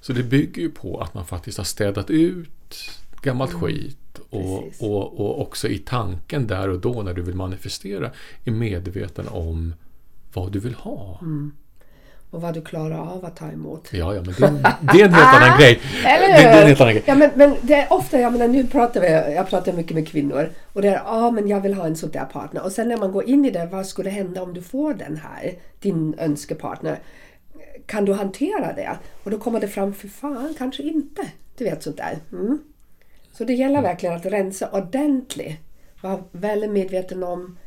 Så 0.00 0.12
det 0.12 0.22
bygger 0.22 0.62
ju 0.62 0.70
på 0.70 1.00
att 1.00 1.14
man 1.14 1.26
faktiskt 1.26 1.58
har 1.58 1.64
städat 1.64 2.10
ut 2.10 2.90
gammalt 3.22 3.52
skit 3.52 4.07
och, 4.30 4.62
Precis. 4.62 4.82
och, 4.82 5.20
och 5.20 5.40
också 5.42 5.68
i 5.68 5.78
tanken 5.78 6.46
där 6.46 6.68
och 6.68 6.78
då 6.78 7.02
när 7.02 7.14
du 7.14 7.22
vill 7.22 7.34
manifestera 7.34 8.10
är 8.44 8.50
medveten 8.50 9.28
om 9.28 9.74
vad 10.32 10.52
du 10.52 10.58
vill 10.60 10.74
ha. 10.74 11.20
Och 12.30 12.40
vad 12.42 12.54
du 12.54 12.60
klarar 12.62 12.98
av 12.98 13.24
att 13.24 13.36
ta 13.36 13.50
emot. 13.50 13.88
Ja, 13.92 14.14
ja, 14.14 14.22
men 14.22 14.34
det, 14.34 14.74
det 14.92 15.00
är 15.00 15.04
en 15.04 15.14
helt 15.14 15.34
annan 15.42 15.58
grej. 15.60 15.80
Eller 16.06 16.26
Det, 16.28 16.32
det 16.34 16.48
är 16.48 16.52
en 16.52 16.58
hur? 16.58 16.66
helt 16.68 16.80
annan 16.80 16.92
grej. 16.94 17.02
Ja, 17.06 17.14
men, 17.14 17.30
men 17.34 17.54
det 17.62 17.74
är 17.74 17.92
ofta, 17.92 18.20
jag 18.20 18.32
menar 18.32 18.48
nu 18.48 18.66
pratar 18.66 19.00
vi, 19.00 19.34
jag 19.34 19.48
pratar 19.48 19.72
mycket 19.72 19.94
med 19.94 20.08
kvinnor 20.08 20.50
och 20.72 20.82
det 20.82 20.88
är, 20.88 20.94
ja 20.94 21.02
ah, 21.06 21.30
men 21.30 21.48
jag 21.48 21.60
vill 21.60 21.74
ha 21.74 21.86
en 21.86 21.96
sån 21.96 22.10
där 22.10 22.24
partner. 22.24 22.62
Och 22.64 22.72
sen 22.72 22.88
när 22.88 22.96
man 22.96 23.12
går 23.12 23.24
in 23.24 23.44
i 23.44 23.50
det, 23.50 23.68
vad 23.72 23.86
skulle 23.86 24.10
hända 24.10 24.42
om 24.42 24.54
du 24.54 24.62
får 24.62 24.94
den 24.94 25.16
här, 25.16 25.54
din 25.80 26.14
önskepartner? 26.18 26.98
Kan 27.86 28.04
du 28.04 28.12
hantera 28.12 28.72
det? 28.72 28.90
Och 29.24 29.30
då 29.30 29.38
kommer 29.38 29.60
det 29.60 29.68
fram, 29.68 29.94
för 29.94 30.08
fan, 30.08 30.54
kanske 30.58 30.82
inte. 30.82 31.22
Du 31.58 31.64
vet 31.64 31.82
sånt 31.82 31.96
där. 31.96 32.18
Mm. 32.32 32.58
Så 33.38 33.44
det 33.44 33.52
gäller 33.54 33.82
verkligen 33.82 34.14
att 34.16 34.26
rensa 34.26 34.70
ordentligt. 34.70 35.56
Var 36.00 36.22
väldigt 36.32 36.70
medveten 36.70 37.22
om 37.22 37.58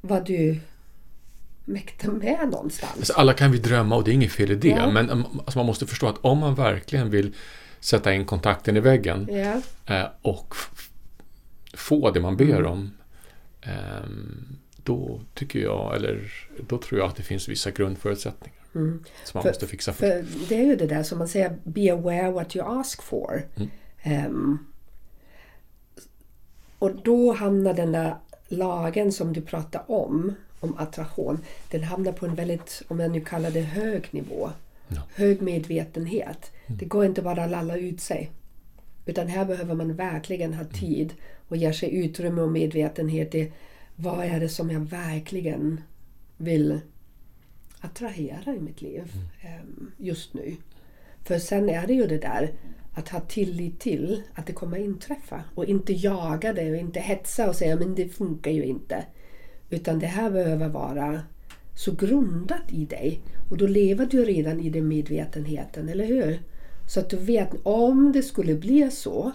vad 0.00 0.26
du 0.26 0.60
mäktar 1.64 2.08
med 2.12 2.48
någonstans. 2.50 2.92
Alltså, 2.96 3.12
alla 3.12 3.32
kan 3.32 3.52
vi 3.52 3.58
drömma 3.58 3.96
och 3.96 4.04
det 4.04 4.10
är 4.10 4.12
inget 4.12 4.32
fel 4.32 4.50
i 4.50 4.54
det. 4.54 4.68
Ja. 4.68 4.90
Men 4.90 5.10
um, 5.10 5.24
alltså, 5.38 5.58
man 5.58 5.66
måste 5.66 5.86
förstå 5.86 6.06
att 6.06 6.18
om 6.20 6.38
man 6.38 6.54
verkligen 6.54 7.10
vill 7.10 7.34
sätta 7.80 8.12
in 8.14 8.24
kontakten 8.24 8.76
i 8.76 8.80
väggen 8.80 9.28
Ja. 9.32 9.60
eh, 9.96 10.06
och 10.22 10.54
få 11.74 12.10
det 12.10 12.20
man 12.20 12.36
ber 12.36 12.64
om. 12.64 12.90
ehm, 13.62 14.56
då 14.76 15.20
tycker 15.34 15.58
jag, 15.58 15.96
eller 15.96 16.32
då 16.68 16.78
tror 16.78 17.00
jag 17.00 17.08
att 17.08 17.16
det 17.16 17.22
finns 17.22 17.48
vissa 17.48 17.70
grundförutsättningar. 17.70 18.58
Som 18.72 19.00
man 19.34 19.42
För- 19.42 19.50
måste 19.50 19.66
fixa 19.66 19.92
för. 19.92 20.06
För 20.22 20.24
det 20.48 20.54
är 20.60 20.64
ju 20.64 20.76
det 20.76 20.86
där 20.86 21.02
som 21.02 21.18
man 21.18 21.28
säger, 21.28 21.56
be 21.64 21.92
aware 21.92 22.30
what 22.30 22.56
you 22.56 22.80
ask 22.80 23.02
for. 23.02 23.42
Ehm, 24.02 24.58
och 26.84 26.96
då 27.02 27.32
hamnar 27.32 27.74
den 27.74 27.92
där 27.92 28.14
lagen 28.48 29.12
som 29.12 29.32
du 29.32 29.40
pratar 29.40 29.90
om, 29.90 30.34
om 30.60 30.78
attraktion, 30.78 31.38
den 31.70 31.84
hamnar 31.84 32.12
på 32.12 32.26
en 32.26 32.34
väldigt, 32.34 32.82
om 32.88 33.00
jag 33.00 33.10
nu 33.10 33.20
kallar 33.20 33.50
det 33.50 33.60
hög 33.60 34.08
nivå. 34.10 34.50
Ja. 34.88 35.02
Hög 35.14 35.42
medvetenhet. 35.42 36.52
Det 36.66 36.84
går 36.84 37.04
inte 37.04 37.22
bara 37.22 37.44
att 37.44 37.50
lalla 37.50 37.76
ut 37.76 38.00
sig. 38.00 38.30
Utan 39.06 39.28
här 39.28 39.44
behöver 39.44 39.74
man 39.74 39.96
verkligen 39.96 40.54
ha 40.54 40.64
tid 40.64 41.14
och 41.48 41.56
ge 41.56 41.72
sig 41.72 41.94
utrymme 41.94 42.42
och 42.42 42.52
medvetenhet 42.52 43.34
i 43.34 43.52
vad 43.96 44.24
är 44.24 44.40
det 44.40 44.48
som 44.48 44.70
jag 44.70 44.80
verkligen 44.80 45.80
vill 46.36 46.80
attrahera 47.80 48.54
i 48.54 48.60
mitt 48.60 48.82
liv 48.82 49.12
em, 49.40 49.92
just 49.96 50.34
nu. 50.34 50.56
För 51.24 51.38
sen 51.38 51.70
är 51.70 51.86
det 51.86 51.94
ju 51.94 52.06
det 52.06 52.18
där 52.18 52.52
att 52.94 53.08
ha 53.08 53.20
tillit 53.20 53.80
till 53.80 54.22
att 54.34 54.46
det 54.46 54.52
kommer 54.52 54.78
inträffa 54.78 55.44
och 55.54 55.64
inte 55.64 55.92
jaga 55.92 56.52
det 56.52 56.70
och 56.70 56.76
inte 56.76 57.00
hetsa 57.00 57.48
och 57.48 57.56
säga 57.56 57.76
men 57.76 57.94
det 57.94 58.08
funkar 58.08 58.50
ju 58.50 58.64
inte. 58.64 59.04
Utan 59.70 59.98
det 59.98 60.06
här 60.06 60.30
behöver 60.30 60.68
vara 60.68 61.20
så 61.76 61.92
grundat 61.92 62.72
i 62.72 62.84
dig 62.84 63.20
och 63.50 63.56
då 63.56 63.66
lever 63.66 64.06
du 64.06 64.24
redan 64.24 64.60
i 64.60 64.70
den 64.70 64.88
medvetenheten, 64.88 65.88
eller 65.88 66.04
hur? 66.06 66.40
Så 66.88 67.00
att 67.00 67.10
du 67.10 67.16
vet 67.16 67.48
om 67.62 68.12
det 68.12 68.22
skulle 68.22 68.54
bli 68.54 68.90
så, 68.90 69.32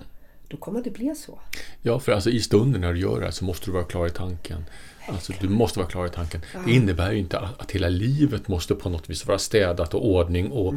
då 0.48 0.58
kommer 0.58 0.82
det 0.84 0.90
bli 0.90 1.16
så. 1.16 1.40
Ja, 1.82 2.00
för 2.00 2.12
alltså 2.12 2.30
i 2.30 2.40
stunden 2.40 2.82
när 2.82 2.94
du 2.94 3.00
gör 3.00 3.20
det 3.20 3.26
här 3.26 3.32
så 3.32 3.46
måste 3.46 3.66
du 3.66 3.72
vara 3.72 3.84
klar 3.84 4.08
i 4.08 4.10
tanken. 4.10 4.66
Alltså 5.08 5.34
du 5.42 5.50
måste 5.50 5.80
vara 5.80 5.90
klar 5.90 6.06
i 6.06 6.10
tanken. 6.10 6.42
Det 6.66 6.72
innebär 6.72 7.12
ju 7.12 7.20
inte 7.20 7.40
att, 7.40 7.72
hela 7.72 7.90
livet 7.90 8.48
måste 8.48 8.76
på 8.76 8.90
något 8.90 9.10
vis 9.10 9.28
vara 9.28 9.40
städat 9.40 9.94
och 9.94 10.08
ordning 10.08 10.52
och 10.52 10.74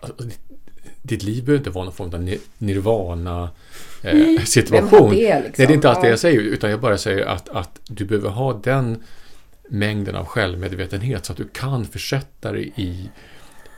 alltså, 0.00 0.24
ditt, 1.06 1.22
liv 1.22 1.44
behöver 1.44 1.58
inte 1.58 1.70
vara 1.70 1.84
någon 1.84 1.94
form 1.94 2.14
av 2.14 2.20
ni- 2.22 2.40
nirvana 2.58 3.50
eh, 4.02 4.40
det, 5.10 5.40
liksom? 5.40 5.54
Nej, 5.58 5.66
det 5.66 5.72
är 5.72 5.72
inte 5.72 5.88
alls 5.90 5.98
det 6.00 6.06
Ja. 6.06 6.10
jag 6.10 6.18
säger 6.18 6.40
utan 6.40 6.70
jag 6.70 6.80
bara 6.80 6.98
säger 6.98 7.26
att, 7.26 7.48
att 7.48 7.80
du 7.88 8.04
behöver 8.04 8.28
ha 8.30 8.52
den 8.52 9.02
mängden 9.68 10.16
av 10.16 10.24
självmedvetenhet 10.26 11.24
så 11.26 11.32
att 11.32 11.38
du 11.38 11.48
kan 11.48 11.84
försätta 11.84 12.52
dig 12.52 12.72
i 12.76 13.10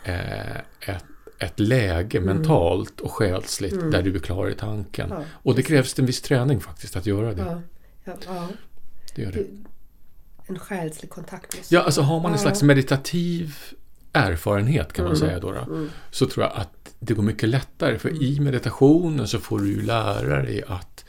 eh, 0.05 0.57
ett, 0.57 1.05
ett 1.39 1.61
läge 1.61 2.20
mentalt 2.20 3.01
och 3.01 3.11
själsligt 3.12 3.91
där 3.91 4.03
du 4.03 4.14
är 4.14 4.18
klar 4.18 4.51
i 4.51 4.55
tanken. 4.55 5.09
Ja, 5.11 5.22
och 5.33 5.55
det 5.55 5.62
krävs 5.62 5.99
en 5.99 6.07
viss 6.07 6.22
träning 6.22 6.61
faktiskt 6.61 6.97
att 6.97 7.07
göra 7.07 7.35
det. 7.35 7.43
Ja, 7.43 7.61
ja, 8.05 8.12
ja. 8.26 8.49
det, 9.14 9.22
gör 9.22 9.33
det. 9.33 9.45
En 10.47 10.59
själslig 10.59 11.11
kontakt. 11.11 11.70
Ja, 11.70 11.81
alltså 11.83 12.01
har 12.01 12.20
man 12.20 12.33
en 12.33 12.39
slags 12.39 12.62
meditativ 12.62 13.57
erfarenhet 14.13 14.93
kan 14.93 15.05
man 15.05 15.15
Mm. 15.17 15.29
säga 15.29 15.41
då, 15.41 15.53
då 15.53 15.87
så 16.11 16.27
tror 16.27 16.45
jag 16.47 16.53
att 16.57 16.95
det 17.01 17.15
går 17.15 17.23
mycket 17.23 17.49
lättare 17.49 17.99
för 17.99 18.23
i 18.23 18.41
meditationen 18.41 19.29
så 19.29 19.39
får 19.39 19.59
du 19.59 19.69
ju 19.69 19.83
lära 19.83 20.43
dig 20.43 20.63
att 20.67 21.05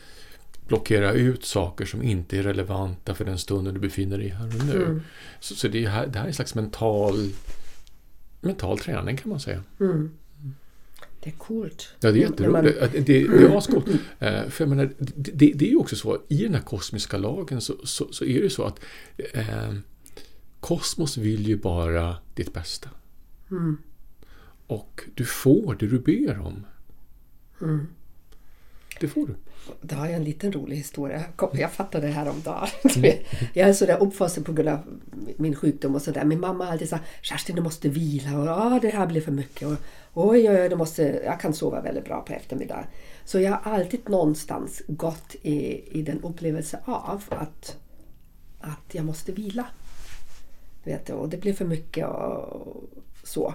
blockera 0.67 1.11
ut 1.13 1.45
saker 1.45 1.85
som 1.85 2.03
inte 2.03 2.37
är 2.37 2.43
relevanta 2.43 3.13
för 3.15 3.25
den 3.25 3.37
stunden 3.37 3.73
du 3.73 3.79
befinner 3.79 4.17
dig 4.17 4.27
här 4.29 4.45
och 4.59 4.65
nu. 4.65 4.83
Mm. 4.83 5.01
Så, 5.39 5.55
så 5.55 5.67
det, 5.67 5.85
är 5.85 5.89
här, 5.89 6.07
det 6.07 6.17
här 6.17 6.23
är 6.25 6.27
en 6.27 6.33
slags 6.33 6.55
mental 6.55 7.29
mental 8.41 8.79
träning 8.79 9.17
kan 9.17 9.29
man 9.29 9.39
säga. 9.39 9.63
Mm. 9.79 10.11
Det 11.23 11.29
är 11.29 11.33
coolt. 11.33 11.89
Ja, 11.99 12.11
det 12.11 12.23
är 12.23 12.29
när 12.37 12.49
man- 12.49 12.65
jätteroligt. 12.65 12.93
Det, 13.07 13.13
det, 13.13 13.27
det 13.27 13.43
är 13.43 13.57
ascoolt. 13.57 13.85
Eh, 14.19 14.43
För 14.49 14.63
jag 14.63 14.69
menar, 14.69 14.89
det, 14.97 15.31
det 15.33 15.51
det 15.55 15.65
är 15.65 15.69
ju 15.69 15.75
också 15.77 15.95
så, 15.95 16.17
i 16.27 16.43
den 16.43 16.53
här 16.53 16.61
kosmiska 16.61 17.17
lagen 17.17 17.61
så, 17.61 17.73
så, 17.83 18.07
så 18.11 18.25
är 18.25 18.41
det 18.41 18.49
så 18.49 18.63
att 18.63 18.79
eh, 19.33 19.73
kosmos 20.59 21.17
vill 21.17 21.47
ju 21.47 21.57
bara 21.57 22.17
ditt 22.33 22.53
bästa. 22.53 22.89
Mm. 23.51 23.77
Och 24.67 25.01
du 25.15 25.25
får 25.25 25.75
det 25.79 25.87
du 25.87 25.99
ber 25.99 26.39
om. 26.39 26.65
Mm. 27.61 27.87
Det 28.99 29.07
får 29.07 29.27
du. 29.27 29.35
Då 29.81 29.95
har 29.95 30.05
jag 30.05 30.15
en 30.15 30.23
liten 30.23 30.51
rolig 30.51 30.77
historia. 30.77 31.23
Jag 31.53 31.71
fattade 31.71 32.07
det 32.07 32.13
här 32.13 32.29
om 32.29 32.41
dagen. 32.41 32.67
Jag 33.53 33.69
är 33.69 33.73
sådär 33.73 33.97
uppfostrad 34.01 34.45
på 34.45 34.53
grund 34.53 34.69
av 34.69 34.79
min 35.37 35.55
sjukdom 35.55 35.95
och 35.95 36.01
sådär. 36.01 36.25
Min 36.25 36.39
mamma 36.39 36.65
har 36.65 36.71
alltid 36.71 36.89
sagt 36.89 37.03
Kerstin 37.21 37.55
du 37.55 37.61
måste 37.61 37.89
vila 37.89 38.39
och 38.39 38.47
ah, 38.47 38.79
det 38.81 38.89
här 38.89 39.07
blir 39.07 39.21
för 39.21 39.31
mycket. 39.31 39.67
Och, 39.67 39.77
oj, 40.13 40.49
oj, 40.49 40.61
oj, 40.61 40.75
måste, 40.75 41.21
jag 41.25 41.39
kan 41.39 41.53
sova 41.53 41.81
väldigt 41.81 42.05
bra 42.05 42.21
på 42.21 42.33
eftermiddagen. 42.33 42.83
Så 43.25 43.39
jag 43.39 43.51
har 43.51 43.73
alltid 43.73 44.09
någonstans 44.09 44.81
gått 44.87 45.35
i, 45.41 45.83
i 45.99 46.01
den 46.01 46.21
upplevelse 46.23 46.79
av 46.85 47.23
att, 47.29 47.77
att 48.59 48.89
jag 48.91 49.05
måste 49.05 49.31
vila. 49.31 49.65
Du 51.05 51.13
och 51.13 51.29
det 51.29 51.37
blir 51.37 51.53
för 51.53 51.65
mycket 51.65 52.07
och 52.07 52.89
så. 53.23 53.53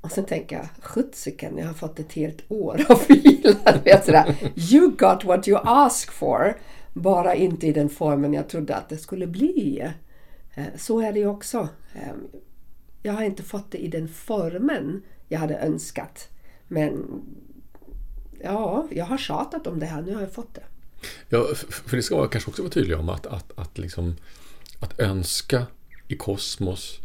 Och 0.00 0.12
sen 0.12 0.24
tänker 0.24 0.56
jag, 0.56 0.68
sjuttsiken, 0.82 1.58
jag 1.58 1.66
har 1.66 1.74
fått 1.74 1.98
ett 1.98 2.12
helt 2.12 2.42
år 2.48 2.84
av 2.88 3.02
vila. 3.08 3.58
Vet, 3.84 4.04
sådär. 4.04 4.52
You 4.72 4.90
got 4.90 5.24
what 5.24 5.48
you 5.48 5.60
asked 5.64 6.14
for. 6.14 6.56
Bara 6.92 7.34
inte 7.34 7.66
i 7.66 7.72
den 7.72 7.88
formen 7.88 8.32
jag 8.32 8.48
trodde 8.48 8.76
att 8.76 8.88
det 8.88 8.96
skulle 8.96 9.26
bli. 9.26 9.92
Eh, 10.54 10.64
så 10.76 11.00
är 11.00 11.12
det 11.12 11.18
ju 11.18 11.26
också. 11.26 11.68
Ehm, 11.94 12.26
jag 13.02 13.12
har 13.12 13.22
inte 13.22 13.42
fått 13.42 13.70
det 13.70 13.78
i 13.78 13.88
den 13.88 14.08
formen 14.08 15.02
jag 15.28 15.38
hade 15.38 15.58
önskat. 15.58 16.28
Men 16.68 17.22
ja, 18.42 18.88
jag 18.90 19.04
har 19.04 19.18
tjatat 19.18 19.66
om 19.66 19.78
det 19.78 19.86
här. 19.86 20.02
Nu 20.02 20.14
har 20.14 20.20
jag 20.20 20.32
fått 20.32 20.54
det. 20.54 20.64
Ja, 21.28 21.46
för 21.68 21.96
det 21.96 22.02
ska 22.02 22.14
jag 22.14 22.32
kanske 22.32 22.50
också 22.50 22.62
vara 22.62 22.72
tydlig 22.72 22.98
om 22.98 23.08
att, 23.08 23.26
att, 23.26 23.52
att, 23.58 23.78
liksom, 23.78 24.16
att 24.80 25.00
önska 25.00 25.66
i 26.08 26.16
kosmos 26.16 27.00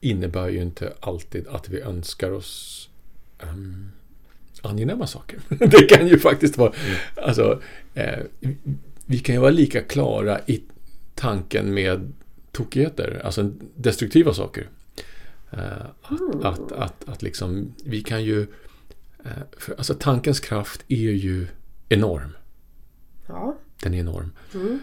innebär 0.00 0.48
ju 0.48 0.62
inte 0.62 0.92
alltid 1.00 1.46
att 1.48 1.68
vi 1.68 1.80
önskar 1.80 2.30
oss 2.30 2.88
um, 3.42 3.92
angenäma 4.62 5.06
saker. 5.06 5.40
Det 5.48 5.88
kan 5.88 6.08
ju 6.08 6.18
faktiskt 6.18 6.58
vara... 6.58 6.72
Alltså, 7.16 7.62
eh, 7.94 8.18
vi 9.06 9.18
kan 9.18 9.34
ju 9.34 9.40
vara 9.40 9.50
lika 9.50 9.82
klara 9.82 10.40
i 10.46 10.62
tanken 11.14 11.74
med 11.74 12.12
tokigheter, 12.52 13.22
alltså 13.24 13.50
destruktiva 13.76 14.34
saker. 14.34 14.68
Eh, 15.50 15.60
att, 16.02 16.44
att, 16.44 16.72
att, 16.72 17.08
att 17.08 17.22
liksom, 17.22 17.74
vi 17.84 18.02
kan 18.02 18.24
ju... 18.24 18.42
Eh, 19.24 19.30
för, 19.58 19.74
alltså 19.74 19.94
tankens 19.94 20.40
kraft 20.40 20.84
är 20.88 20.96
ju 20.96 21.46
enorm. 21.88 22.30
Ja. 23.26 23.56
Den 23.82 23.94
är 23.94 23.98
enorm. 23.98 24.32
Mm. 24.54 24.80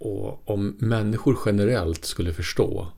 Eh, 0.00 0.06
och 0.06 0.50
om 0.50 0.76
människor 0.78 1.38
generellt 1.46 2.04
skulle 2.04 2.32
förstå 2.32 2.92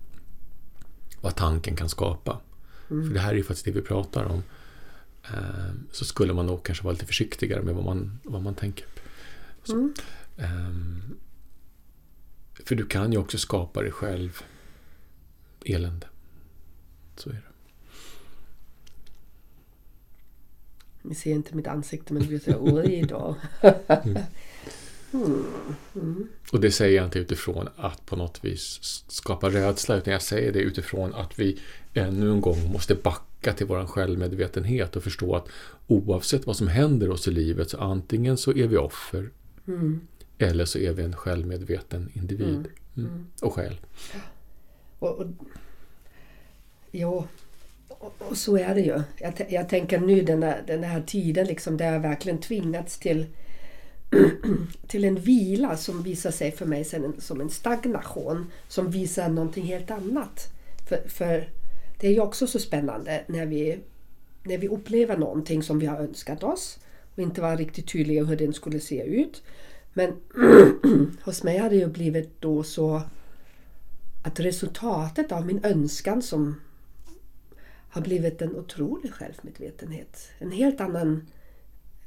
vad 1.21 1.37
tanken 1.37 1.77
kan 1.77 1.89
skapa, 1.89 2.41
för 2.89 3.15
det 3.15 3.21
här 3.21 3.31
är 3.31 3.37
ju 3.37 3.43
faktiskt 3.43 3.65
det 3.65 3.71
vi 3.71 3.83
pratar 3.83 4.25
om, 4.25 4.43
eh, 5.25 5.73
så 5.93 6.05
skulle 6.05 6.33
man 6.33 6.47
nog 6.47 6.63
kanske 6.63 6.85
vara 6.85 6.93
lite 6.93 7.07
försiktigare 7.07 7.63
med 7.63 7.75
vad 7.75 7.85
man, 7.85 8.19
vad 8.23 8.43
man 8.43 8.55
tänker. 8.55 8.87
Mm. 9.69 9.95
ehm, 10.37 11.03
för 12.65 12.75
du 12.75 12.87
kan 12.87 13.13
ju 13.13 13.19
också 13.19 13.39
skapa 13.39 13.83
dig 13.83 13.93
själv 13.93 14.43
elände. 15.65 16.07
Så 17.17 17.31
är 17.31 17.35
det. 17.35 17.43
Ni 21.03 21.15
ser 21.15 21.31
inte 21.31 21.57
mitt 21.57 21.67
ansikte 21.67 22.13
men 22.13 22.23
det 22.23 22.29
blir 22.29 22.39
så 22.39 22.57
oj 22.61 23.05
då. 23.09 23.37
Och 26.53 26.61
det 26.61 26.71
säger 26.71 26.97
jag 26.97 27.05
inte 27.05 27.19
utifrån 27.19 27.69
att 27.77 28.07
på 28.07 28.17
något 28.17 28.45
vis 28.45 28.79
skapa 29.09 29.51
rädsla, 29.51 29.97
utan 29.97 30.13
jag 30.13 30.23
säger 30.23 30.53
det 30.53 30.59
utifrån 30.59 31.15
att 31.15 31.39
vi 31.39 31.59
ännu 31.95 32.31
en 32.31 32.41
gång 32.41 32.73
måste 32.73 32.95
backa 32.95 33.53
till 33.53 33.67
vår 33.67 33.87
självmedvetenhet 33.87 34.97
och 34.97 35.03
förstå 35.03 35.37
att 35.37 35.49
oavsett 35.87 36.47
vad 36.47 36.57
som 36.57 36.69
händer 36.69 37.11
oss 37.11 37.29
i 37.29 37.31
livet 37.31 37.71
så 37.71 37.79
antingen 37.79 38.37
så 38.37 38.51
är 38.51 38.67
vi 38.67 38.77
offer 38.77 39.31
Mm. 39.69 40.01
eller 40.39 40.65
så 40.65 40.79
är 40.79 40.93
vi 40.93 41.03
en 41.03 41.17
självmedveten 41.17 42.11
individ. 42.15 42.69
Mm. 42.97 43.27
Och 43.43 43.55
själ. 43.55 43.81
Och, 44.99 45.19
och, 45.19 45.27
jo, 46.93 47.27
och, 47.89 48.15
och 48.19 48.37
så 48.37 48.57
är 48.57 48.75
det 48.75 48.81
ju. 48.81 49.03
Jag, 49.19 49.47
jag 49.49 49.69
tänker 49.69 49.99
nu 50.01 50.23
den 50.23 50.43
här, 50.43 50.63
den 50.67 50.85
här 50.85 51.03
tiden 51.03 51.47
liksom 51.47 51.77
där 51.77 51.93
jag 51.93 52.01
verkligen 52.01 52.39
tvingats 52.39 52.99
till, 52.99 53.27
till 54.87 55.05
en 55.05 55.15
vila 55.15 55.77
som 55.77 56.03
visar 56.03 56.31
sig 56.31 56.53
för 56.53 56.67
mig 56.67 56.85
sen 56.85 57.15
som 57.19 57.41
en 57.41 57.51
stagnation 57.51 58.47
som 58.69 58.91
visar 58.91 59.29
någonting 59.29 59.65
helt 59.65 59.91
annat. 59.91 60.53
För, 60.89 61.09
för 61.09 61.51
det 62.01 62.09
är 62.09 62.13
ju 62.13 62.21
också 62.21 62.47
så 62.47 62.59
spännande 62.59 63.25
när 63.27 63.47
vi, 63.47 63.79
när 64.43 64.59
vi 64.59 64.69
upplever 64.69 65.17
någonting 65.17 65.63
som 65.63 65.79
vi 65.79 65.87
har 65.87 65.99
önskat 65.99 66.43
oss 66.43 66.79
och 67.15 67.23
inte 67.23 67.41
var 67.41 67.57
riktigt 67.57 67.93
tydliga 67.93 68.25
hur 68.25 68.37
den 68.37 68.53
skulle 68.53 68.81
se 68.81 69.03
ut. 69.03 69.43
Men 69.93 70.13
hos 71.23 71.43
mig 71.43 71.59
har 71.59 71.71
det 71.71 71.77
ju 71.77 71.87
blivit 71.87 72.41
då 72.41 72.63
så 72.63 73.03
att 74.23 74.41
resultatet 74.41 75.33
av 75.33 75.47
min 75.47 75.65
önskan 75.65 76.23
som 76.23 76.61
har 77.91 78.03
blivit 78.03 78.43
en 78.43 78.57
otrolig 78.57 79.13
självmedvetenhet. 79.13 80.29
En 80.39 80.51
helt 80.51 80.81
annan 80.81 81.27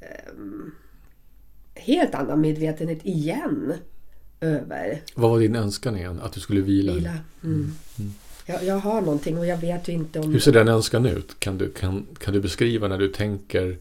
ehm, 0.00 0.74
helt 1.74 2.14
annan 2.14 2.40
medvetenhet 2.40 3.06
igen 3.06 3.74
över 4.40 5.02
Vad 5.14 5.30
var 5.30 5.40
din 5.40 5.56
önskan 5.56 5.96
igen? 5.96 6.20
Att 6.22 6.32
du 6.32 6.40
skulle 6.40 6.60
vila? 6.60 6.92
vila. 6.92 7.18
Mm. 7.44 7.72
Jag, 8.46 8.64
jag 8.64 8.78
har 8.78 9.00
någonting 9.00 9.38
och 9.38 9.46
jag 9.46 9.56
vet 9.56 9.88
ju 9.88 9.92
inte 9.92 10.20
om 10.20 10.32
Hur 10.32 10.40
ser 10.40 10.52
den 10.52 10.68
önskan 10.68 11.06
ut? 11.06 11.36
Kan 11.38 11.58
du, 11.58 11.70
kan, 11.70 12.06
kan 12.18 12.34
du 12.34 12.40
beskriva 12.40 12.88
när 12.88 12.98
du 12.98 13.08
tänker 13.08 13.78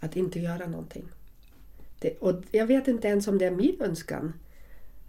att 0.00 0.16
inte 0.16 0.40
göra 0.40 0.66
någonting. 0.66 1.04
Det, 1.98 2.16
och 2.18 2.34
jag 2.50 2.66
vet 2.66 2.88
inte 2.88 3.08
ens 3.08 3.28
om 3.28 3.38
det 3.38 3.46
är 3.46 3.50
min 3.50 3.76
önskan. 3.80 4.32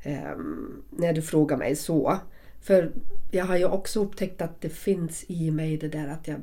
ehm, 0.03 0.81
när 0.89 1.13
du 1.13 1.21
frågar 1.21 1.57
mig 1.57 1.75
så. 1.75 2.17
För 2.61 2.91
jag 3.31 3.45
har 3.45 3.57
ju 3.57 3.65
också 3.65 4.03
upptäckt 4.03 4.41
att 4.41 4.61
det 4.61 4.69
finns 4.69 5.25
i 5.27 5.51
mig 5.51 5.77
det 5.77 5.87
där 5.87 6.07
att 6.07 6.27
jag 6.27 6.37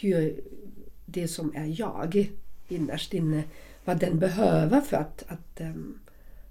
hur 0.00 0.40
det 1.06 1.28
som 1.28 1.52
är 1.56 1.80
jag 1.80 2.30
innerst 2.68 3.14
inne, 3.14 3.42
vad 3.84 3.98
den 3.98 4.18
behöver 4.18 4.80
för 4.80 4.96
att, 4.96 5.24
att 5.28 5.60
ehm, 5.60 5.98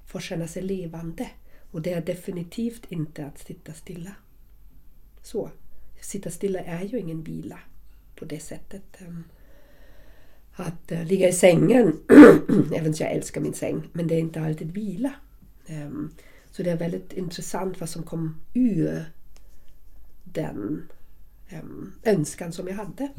få 0.05 0.19
känna 0.19 0.47
sig 0.47 0.63
levande. 0.63 1.29
Och 1.71 1.81
det 1.81 1.93
är 1.93 2.01
definitivt 2.01 2.85
inte 2.89 3.25
att 3.25 3.39
sitta 3.39 3.73
stilla. 3.73 4.11
Så. 5.21 5.49
Sitta 6.01 6.29
stilla 6.29 6.59
är 6.59 6.83
ju 6.83 6.99
ingen 6.99 7.23
vila 7.23 7.59
på 8.15 8.25
det 8.25 8.39
sättet. 8.39 9.01
ehm 9.01 9.23
att 10.53 10.91
eh, 10.91 11.05
ligga 11.05 11.29
i 11.29 11.33
sängen, 11.33 11.99
även 12.75 12.87
om 12.87 12.93
jag 12.99 13.11
älskar 13.11 13.41
min 13.41 13.53
säng, 13.53 13.89
men 13.93 14.07
det 14.07 14.15
är 14.15 14.19
inte 14.19 14.41
alltid 14.41 14.71
vila. 14.71 15.13
Ehm, 15.67 16.11
så 16.51 16.63
det 16.63 16.69
är 16.69 16.77
väldigt 16.77 17.13
intressant 17.13 17.79
vad 17.79 17.89
som 17.89 18.03
kom 18.03 18.41
ur 18.53 19.05
den 20.23 20.89
um, 21.61 21.93
önskan 22.03 22.51
som 22.51 22.67
jag 22.67 22.75
hade. 22.75 23.09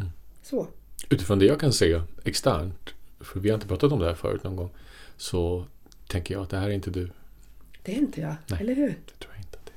Så. 0.42 0.68
Utifrån 1.10 1.38
det 1.38 1.44
jag 1.44 1.60
kan 1.60 1.72
se 1.72 2.00
externt, 2.24 2.94
för 3.24 3.40
vi 3.40 3.48
har 3.50 3.54
inte 3.54 3.66
pratat 3.66 3.92
om 3.92 3.98
det 3.98 4.06
här 4.06 4.14
förut 4.14 4.44
någon 4.44 4.56
gång, 4.56 4.70
så 5.16 5.64
tänker 6.08 6.34
jag 6.34 6.42
att 6.42 6.50
det 6.50 6.56
här 6.58 6.68
är 6.68 6.72
inte 6.72 6.90
du. 6.90 7.10
Det 7.82 7.92
är 7.92 7.96
inte 7.98 8.20
jag, 8.20 8.34
Nej. 8.46 8.60
eller 8.60 8.74
hur? 8.74 8.88
Det 8.88 9.18
tror 9.18 9.32
jag 9.34 9.38
inte 9.44 9.58
att 9.58 9.66
det 9.66 9.72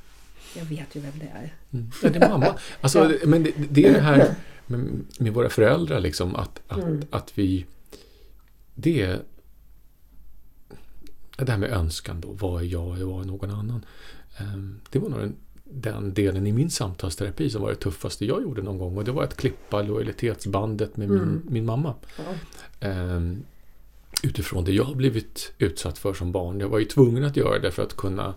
är. 0.60 0.64
Jag 0.64 0.70
vet 0.70 0.96
ju 0.96 1.00
vem 1.00 1.20
det 1.20 1.26
är. 1.26 1.54
Mm. 1.74 1.92
Ja, 2.04 2.10
det 2.10 2.20
är 2.26 2.30
mamma. 2.30 2.56
Alltså, 2.82 3.12
Men 3.26 3.44
det, 3.44 3.52
det 3.70 3.86
är 3.86 3.94
det 3.94 4.00
här 4.02 4.36
med, 4.68 5.00
med 5.20 5.34
våra 5.34 5.50
föräldrar, 5.50 6.00
liksom, 6.00 6.36
att, 6.36 6.62
att, 6.68 6.78
Mm. 6.78 7.02
att 7.10 7.38
vi... 7.38 7.66
Det 8.76 9.02
är... 9.02 9.22
Det 11.38 11.52
här 11.52 11.58
med 11.58 11.70
önskan 11.72 12.22
då, 12.22 12.32
vad 12.32 12.62
är 12.62 12.66
jag 12.66 12.88
och 12.88 12.98
vad 13.10 13.22
är 13.24 13.28
någon 13.28 13.52
annan? 13.52 13.86
Ehm, 14.38 14.82
Det 14.90 15.00
var 15.00 15.10
nog 15.10 15.20
den, 15.20 15.36
den 15.70 16.14
delen 16.14 16.48
i 16.48 16.52
min 16.52 16.70
samtalsterapi 16.70 17.50
som 17.50 17.62
var 17.62 17.70
det 17.70 17.76
tuffaste 17.76 18.26
jag 18.26 18.42
gjorde 18.42 18.62
någon 18.62 18.78
gång. 18.78 18.98
Och 18.98 19.04
det 19.06 19.12
var 19.12 19.24
att 19.24 19.38
klippa 19.38 19.82
lojalitetsbandet 19.82 20.98
med 20.98 21.10
min, 21.10 21.20
Mm. 21.20 21.42
min 21.50 21.66
mamma. 21.66 21.94
Ja. 22.18 22.24
Ehm, 22.88 23.44
utifrån 24.24 24.64
det 24.64 24.72
jag 24.72 24.84
har 24.84 24.96
blivit 24.96 25.54
utsatt 25.58 25.98
för 25.98 26.14
som 26.14 26.32
barn. 26.32 26.60
Jag 26.60 26.70
var 26.70 26.80
ju 26.80 26.86
tvungen 26.86 27.24
att 27.24 27.38
göra 27.38 27.60
det 27.60 27.72
för 27.72 27.84
att 27.84 27.96
kunna 27.98 28.34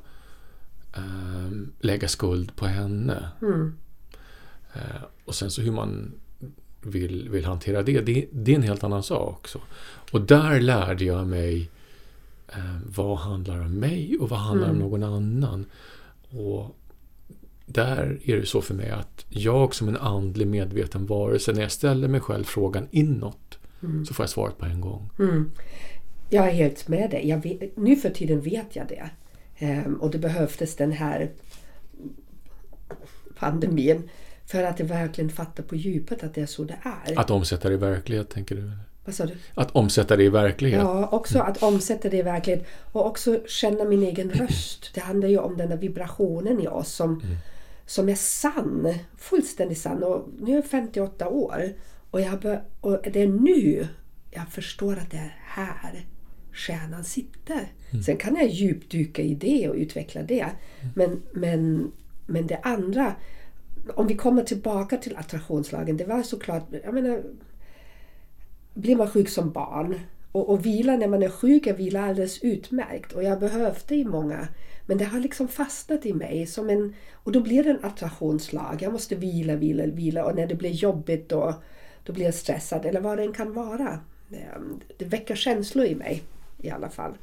ehm, 0.97 1.73
lägga 1.81 2.09
skuld 2.09 2.57
på 2.57 2.67
henne. 2.67 3.29
Mm. 3.43 3.75
Eh, 4.75 5.03
och 5.25 5.35
sen 5.35 5.51
så 5.51 5.63
hur 5.63 5.73
man 5.73 6.13
vill, 6.83 7.29
vill 7.29 7.45
hantera 7.45 7.83
det, 7.83 8.01
det, 8.01 8.27
det 8.33 8.53
är 8.53 8.57
en 8.57 8.63
helt 8.63 8.85
annan 8.85 9.03
sak. 9.03 9.49
Så. 9.49 9.61
Och 10.13 10.21
där 10.21 10.61
lärde 10.61 11.05
jag 11.05 11.27
mig 11.27 11.71
eh, 12.49 12.77
vad 12.97 13.19
handlar 13.19 13.61
om 13.61 13.73
mig 13.75 14.17
och 14.21 14.29
vad 14.29 14.39
handlar 14.39 14.71
om 14.71 14.77
Mm. 14.77 14.89
någon 14.91 15.03
annan. 15.03 15.65
Och 16.31 16.77
där 17.69 18.21
är 18.25 18.37
det 18.37 18.47
så 18.47 18.63
för 18.63 18.75
mig 18.75 18.91
att 18.91 19.27
jag 19.29 19.75
som 19.75 19.89
en 19.89 19.97
andlig 19.97 20.47
medveten 20.47 21.07
varelse, 21.07 21.53
när 21.53 21.61
jag 21.61 21.73
ställer 21.73 22.09
mig 22.09 22.21
själv 22.21 22.45
frågan 22.45 22.89
inåt, 22.91 23.59
så 24.09 24.15
får 24.15 24.23
jag 24.23 24.31
svaret 24.31 24.59
på 24.59 24.65
en 24.65 24.81
gång. 24.81 25.11
Mm. 25.19 25.51
Jag 26.31 26.47
är 26.47 26.53
helt 26.53 26.89
med 26.89 27.11
dig. 27.11 27.41
Vet, 27.43 27.77
nu 27.77 27.97
för 27.97 28.11
tiden 28.11 28.41
vet 28.41 28.77
jag 28.77 28.89
det. 28.89 29.11
Ehm, 29.59 29.95
och 29.95 30.11
det 30.11 30.19
behövdes 30.19 30.77
den 30.77 30.93
här 30.93 31.31
pandemin 33.39 34.09
för 34.47 34.63
att 34.63 34.79
jag 34.79 34.87
verkligen 34.87 35.31
fattar 35.31 35.63
på 35.63 35.77
djupet 35.77 36.25
att 36.25 36.35
det 36.35 36.41
är 36.41 36.47
så 36.47 36.65
det 36.65 36.79
är. 36.83 37.19
Att 37.19 37.31
omsätta 37.31 37.69
det 37.69 37.75
i 37.75 37.79
verklighet, 37.79 38.31
tänker 38.31 38.55
du? 38.57 38.71
Vad 39.05 39.15
sa 39.15 39.27
du? 39.27 39.35
Att 39.55 39.71
omsätta 39.71 40.17
det 40.17 40.25
i 40.25 40.29
verklighet? 40.29 40.81
Ja, 40.81 41.09
också 41.13 41.39
att 41.39 41.63
omsätta 41.63 42.09
det 42.09 42.17
i 42.17 42.23
verklighet 42.23 42.67
och 42.93 43.07
också 43.07 43.41
känna 43.47 43.85
min 43.85 44.03
egen 44.03 44.31
röst. 44.31 44.91
Det 44.95 45.01
handlar 45.01 45.29
ju 45.29 45.39
om 45.39 45.57
den 45.57 45.71
där 45.71 45.77
vibrationen 45.77 46.61
i 46.61 46.69
oss 46.69 46.93
som, 46.93 47.23
som 47.89 48.09
är 48.09 48.15
sann. 48.15 48.95
Fullständigt 49.17 49.79
sann. 49.79 50.03
Och 50.03 50.29
nu 50.39 50.51
är 50.51 50.57
jag 50.57 50.65
58 50.65 51.29
år 51.29 51.73
och, 52.11 52.21
jag 52.21 52.41
bör, 52.41 52.65
och 52.81 52.99
det 53.13 53.23
är 53.23 53.29
nu 53.29 53.89
jag 54.31 54.49
förstår 54.49 54.97
att 54.97 55.11
det 55.11 55.17
är 55.17 55.37
här 55.39 56.07
stjärnan 56.53 57.05
sitter. 57.05 57.73
Sen 58.07 58.17
kan 58.17 58.37
jag 58.37 58.49
djupdyka 58.49 59.23
i 59.23 59.35
det 59.35 59.69
och 59.69 59.75
utveckla 59.75 60.23
det. 60.23 60.47
Men, 60.95 61.23
men, 61.33 61.93
men 62.27 62.47
det 62.47 62.61
andra, 62.63 63.15
om 63.95 64.07
vi 64.07 64.15
kommer 64.15 64.43
tillbaka 64.43 64.97
till 64.97 65.17
attraktionslagen, 65.17 65.97
det 65.97 66.05
var 66.05 66.23
såklart, 66.23 66.67
jag 66.85 66.95
menar, 66.95 67.23
blir 68.75 68.97
man 68.97 69.11
sjuk 69.11 69.29
som 69.29 69.53
barn 69.53 70.01
och, 70.33 70.51
och 70.51 70.67
vila 70.67 70.97
när 70.97 71.09
man 71.09 71.23
är 71.23 71.29
sjuk, 71.29 71.67
jag 71.67 71.75
vilar 71.75 72.09
alldeles 72.09 72.43
utmärkt 72.43 73.13
och 73.13 73.23
jag 73.23 73.41
behövde 73.41 73.95
i 73.95 74.05
många 74.05 74.49
men 74.89 74.99
det 74.99 75.05
har 75.05 75.21
liksom 75.21 75.49
fastnat 75.49 76.07
i 76.07 76.13
mig 76.13 76.47
som 76.47 76.71
en, 76.71 76.95
och 77.13 77.33
då 77.33 77.41
blir 77.41 77.65
det 77.65 77.71
en 77.71 77.85
attraktionslag. 77.85 78.83
Jag 78.83 78.93
måste 78.93 79.15
vila, 79.15 79.57
vila, 79.57 79.87
vila 79.87 80.25
och 80.25 80.37
när 80.37 80.47
det 80.47 80.55
blir 80.55 80.71
jobbigt 80.71 81.29
då, 81.29 81.63
då 82.05 82.13
blir 82.13 82.25
jag 82.25 82.35
stressad 82.35 82.87
eller 82.87 83.01
vad 83.01 83.19
det 83.19 83.25
än 83.25 83.33
kan 83.33 83.55
vara. 83.55 84.01
Ehm, 84.33 84.81
det, 84.99 85.05
väcker 85.05 85.35
känslor 85.35 85.87
i 85.87 85.95
mig 85.95 86.23
i 86.59 86.71
alla 86.71 86.91
fall. 86.91 87.19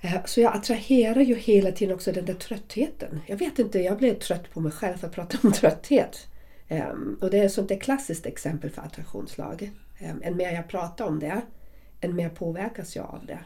Ehm, 0.00 0.20
så 0.24 0.40
jag 0.40 0.56
attraherar 0.56 1.20
ju 1.20 1.34
hela 1.34 1.72
tiden 1.72 1.94
också 1.94 2.12
den 2.12 2.24
där 2.24 2.34
tröttheten. 2.34 3.20
Jag 3.26 3.36
vet 3.36 3.58
inte, 3.58 3.80
jag 3.80 3.98
blev 3.98 4.18
trött 4.18 4.50
på 4.50 4.60
mig 4.60 4.72
själv 4.72 4.96
för 4.96 5.06
att 5.06 5.14
prata 5.14 5.38
om 5.42 5.52
trötthet. 5.52 6.26
Ehm, 6.68 7.18
och 7.20 7.30
det 7.30 7.38
är 7.38 7.44
ett 7.44 7.52
sånt 7.52 7.68
där 7.68 7.80
klassiskt 7.80 8.26
exempel 8.26 8.70
för 8.70 8.82
attraktionslaget. 8.82 9.70
Ehm, 10.02 10.20
En 10.22 10.36
mer 10.36 10.52
jag 10.52 10.68
pratar 10.68 11.04
om 11.04 11.18
det, 11.18 11.40
en 12.00 12.16
mer 12.16 12.28
påverkas 12.28 12.96
jag 12.96 13.04
av 13.04 13.20
det. 13.26 13.38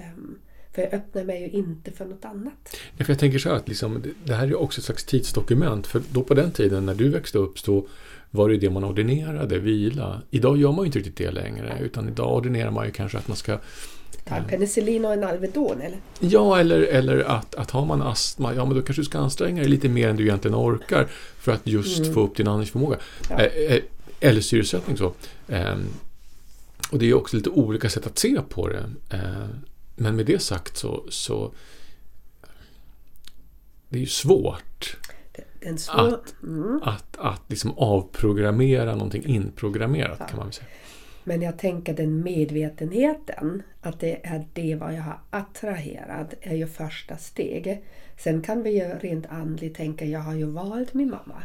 Ehm, 0.00 0.38
För 0.74 0.82
jag 0.82 0.94
öppnar 0.94 1.24
mig 1.24 1.42
ju 1.42 1.48
inte 1.48 1.92
för 1.92 2.04
något 2.04 2.24
annat. 2.24 2.76
Ja, 2.96 3.04
för 3.04 3.12
jag 3.12 3.18
tänker 3.20 3.38
så 3.38 3.48
här 3.48 3.56
att 3.56 3.68
liksom, 3.68 4.02
det- 4.24 4.34
här 4.34 4.46
är 4.48 4.54
också 4.60 4.80
ett 4.80 4.84
slags 4.84 5.04
tidsdokument. 5.04 5.86
För 5.86 6.02
då 6.12 6.22
på 6.22 6.34
den 6.34 6.50
tiden 6.50 6.86
när 6.86 6.94
du 6.94 7.08
växte 7.08 7.38
upp 7.38 7.58
så 7.58 7.86
var 8.30 8.48
det 8.48 8.56
det 8.56 8.70
man 8.70 8.84
ordinerade, 8.84 9.58
vila. 9.58 10.22
Idag 10.30 10.56
gör 10.56 10.72
man 10.72 10.78
ju 10.80 10.86
inte 10.86 10.98
riktigt 10.98 11.16
det 11.16 11.30
längre. 11.30 11.78
Utan 11.80 12.08
idag 12.08 12.36
ordinerar 12.36 12.70
man 12.70 12.86
ju 12.86 12.92
kanske 12.92 13.18
att 13.18 13.28
man 13.28 13.36
ska 13.36 13.58
Ta 14.24 14.34
en 14.36 14.44
penicillin 14.44 15.04
och 15.04 15.12
en 15.12 15.24
Alvedon 15.24 15.80
eller? 15.80 15.98
Ja, 16.20 16.60
eller, 16.60 16.80
eller 16.82 17.18
att, 17.18 17.54
att 17.54 17.70
har 17.70 17.86
man 17.86 18.02
astma, 18.02 18.54
ja 18.54 18.64
men 18.64 18.74
då 18.76 18.82
kanske 18.82 19.00
du 19.00 19.04
ska 19.04 19.18
anstränga 19.18 19.60
dig 19.62 19.70
lite 19.70 19.88
mer 19.88 20.08
än 20.08 20.16
du 20.16 20.22
egentligen 20.22 20.54
orkar 20.54 21.06
för 21.38 21.52
att 21.52 21.66
just 21.66 22.14
få 22.14 22.20
upp 22.20 22.36
din 22.36 22.48
andningsförmåga. 22.48 22.96
Ja. 23.30 23.40
Eh, 23.40 23.72
eh, 23.76 23.82
eller 24.20 24.40
syresättning 24.40 24.96
så. 24.96 25.12
Ehm, 25.48 25.84
och 26.92 26.98
det 26.98 27.06
är 27.10 27.14
också 27.14 27.36
lite 27.36 27.50
olika 27.50 27.88
sätt 27.90 28.06
att 28.06 28.18
se 28.18 28.40
på 28.48 28.68
det. 28.68 28.90
Eh, 29.12 29.48
men 29.96 30.16
med 30.16 30.26
det 30.26 30.42
sagt 30.42 30.76
så, 30.76 31.04
så 31.08 31.52
det 33.88 33.96
är 33.96 34.00
ju 34.00 34.06
svårt 34.06 34.96
svår... 35.76 36.08
Att- 36.14 36.34
Mm. 36.42 36.80
att, 36.84 37.16
att 37.18 37.42
liksom 37.48 37.74
avprogrammera 37.78 38.92
någonting 38.94 39.24
inprogrammerat 39.26 40.18
kan 40.18 40.36
man 40.36 40.46
väl 40.46 40.52
säga. 40.52 40.66
Men 41.24 41.42
jag 41.42 41.58
tänker 41.58 41.94
den 41.94 42.22
medvetenheten, 42.22 43.62
att 43.80 44.00
det 44.00 44.26
är 44.26 44.46
det 44.52 44.74
vad 44.74 44.94
jag 44.94 45.02
har 45.02 45.18
attraherat, 45.30 46.34
är 46.40 46.54
ju 46.56 46.66
första 46.66 47.16
steg. 47.16 47.84
Sen 48.18 48.42
kan 48.42 48.62
vi 48.62 48.70
ju 48.70 48.84
rent 48.84 49.26
andligt 49.26 49.76
tänka, 49.76 50.04
jag 50.04 50.20
har 50.20 50.34
ju 50.34 50.44
valt 50.44 50.94
min 50.94 51.10
mamma. 51.10 51.42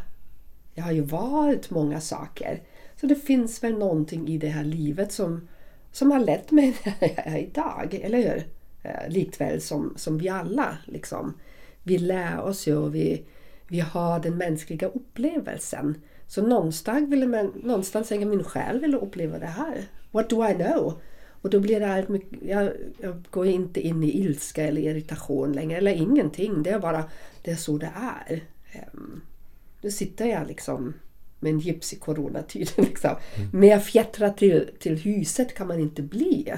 Jag 0.76 0.84
har 0.84 0.92
ju 0.92 1.00
valt 1.00 1.70
många 1.70 2.00
saker. 2.00 2.62
Så 3.00 3.06
det 3.06 3.14
finns 3.14 3.64
väl 3.64 3.78
någonting 3.78 4.28
i 4.28 4.38
det 4.38 4.48
här 4.48 4.64
livet 4.64 5.12
som, 5.12 5.48
som 5.92 6.10
har 6.10 6.20
lett 6.20 6.50
mig 6.50 6.76
där 6.84 6.94
jag 7.00 7.26
är 7.26 7.38
idag, 7.38 8.00
eller 8.02 8.18
hur? 8.18 8.46
Eh, 8.82 9.08
likväl 9.08 9.60
som, 9.60 9.94
som 9.96 10.18
vi 10.18 10.28
alla. 10.28 10.78
Liksom. 10.84 11.34
Vi 11.82 11.98
lär 11.98 12.40
oss 12.40 12.66
ju 12.66 12.76
och 12.76 12.94
vi, 12.94 13.24
vi 13.68 13.80
har 13.80 14.20
den 14.20 14.36
mänskliga 14.36 14.88
upplevelsen. 14.88 15.94
Så 16.26 16.42
någonstans 16.42 17.12
vill 17.12 17.28
man, 17.28 17.52
någonstans 17.62 18.08
säger 18.08 18.26
min 18.26 18.44
själ 18.44 18.80
vill 18.80 18.94
uppleva 18.94 19.38
det 19.38 19.46
här. 19.46 19.84
What 20.10 20.30
do 20.30 20.48
I 20.48 20.54
know? 20.54 21.00
Och 21.42 21.50
då 21.50 21.60
blir 21.60 21.80
det 21.80 21.92
allt 21.92 22.08
mycket, 22.08 22.38
jag, 22.42 22.70
jag 23.00 23.22
går 23.30 23.46
inte 23.46 23.80
in 23.80 24.04
i 24.04 24.10
ilska 24.10 24.64
eller 24.64 24.82
irritation 24.82 25.52
längre, 25.52 25.78
eller 25.78 25.92
ingenting. 25.92 26.62
Det 26.62 26.70
är 26.70 26.78
bara, 26.78 27.04
det 27.42 27.50
är 27.50 27.56
så 27.56 27.78
det 27.78 27.92
är. 27.96 28.44
Ehm. 28.72 29.20
Nu 29.86 29.92
sitter 29.92 30.26
jag 30.26 30.46
liksom 30.46 30.94
med 31.40 31.52
en 31.52 31.60
gips 31.60 31.92
i 31.92 31.96
coronatiden. 31.96 32.84
Liksom. 32.84 33.16
Mer 33.52 33.80
fjättrad 33.80 34.36
till, 34.36 34.70
till 34.78 34.96
huset 34.96 35.54
kan 35.54 35.66
man 35.66 35.80
inte 35.80 36.02
bli. 36.02 36.54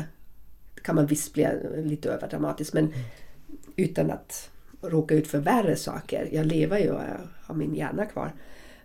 Det 0.74 0.80
kan 0.80 0.94
man 0.94 1.06
visst 1.06 1.32
bli 1.32 1.48
lite 1.84 2.10
överdramatisk 2.10 2.72
men 2.72 2.92
utan 3.76 4.10
att 4.10 4.50
råka 4.80 5.14
ut 5.14 5.26
för 5.26 5.38
värre 5.38 5.76
saker. 5.76 6.28
Jag 6.32 6.46
lever 6.46 6.78
ju 6.78 6.90
och 6.90 7.02
jag 7.02 7.28
har 7.42 7.54
min 7.54 7.74
hjärna 7.74 8.06
kvar. 8.06 8.32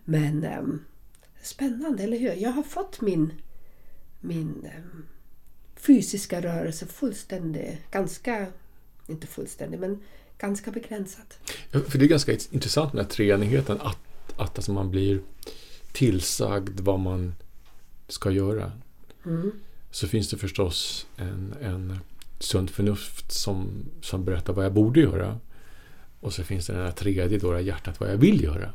Men 0.04 0.44
ehm, 0.44 0.84
spännande, 1.42 2.02
eller 2.02 2.18
hur? 2.18 2.32
Jag 2.32 2.50
har 2.50 2.62
fått 2.62 3.00
min, 3.00 3.32
min 4.20 4.66
ehm, 4.76 5.06
fysiska 5.76 6.40
rörelse 6.40 6.86
fullständig, 6.86 7.86
ganska, 7.90 8.46
inte 9.06 9.26
fullständig, 9.26 9.80
men 9.80 10.02
ganska 10.38 10.70
begränsat. 10.70 11.38
Ja, 11.70 11.80
För 11.80 11.98
det 11.98 12.04
är 12.04 12.08
ganska 12.08 12.32
intressant 12.32 12.92
med 12.92 13.00
den 13.00 13.06
här 13.06 13.14
treenigheten 13.14 13.80
att, 13.80 13.98
att 14.36 14.58
alltså 14.58 14.72
man 14.72 14.90
blir 14.90 15.20
tillsagd 15.92 16.80
vad 16.80 17.00
man 17.00 17.34
ska 18.08 18.30
göra. 18.30 18.72
Mm. 19.26 19.52
Så 19.90 20.08
finns 20.08 20.30
det 20.30 20.36
förstås 20.36 21.06
en, 21.16 21.54
en 21.60 21.98
sunt 22.38 22.70
förnuft 22.70 23.32
som, 23.32 23.68
som 24.00 24.24
berättar 24.24 24.52
vad 24.52 24.64
jag 24.64 24.72
borde 24.72 25.00
göra. 25.00 25.38
Och 26.20 26.32
så 26.32 26.42
finns 26.42 26.66
det 26.66 26.72
den 26.72 26.82
här 26.82 26.92
tredje 26.92 27.38
då, 27.38 27.60
hjärtat 27.60 28.00
vad 28.00 28.10
jag 28.10 28.16
vill 28.16 28.44
göra. 28.44 28.72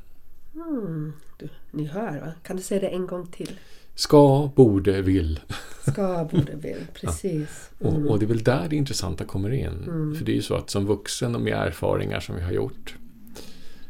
Mm, 0.56 1.14
du, 1.38 1.50
ni 1.72 1.86
hör 1.86 2.20
va? 2.20 2.34
Kan 2.44 2.56
du 2.56 2.62
säga 2.62 2.82
det 2.82 2.88
en 2.88 3.08
gång 3.08 3.28
till? 3.28 3.60
Ska, 3.96 4.50
borde, 4.56 5.02
vill. 5.02 5.40
Ska, 5.88 6.30
borde, 6.32 6.56
vill. 6.56 6.86
Precis. 6.94 7.70
Mm. 7.80 7.94
Och, 7.94 8.12
och 8.12 8.20
det 8.20 8.26
är 8.26 8.28
väl 8.28 8.44
där 8.44 8.68
det 8.70 8.76
intressanta 8.76 9.26
kommer 9.26 9.52
in. 9.52 9.84
För 10.18 10.26
det 10.26 10.32
är 10.32 10.36
ju 10.36 10.42
så 10.42 10.56
att 10.56 10.70
som 10.70 10.86
vuxen 10.86 11.36
och 11.36 11.42
med 11.42 11.54
erfarenhenger 11.54 12.20
som 12.20 12.36
vi 12.36 12.42
har 12.42 12.52
gjort 12.52 12.96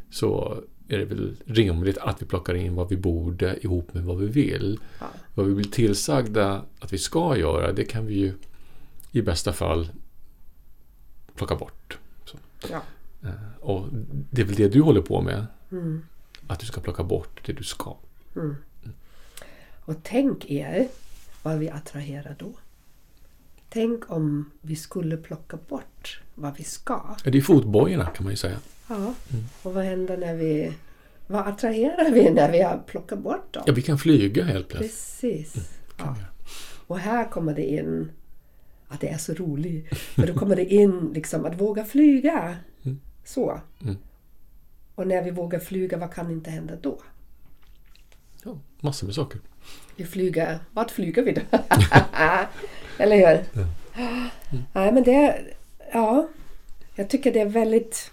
så 0.09 0.63
är 0.89 0.97
det 0.97 1.05
väl 1.05 1.35
rimligt 1.45 1.97
att 1.97 2.21
vi 2.21 2.25
plockar 2.25 2.55
in 2.55 2.75
vad 2.75 2.89
vi 2.89 2.97
borde 2.97 3.59
ihop 3.65 3.93
med 3.93 4.03
vad 4.03 4.17
vi 4.17 4.27
vill. 4.27 4.79
Ja. 4.99 5.05
Vad 5.35 5.45
vi 5.45 5.53
blir 5.53 5.65
tillsagda 5.71 6.63
att 6.79 6.93
vi 6.93 6.97
ska 6.97 7.37
göra, 7.37 7.71
det 7.71 7.85
kan 7.85 8.05
vi 8.05 8.13
ju 8.13 8.33
i 9.11 9.21
bästa 9.21 9.53
fall 9.53 9.89
plocka 11.35 11.55
bort. 11.55 11.97
Ja. 12.71 12.81
Eh, 13.23 13.31
Och 13.59 13.85
det 14.31 14.41
är 14.41 14.45
väl 14.45 14.55
det 14.55 14.67
du 14.67 14.81
håller 14.81 15.01
på 15.01 15.21
med? 15.21 15.45
Mm. 15.71 16.01
Att 16.47 16.59
du 16.59 16.65
ska 16.65 16.81
plocka 16.81 17.03
bort 17.03 17.41
det 17.45 17.53
du 17.53 17.63
ska. 17.63 17.97
Och 19.81 19.95
tänk 20.03 20.51
er 20.51 20.87
vad 21.43 21.57
vi 21.59 21.69
attraherar 21.69 22.35
då. 22.39 22.53
Tänk 23.69 24.11
om 24.11 24.51
vi 24.61 24.75
skulle 24.75 25.17
plocka 25.17 25.57
bort 25.69 26.21
vad 26.35 26.57
vi 26.57 26.63
ska. 26.63 27.15
Det 27.23 27.37
är 27.37 27.41
fotbojorna 27.41 28.05
kan 28.05 28.23
man 28.23 28.33
ju 28.33 28.37
säga. 28.37 28.57
Ja. 28.89 29.13
Och 29.63 29.73
vad 29.73 29.83
händer 29.83 30.17
när 30.17 30.35
vi... 30.35 30.73
Vad 31.27 31.47
attraherar 31.47 32.11
vi 32.11 32.29
när 32.29 32.51
vi 32.51 32.61
har 32.61 32.77
plockat 32.87 33.19
bort 33.19 33.53
dem? 33.53 33.63
Ja, 33.65 33.73
vi 33.73 33.81
kan 33.81 33.97
flyga 33.97 34.43
helt 34.43 34.67
plötsligt. 34.67 34.91
Precis. 34.91 35.69
kan 35.97 35.97
Ja. 35.97 36.15
Och 36.87 36.99
här 36.99 37.29
kommer 37.29 37.53
det 37.55 37.65
in 37.65 38.11
att 38.87 39.01
det 39.01 39.09
är 39.09 39.17
så 39.17 39.33
roligt. 39.33 39.97
För 39.97 40.27
då 40.27 40.33
kommer 40.33 40.55
det 40.55 40.65
in 40.65 41.11
liksom 41.13 41.45
att 41.45 41.61
våga 41.61 41.85
flyga. 41.85 42.57
Så. 43.23 43.61
Mm. 43.81 43.97
Och 44.95 45.07
när 45.07 45.23
vi 45.23 45.31
vågar 45.31 45.59
flyga, 45.59 45.97
vad 45.97 46.13
kan 46.13 46.27
inte 46.33 46.49
hända 46.49 46.75
då? 46.81 47.01
Ja, 48.43 48.59
massor 48.79 49.07
med 49.07 49.15
saker. 49.15 49.41
Vi 49.95 50.05
flyger... 50.05 50.59
Vart 50.71 50.91
flyger 50.91 51.23
vi 51.23 51.31
då? 51.31 51.41
Eller 52.97 53.15
hur? 53.15 53.45
Nej, 54.73 54.91
men 54.91 55.03
det... 55.03 55.41
Ja. 55.91 56.27
Jag 56.95 57.09
tycker 57.09 57.33
det 57.33 57.39
är 57.39 57.49
väldigt... 57.49 58.11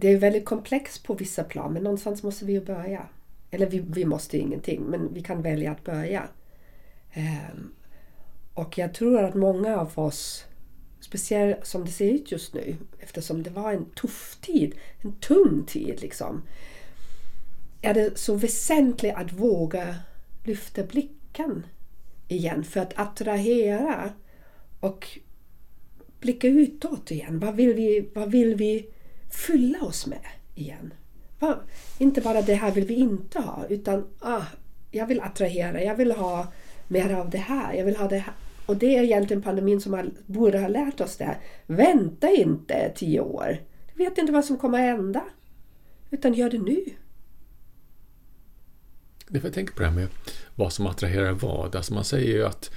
Det 0.00 0.08
är 0.08 0.18
väldigt 0.18 0.44
komplext 0.44 1.02
på 1.02 1.14
vissa 1.14 1.44
plan, 1.44 1.72
men 1.72 1.82
någonstans 1.82 2.22
måste 2.22 2.44
vi 2.44 2.52
ju 2.52 2.64
börja. 2.64 3.06
Eller 3.50 3.66
vi, 3.66 3.78
vi 3.78 4.04
måste 4.04 4.36
ju 4.36 4.42
ingenting, 4.42 4.82
men 4.82 5.14
vi 5.14 5.22
kan 5.22 5.42
välja 5.42 5.72
att 5.72 5.84
börja. 5.84 6.28
Um, 7.16 7.72
och 8.54 8.78
jag 8.78 8.94
tror 8.94 9.24
att 9.24 9.34
många 9.34 9.80
av 9.80 9.98
oss 9.98 10.46
Speciellt 11.00 11.66
som 11.66 11.84
det 11.84 11.90
ser 11.90 12.10
ut 12.10 12.32
just 12.32 12.54
nu 12.54 12.76
eftersom 12.98 13.42
det 13.42 13.50
var 13.50 13.72
en 13.72 13.84
tuff 13.84 14.38
tid, 14.40 14.74
en 15.00 15.12
tung 15.12 15.64
tid 15.66 16.00
liksom. 16.00 16.42
Är 17.82 17.94
det 17.94 18.18
så 18.18 18.34
väsentligt 18.34 19.14
att 19.14 19.32
våga 19.32 19.96
lyfta 20.44 20.82
blicken 20.82 21.66
igen 22.28 22.64
för 22.64 22.80
att 22.80 22.98
attrahera 22.98 24.10
och 24.80 25.08
blicka 26.20 26.48
utåt 26.48 27.10
igen. 27.10 27.38
Vad 27.38 27.54
vill 27.54 27.74
vi, 27.74 28.08
vad 28.14 28.30
vill 28.30 28.54
vi 28.54 28.86
fylla 29.30 29.80
oss 29.80 30.06
med 30.06 30.26
igen? 30.54 30.94
Va? 31.38 31.60
inte 31.98 32.20
bara 32.20 32.42
det 32.42 32.54
här 32.54 32.72
vill 32.72 32.84
vi 32.84 32.94
inte 32.94 33.38
ha 33.38 33.66
utan 33.68 34.06
ah, 34.18 34.42
jag 34.90 35.06
vill 35.06 35.20
attrahera, 35.20 35.82
jag 35.82 35.94
vill 35.94 36.12
ha 36.12 36.52
mer 36.88 37.14
av 37.14 37.30
det 37.30 37.38
här, 37.38 37.74
jag 37.74 37.84
vill 37.84 37.96
ha 37.96 38.08
det 38.08 38.18
här. 38.18 38.34
Och 38.66 38.76
det 38.76 38.96
är 38.96 39.02
egentligen 39.02 39.42
pandemin 39.42 39.80
som 39.80 39.92
har, 39.92 40.10
borde 40.26 40.58
ha 40.58 40.68
lärt 40.68 41.00
oss 41.00 41.16
det. 41.16 41.36
Vänta 41.66 42.30
inte 42.30 42.92
tio 42.96 43.20
år. 43.20 43.60
Du 43.94 44.04
vet 44.04 44.18
inte 44.18 44.32
vad 44.32 44.44
som 44.44 44.58
kommer 44.58 44.78
att 44.78 44.96
hända. 44.98 45.24
Utan 46.10 46.34
gör 46.34 46.50
det 46.50 46.58
nu. 46.58 46.84
Jag 49.28 49.52
tänker 49.52 49.74
på 49.74 49.82
det 49.82 49.88
här 49.88 49.94
med 49.94 50.08
vad 50.54 50.72
som 50.72 50.86
attraherar 50.86 51.32
vad. 51.32 51.76
Alltså 51.76 51.94
man 51.94 52.04
säger 52.04 52.36
ju 52.36 52.46
att 52.46 52.70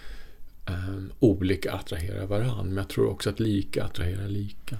um, 0.70 1.12
olika 1.20 1.74
attraherar 1.74 2.26
varandra. 2.26 2.64
Men 2.64 2.78
jag 2.78 2.90
tror 2.90 3.10
också 3.10 3.30
att 3.30 3.40
lika 3.40 3.84
attraherar 3.84 4.28
lika. 4.28 4.78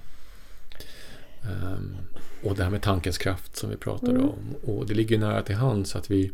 Um, 1.50 1.96
och 2.42 2.56
det 2.56 2.62
här 2.62 2.70
med 2.70 2.82
tankens 2.82 3.18
kraft 3.18 3.56
som 3.56 3.70
vi 3.70 3.76
pratade 3.76 4.12
mm. 4.12 4.28
om. 4.28 4.54
Och 4.62 4.86
det 4.86 4.94
ligger 4.94 5.18
nära 5.18 5.42
till 5.42 5.54
hands 5.54 5.96
att 5.96 6.10
vi 6.10 6.32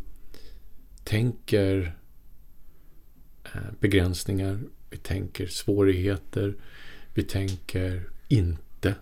tänker 1.05 1.97
uh, 3.55 3.73
begränsningar. 3.81 4.61
Vi 4.91 4.97
tänker 4.97 5.47
svårigheter. 5.47 6.57
Vi 7.15 7.23
tänker 7.23 8.11
inte. 8.29 8.95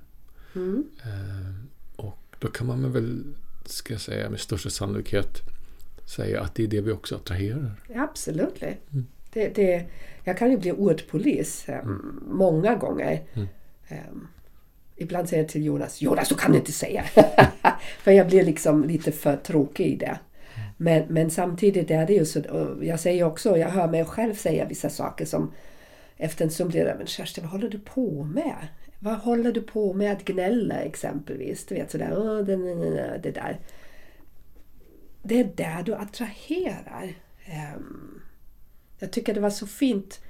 Mm. 0.54 0.84
Uh, 1.06 1.54
och 1.96 2.36
då 2.38 2.48
kan 2.48 2.66
man 2.66 2.92
väl, 2.92 3.22
ska 3.64 3.94
jag 3.94 4.00
säga, 4.00 4.30
med 4.30 4.40
största 4.40 4.70
sannolikhet 4.70 5.42
säga 6.04 6.40
att 6.42 6.54
det 6.54 6.62
är 6.62 6.68
det 6.68 6.80
vi 6.80 6.92
också 6.92 7.16
attraherar. 7.16 7.74
Absolut. 7.94 8.62
Mm. 8.62 9.06
Det, 9.32 9.54
det, 9.54 9.86
jag 10.24 10.38
kan 10.38 10.50
ju 10.50 10.58
bli 10.58 10.72
ordpolis 10.72 11.68
eh, 11.68 11.78
mm. 11.78 12.20
många 12.26 12.74
gånger. 12.74 13.24
Um, 13.90 14.28
ibland 14.98 15.28
säger 15.28 15.42
jag 15.42 15.50
till 15.50 15.64
Jonas, 15.64 16.02
Jonas 16.02 16.28
du 16.28 16.34
kan 16.34 16.54
inte 16.54 16.72
säga. 16.72 17.04
för 17.98 18.10
jag 18.10 18.26
blir 18.26 18.44
liksom 18.44 18.84
lite 18.84 19.12
för 19.12 19.36
tråkig 19.36 19.86
i 19.86 19.96
det. 19.96 20.18
Men, 20.76 21.04
men 21.08 21.30
samtidigt 21.30 21.90
är 21.90 22.06
det 22.06 22.12
ju 22.12 22.24
så, 22.24 22.42
jag 22.82 23.00
säger 23.00 23.24
också, 23.24 23.56
jag 23.56 23.68
hör 23.68 23.88
mig 23.88 24.04
själv 24.04 24.34
säga 24.34 24.64
vissa 24.64 24.90
saker 24.90 25.24
som 25.24 25.52
efter 26.16 26.44
en 26.44 26.50
stund 26.50 26.70
blir 26.70 26.84
det, 26.84 26.94
men 26.98 27.06
Kerstin 27.06 27.44
vad 27.44 27.52
håller 27.52 27.68
du 27.68 27.78
på 27.78 28.24
med? 28.24 28.68
Vad 28.98 29.18
håller 29.18 29.52
du 29.52 29.62
på 29.62 29.92
med 29.92 30.12
att 30.12 30.24
gnälla 30.24 30.74
exempelvis? 30.74 31.66
Du 31.66 31.74
vet 31.74 31.90
sådär, 31.90 32.12
oh, 32.14 32.44
det, 32.44 32.56
det 33.18 33.30
där. 33.30 33.58
Det 35.22 35.40
är 35.40 35.50
där 35.54 35.82
du 35.82 35.94
attraherar. 35.94 37.14
Ehm, 37.44 38.20
jag 38.98 39.12
tycker 39.12 39.34
det 39.34 39.40
var 39.40 39.50
så 39.50 39.66
fint. 39.66 40.20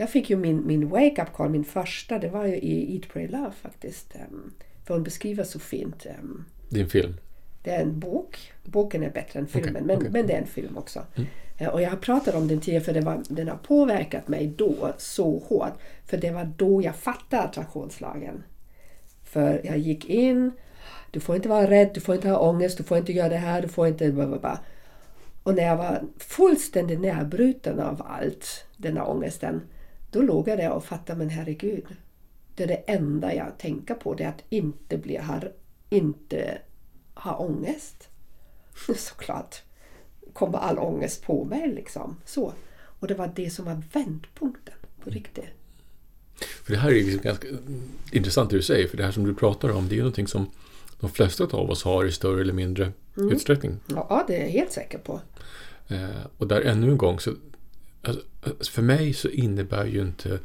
Jag 0.00 0.10
fick 0.10 0.30
ju 0.30 0.36
min, 0.36 0.66
min 0.66 0.88
wake-up 0.88 1.32
call, 1.32 1.50
min 1.50 1.64
första, 1.64 2.18
det 2.18 2.28
var 2.28 2.46
ju 2.46 2.56
i 2.56 2.94
Eat, 2.94 3.08
Pray, 3.12 3.28
Love 3.28 3.52
faktiskt. 3.62 4.14
Um, 4.30 4.52
för 4.84 4.94
hon 4.94 5.02
beskriver 5.02 5.44
så 5.44 5.58
fint. 5.58 6.06
Um, 6.22 6.44
Din 6.68 6.88
film? 6.88 7.16
Det 7.62 7.70
är 7.70 7.82
en 7.82 7.98
bok. 7.98 8.52
Boken 8.64 9.02
är 9.02 9.10
bättre 9.10 9.38
än 9.38 9.46
filmen, 9.46 9.70
okay, 9.70 9.86
men, 9.86 9.96
okay. 9.96 10.10
men 10.10 10.26
det 10.26 10.32
är 10.32 10.38
en 10.38 10.46
film 10.46 10.76
också. 10.76 11.02
Mm. 11.14 11.28
Uh, 11.60 11.68
och 11.68 11.82
jag 11.82 11.90
har 11.90 11.96
pratat 11.96 12.34
om 12.34 12.48
den 12.48 12.60
tidigare 12.60 12.84
för 12.84 12.92
det 12.92 13.00
var, 13.00 13.22
den 13.28 13.48
har 13.48 13.56
påverkat 13.56 14.28
mig 14.28 14.46
då 14.56 14.92
så 14.98 15.38
hårt. 15.38 15.74
För 16.06 16.16
det 16.16 16.30
var 16.30 16.52
då 16.56 16.82
jag 16.82 16.96
fattade 16.96 17.42
attraktionslagen. 17.42 18.42
För 19.24 19.60
jag 19.64 19.78
gick 19.78 20.04
in, 20.04 20.52
du 21.10 21.20
får 21.20 21.36
inte 21.36 21.48
vara 21.48 21.70
rädd, 21.70 21.90
du 21.94 22.00
får 22.00 22.14
inte 22.14 22.28
ha 22.28 22.38
ångest, 22.38 22.78
du 22.78 22.84
får 22.84 22.98
inte 22.98 23.12
göra 23.12 23.28
det 23.28 23.36
här, 23.36 23.62
du 23.62 23.68
får 23.68 23.88
inte... 23.88 24.12
Blablabla. 24.12 24.60
Och 25.42 25.54
när 25.54 25.62
jag 25.62 25.76
var 25.76 26.02
fullständigt 26.18 27.00
nedbruten 27.00 27.80
av 27.80 28.02
allt, 28.08 28.64
denna 28.76 29.04
ångesten, 29.04 29.60
då 30.10 30.22
låg 30.22 30.48
jag 30.48 30.58
där 30.58 30.70
och 30.70 30.84
fattade, 30.84 31.18
men 31.18 31.30
herregud, 31.30 31.86
det 32.54 32.62
är 32.62 32.68
det 32.68 32.74
enda 32.86 33.34
jag 33.34 33.58
tänker 33.58 33.94
på, 33.94 34.14
det 34.14 34.24
är 34.24 34.28
att 34.28 34.44
inte 34.48 34.98
bli 34.98 35.16
här, 35.16 35.52
inte 35.90 36.58
ha 37.14 37.36
ångest. 37.36 38.08
Såklart 38.96 39.62
kommer 40.32 40.58
all 40.58 40.78
ångest 40.78 41.22
på 41.22 41.44
mig 41.44 41.72
liksom. 41.74 42.16
Så. 42.24 42.52
Och 43.00 43.08
det 43.08 43.14
var 43.14 43.32
det 43.36 43.50
som 43.50 43.64
var 43.64 43.82
vändpunkten 43.92 44.74
på 45.04 45.10
riktigt. 45.10 45.44
För 46.64 46.72
det 46.72 46.78
här 46.78 46.90
är 46.90 46.94
liksom 46.94 47.22
ganska 47.22 47.48
intressant 48.12 48.50
det 48.50 48.56
du 48.56 48.62
säger, 48.62 48.88
för 48.88 48.96
det 48.96 49.04
här 49.04 49.12
som 49.12 49.24
du 49.24 49.34
pratar 49.34 49.70
om, 49.70 49.88
det 49.88 49.94
är 49.94 49.96
ju 49.96 50.02
någonting 50.02 50.26
som 50.26 50.50
de 51.00 51.10
flesta 51.10 51.44
av 51.44 51.70
oss 51.70 51.84
har 51.84 52.04
i 52.04 52.12
större 52.12 52.40
eller 52.40 52.52
mindre 52.52 52.92
mm. 53.16 53.32
utsträckning. 53.32 53.76
Ja, 53.86 54.24
det 54.26 54.36
är 54.36 54.40
jag 54.40 54.50
helt 54.50 54.72
säker 54.72 54.98
på. 54.98 55.20
Eh, 55.88 56.26
och 56.38 56.48
där 56.48 56.60
ännu 56.60 56.90
en 56.90 56.98
gång, 56.98 57.20
så, 57.20 57.34
alltså, 58.02 58.22
för 58.72 58.82
mig 58.82 59.12
så 59.12 59.28
innebär 59.28 59.86
ju 59.86 60.00
inte 60.00 60.38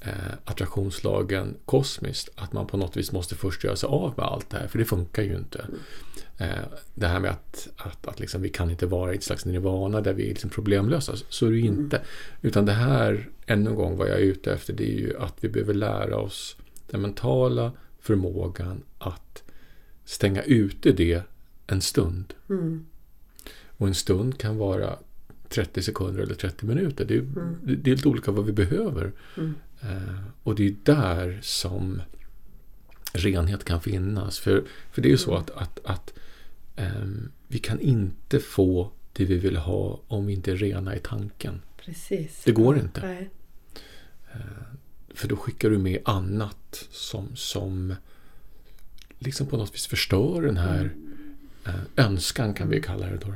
eh, 0.00 0.32
attraktionslagen 0.44 1.56
kosmiskt 1.64 2.28
att 2.34 2.52
man 2.52 2.66
på 2.66 2.76
något 2.76 2.96
vis 2.96 3.12
måste 3.12 3.34
först 3.34 3.64
göra 3.64 3.76
sig 3.76 3.86
av 3.86 4.14
med 4.16 4.26
allt 4.26 4.50
det 4.50 4.56
här, 4.58 4.68
för 4.68 4.78
det 4.78 4.84
funkar 4.84 5.22
ju 5.22 5.36
inte. 5.36 5.58
Mm. 5.58 5.80
Eh, 6.38 6.64
det 6.94 7.06
här 7.06 7.20
med 7.20 7.30
att, 7.30 7.68
att, 7.76 8.06
att 8.06 8.20
liksom, 8.20 8.42
vi 8.42 8.48
kan 8.48 8.70
inte 8.70 8.86
vara 8.86 9.12
i 9.12 9.16
ett 9.16 9.24
slags 9.24 9.44
nirvana 9.44 10.00
där 10.00 10.12
vi 10.12 10.24
är 10.24 10.28
liksom 10.28 10.50
problemlösa, 10.50 11.12
så 11.28 11.46
är 11.46 11.50
det 11.50 11.56
ju 11.56 11.66
mm. 11.66 11.80
inte. 11.80 12.00
Utan 12.42 12.66
det 12.66 12.72
här, 12.72 13.28
ännu 13.46 13.70
en 13.70 13.76
gång, 13.76 13.96
vad 13.96 14.08
jag 14.08 14.16
är 14.16 14.22
ute 14.22 14.52
efter, 14.52 14.72
det 14.72 14.84
är 14.84 14.98
ju 14.98 15.18
att 15.18 15.34
vi 15.40 15.48
behöver 15.48 15.74
lära 15.74 16.16
oss 16.16 16.56
den 16.90 17.00
mentala 17.00 17.72
förmågan 18.00 18.82
att 18.98 19.42
stänga 20.04 20.42
ute 20.42 20.92
det 20.92 21.22
en 21.66 21.80
stund. 21.80 22.34
Mm. 22.48 22.86
Och 23.76 23.86
en 23.86 23.94
stund 23.94 24.38
kan 24.38 24.56
vara 24.56 24.98
30 25.48 25.82
sekunder 25.82 26.22
eller 26.22 26.34
30 26.34 26.66
minuter. 26.66 27.04
Det 27.04 27.14
är, 27.14 27.18
mm. 27.18 27.56
det 27.62 27.90
är 27.90 27.96
lite 27.96 28.08
olika 28.08 28.30
vad 28.30 28.46
vi 28.46 28.52
behöver. 28.52 29.12
Mm. 29.36 29.54
Uh, 29.84 30.20
och 30.42 30.54
det 30.54 30.66
är 30.66 30.74
där 30.82 31.38
som 31.42 32.02
renhet 33.12 33.64
kan 33.64 33.80
finnas. 33.80 34.38
För, 34.38 34.64
för 34.92 35.02
det 35.02 35.08
är 35.08 35.10
ju 35.10 35.18
så 35.18 35.30
mm. 35.30 35.42
att, 35.42 35.50
att, 35.50 35.80
att 35.84 36.14
um, 36.76 37.32
vi 37.48 37.58
kan 37.58 37.80
inte 37.80 38.40
få 38.40 38.90
det 39.12 39.24
vi 39.24 39.38
vill 39.38 39.56
ha 39.56 40.00
om 40.08 40.26
vi 40.26 40.32
inte 40.32 40.52
är 40.52 40.56
rena 40.56 40.96
i 40.96 40.98
tanken. 40.98 41.62
Precis. 41.76 42.42
Det 42.44 42.52
går 42.52 42.78
inte. 42.78 43.28
Uh, 44.34 44.42
för 45.14 45.28
då 45.28 45.36
skickar 45.36 45.70
du 45.70 45.78
med 45.78 45.98
annat 46.04 46.86
som, 46.90 47.36
som 47.36 47.94
liksom 49.18 49.46
på 49.46 49.56
något 49.56 49.74
vis 49.74 49.86
förstör 49.86 50.42
den 50.42 50.56
här 50.56 50.80
mm. 51.64 51.80
önskan 51.96 52.54
kan 52.54 52.68
vi 52.68 52.82
kalla 52.82 53.06
det 53.06 53.16
då. 53.16 53.34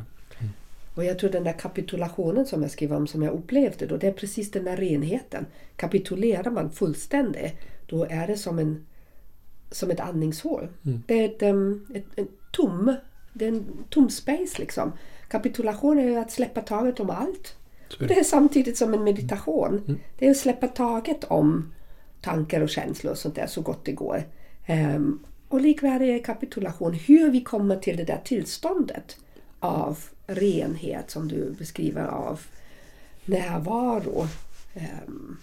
Mm. 0.95 0.99
Och 0.99 1.05
jag 1.05 1.18
tror 1.18 1.30
den 1.30 1.45
där 1.45 1.59
kapitulationen 1.59 2.47
som 2.47 2.62
jag 2.62 2.70
skrev 2.70 2.93
om 2.93 3.07
som 3.07 3.22
jag 3.22 3.34
upplevde 3.34 3.86
då, 3.86 3.97
det 3.97 4.07
är 4.07 4.12
precis 4.12 4.51
den 4.51 4.64
där 4.64 4.76
renheten. 4.76 5.47
Kapitulerar 5.76 6.51
man 6.51 6.70
fullständigt, 6.70 7.55
då 7.86 8.05
är 8.05 8.26
det 8.26 8.36
som, 8.36 8.59
en, 8.59 8.86
som 9.70 9.91
ett 9.91 10.01
andningshål. 10.01 10.68
Mm. 10.84 11.03
Det 11.07 11.14
är 11.14 11.24
ett, 11.24 11.43
ett, 11.97 12.18
ett 12.18 12.28
tom, 12.51 12.95
det 13.32 13.45
är 13.45 13.49
en 13.49 13.66
tom 13.88 14.11
space 14.11 14.59
liksom. 14.59 14.93
Kapitulation 15.28 15.99
är 15.99 16.05
ju 16.05 16.16
att 16.16 16.30
släppa 16.30 16.61
taget 16.61 17.01
om 17.01 17.11
allt. 17.11 17.57
Det. 17.99 18.07
det 18.07 18.18
är 18.18 18.24
samtidigt 18.24 18.78
som 18.78 18.95
en 18.95 19.05
meditation. 19.05 19.82
Mm. 19.86 20.01
Det 20.18 20.26
är 20.26 20.30
att 20.30 20.36
släppa 20.36 20.68
taget 20.68 21.24
om 21.24 21.72
tankar 22.20 22.61
och 22.61 22.68
känslor 22.68 23.12
och 23.12 23.18
sånt 23.18 23.34
där 23.34 23.47
så 23.47 23.61
gott 23.61 23.84
det 23.84 23.93
går. 23.93 24.22
Um, 24.68 25.24
och 25.49 25.61
likväl 25.61 26.03
är 26.03 26.18
kapitulation 26.18 26.95
hur 26.95 27.30
vi 27.30 27.41
kommer 27.41 27.76
till 27.76 27.97
det 27.97 28.05
där 28.05 28.20
tillståndet 28.24 29.16
av 29.61 29.99
renhet 30.27 31.11
som 31.11 31.29
du 31.29 31.51
beskriver 31.51 32.07
av 32.07 32.41
närvaro. 33.25 34.29
Um, 34.75 35.39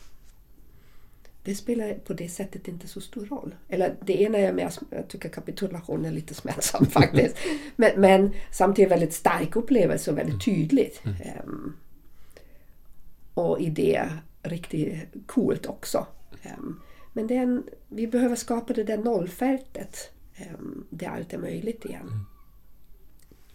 det 1.44 1.56
spelar 1.56 1.94
på 1.94 2.14
det 2.14 2.30
sättet 2.30 2.68
inte 2.68 2.88
så 2.88 3.02
stor 3.02 3.26
roll. 3.26 3.56
Eller 3.70 3.96
det 4.02 4.22
ena 4.22 4.38
är 4.38 4.54
mer, 4.54 4.74
jag 4.90 5.08
tycker 5.08 5.30
kapitulation 5.30 6.06
är 6.06 6.12
lite 6.12 6.34
smärtsam 6.34 6.86
faktiskt. 6.90 7.38
men, 7.76 8.02
men, 8.02 8.34
samtidigt 8.52 8.92
väldigt 8.92 9.14
stark 9.14 9.56
upplevelse 9.56 10.12
och 10.12 10.18
väldigt 10.18 10.46
tydligt. 10.46 11.02
Um, 11.46 11.76
och 13.34 13.62
i 13.62 13.70
det 13.70 14.10
riktigt 14.44 14.96
coolt 15.26 15.66
också. 15.66 16.08
Um, 16.58 16.82
men 17.14 17.28
den, 17.28 17.64
vi 17.88 18.08
behöver 18.08 18.36
skapa 18.36 18.74
det 18.74 18.84
där 18.84 18.98
nollfältet 18.98 20.12
um, 20.54 20.88
där 20.90 21.08
allt 21.08 21.34
är 21.34 21.38
möjligt 21.38 21.86
igen. 21.86 22.26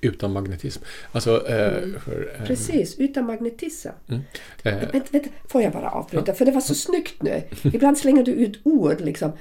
Utan 0.05 0.33
magnetism. 0.33 0.83
Alltså, 1.13 1.49
eh, 1.49 1.83
mm. 1.83 2.01
för, 2.01 2.35
eh, 2.39 2.47
Precis, 2.47 2.99
utan 2.99 3.27
magnetism. 3.27 3.89
Mm. 4.09 4.23
Eh. 4.63 4.75
Vänta, 4.93 5.09
vänta, 5.11 5.29
får 5.49 5.63
jag 5.63 5.73
bara 5.73 5.91
avbryta? 5.91 6.25
Ja. 6.27 6.35
För 6.35 6.45
det 6.45 6.53
var 6.53 6.61
så 6.61 6.75
snyggt 6.75 7.23
nu. 7.23 7.43
Ibland 7.63 7.99
slänger 7.99 8.25
du 8.25 8.33
ut 8.33 8.61
ord 8.63 9.01
liksom. 9.01 9.33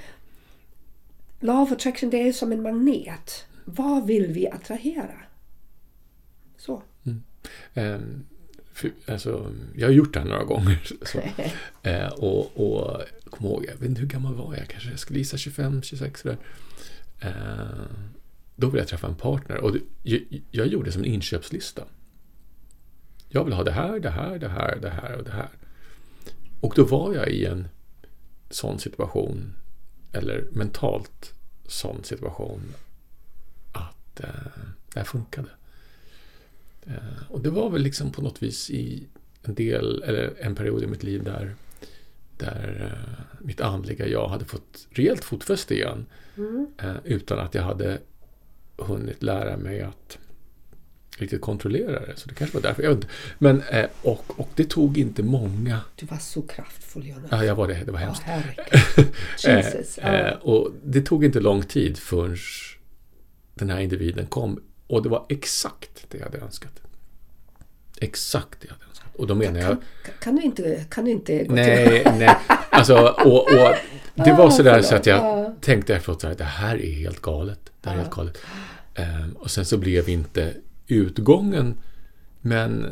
Law 1.39 1.61
of 1.61 1.71
attraction 1.71 2.09
det 2.09 2.27
är 2.27 2.33
som 2.33 2.51
en 2.51 2.61
magnet. 2.61 3.45
Vad 3.65 4.05
vill 4.07 4.27
vi 4.27 4.47
attrahera? 4.47 5.21
Så. 6.57 6.83
Mm. 7.03 7.23
Um, 7.73 8.25
för, 8.73 8.91
alltså, 9.07 9.53
jag 9.75 9.87
har 9.87 9.93
gjort 9.93 10.13
det 10.13 10.19
här 10.19 10.27
några 10.27 10.43
gånger. 10.43 10.93
Så, 11.05 11.19
eh, 11.89 12.07
och, 12.07 12.57
och 12.57 13.01
kommer 13.29 13.49
ihåg, 13.49 13.65
jag 13.67 13.73
vet 13.73 13.89
inte 13.89 14.01
hur 14.01 14.07
gammal 14.07 14.35
var 14.35 14.55
jag, 14.55 14.67
kanske 14.67 14.89
jag 14.89 14.99
skulle 14.99 15.19
gissa 15.19 15.37
25, 15.37 15.81
26 15.81 16.21
sådär. 16.21 16.37
Då 18.61 18.69
ville 18.69 18.81
jag 18.81 18.87
träffa 18.87 19.07
en 19.07 19.15
partner 19.15 19.57
och 19.57 19.73
det, 19.73 19.79
jag, 20.03 20.21
jag 20.51 20.67
gjorde 20.67 20.91
som 20.91 21.01
en 21.01 21.07
inköpslista. 21.07 21.83
Jag 23.29 23.43
vill 23.43 23.53
ha 23.53 23.63
det 23.63 23.71
här, 23.71 23.99
det 23.99 24.09
här, 24.09 24.39
det 24.39 24.49
här, 24.49 24.79
det 24.81 24.89
här 24.89 25.17
och 25.17 25.23
det 25.23 25.31
här. 25.31 25.49
Och 26.59 26.73
då 26.75 26.83
var 26.83 27.13
jag 27.13 27.29
i 27.29 27.45
en 27.45 27.67
sån 28.49 28.79
situation, 28.79 29.53
eller 30.11 30.47
mentalt 30.51 31.33
sån 31.67 32.03
situation, 32.03 32.61
att 33.71 34.19
eh, 34.19 34.29
det 34.93 34.99
här 34.99 35.03
funkade. 35.03 35.49
Eh, 36.85 37.23
och 37.29 37.41
det 37.41 37.49
var 37.49 37.69
väl 37.69 37.81
liksom 37.81 38.11
på 38.11 38.21
något 38.21 38.43
vis 38.43 38.69
i 38.69 39.07
en 39.43 39.55
del, 39.55 40.03
eller 40.03 40.33
en 40.39 40.55
period 40.55 40.83
i 40.83 40.87
mitt 40.87 41.03
liv 41.03 41.23
där, 41.23 41.55
där 42.37 42.91
eh, 42.91 43.45
mitt 43.45 43.61
andliga 43.61 44.07
jag 44.07 44.27
hade 44.27 44.45
fått 44.45 44.87
rejält 44.89 45.23
fotfäste 45.23 45.73
igen. 45.73 46.05
Mm. 46.37 46.67
Eh, 46.77 46.95
utan 47.03 47.39
att 47.39 47.55
jag 47.55 47.63
hade 47.63 47.99
hunnit 48.83 49.23
lära 49.23 49.57
mig 49.57 49.81
att 49.81 50.17
riktigt 51.17 51.41
kontrollera 51.41 51.99
det. 51.99 52.13
Så 52.15 52.29
det 52.29 52.35
kanske 52.35 52.57
var 52.57 52.61
därför. 52.61 52.83
Jag 52.83 52.89
vet 52.89 52.95
inte. 52.97 53.07
Men, 53.37 53.61
eh, 53.61 53.85
och, 54.01 54.23
och 54.39 54.49
det 54.55 54.69
tog 54.69 54.97
inte 54.97 55.23
många... 55.23 55.79
Du 55.95 56.05
var 56.05 56.17
så 56.17 56.41
kraftfull 56.41 57.07
Jonas. 57.07 57.25
Ja, 57.31 57.43
jag 57.45 57.55
var 57.55 57.67
det. 57.67 57.83
Det 57.85 57.91
var 57.91 57.99
hemskt. 57.99 58.23
Ja. 60.01 60.31
och 60.41 60.71
det 60.83 61.01
tog 61.01 61.25
inte 61.25 61.39
lång 61.39 61.63
tid 61.63 61.97
förrän 61.97 62.37
den 63.53 63.69
här 63.69 63.79
individen 63.79 64.25
kom. 64.25 64.63
Och 64.87 65.03
det 65.03 65.09
var 65.09 65.25
exakt 65.29 66.05
det 66.09 66.17
jag 66.17 66.25
hade 66.25 66.37
önskat. 66.37 66.81
Exakt 67.99 68.61
det 68.61 68.67
jag 68.67 68.73
hade 68.73 68.85
önskat. 68.89 69.07
Och 69.15 69.27
då 69.27 69.35
menar 69.35 69.59
jag... 69.59 69.69
Kan, 69.69 70.13
kan, 70.19 70.35
du 70.35 70.41
inte, 70.41 70.85
kan 70.89 71.05
du 71.05 71.11
inte 71.11 71.37
gå 71.37 71.43
till... 71.43 71.55
Nej, 71.55 72.03
nej. 72.19 72.35
Alltså, 72.69 72.97
och, 73.25 73.41
och 73.41 73.75
det 74.15 74.33
var 74.33 74.47
Ah, 74.47 74.51
sådär 74.51 74.81
så 74.81 74.95
att 74.95 75.05
jag 75.05 75.17
Ja. 75.17 75.53
tänkte 75.61 75.95
efteråt 75.95 76.23
här, 76.23 76.35
det 76.35 76.43
här 76.43 76.81
är 76.81 76.91
helt 76.91 77.21
galet. 77.21 77.59
Det 77.81 77.89
här 77.89 77.95
är 77.95 78.01
helt 78.01 78.13
galet. 78.15 78.37
Ehm, 78.95 79.33
och 79.39 79.51
sen 79.51 79.65
så 79.65 79.77
blev 79.77 80.09
inte 80.09 80.53
utgången, 80.87 81.77
men 82.41 82.85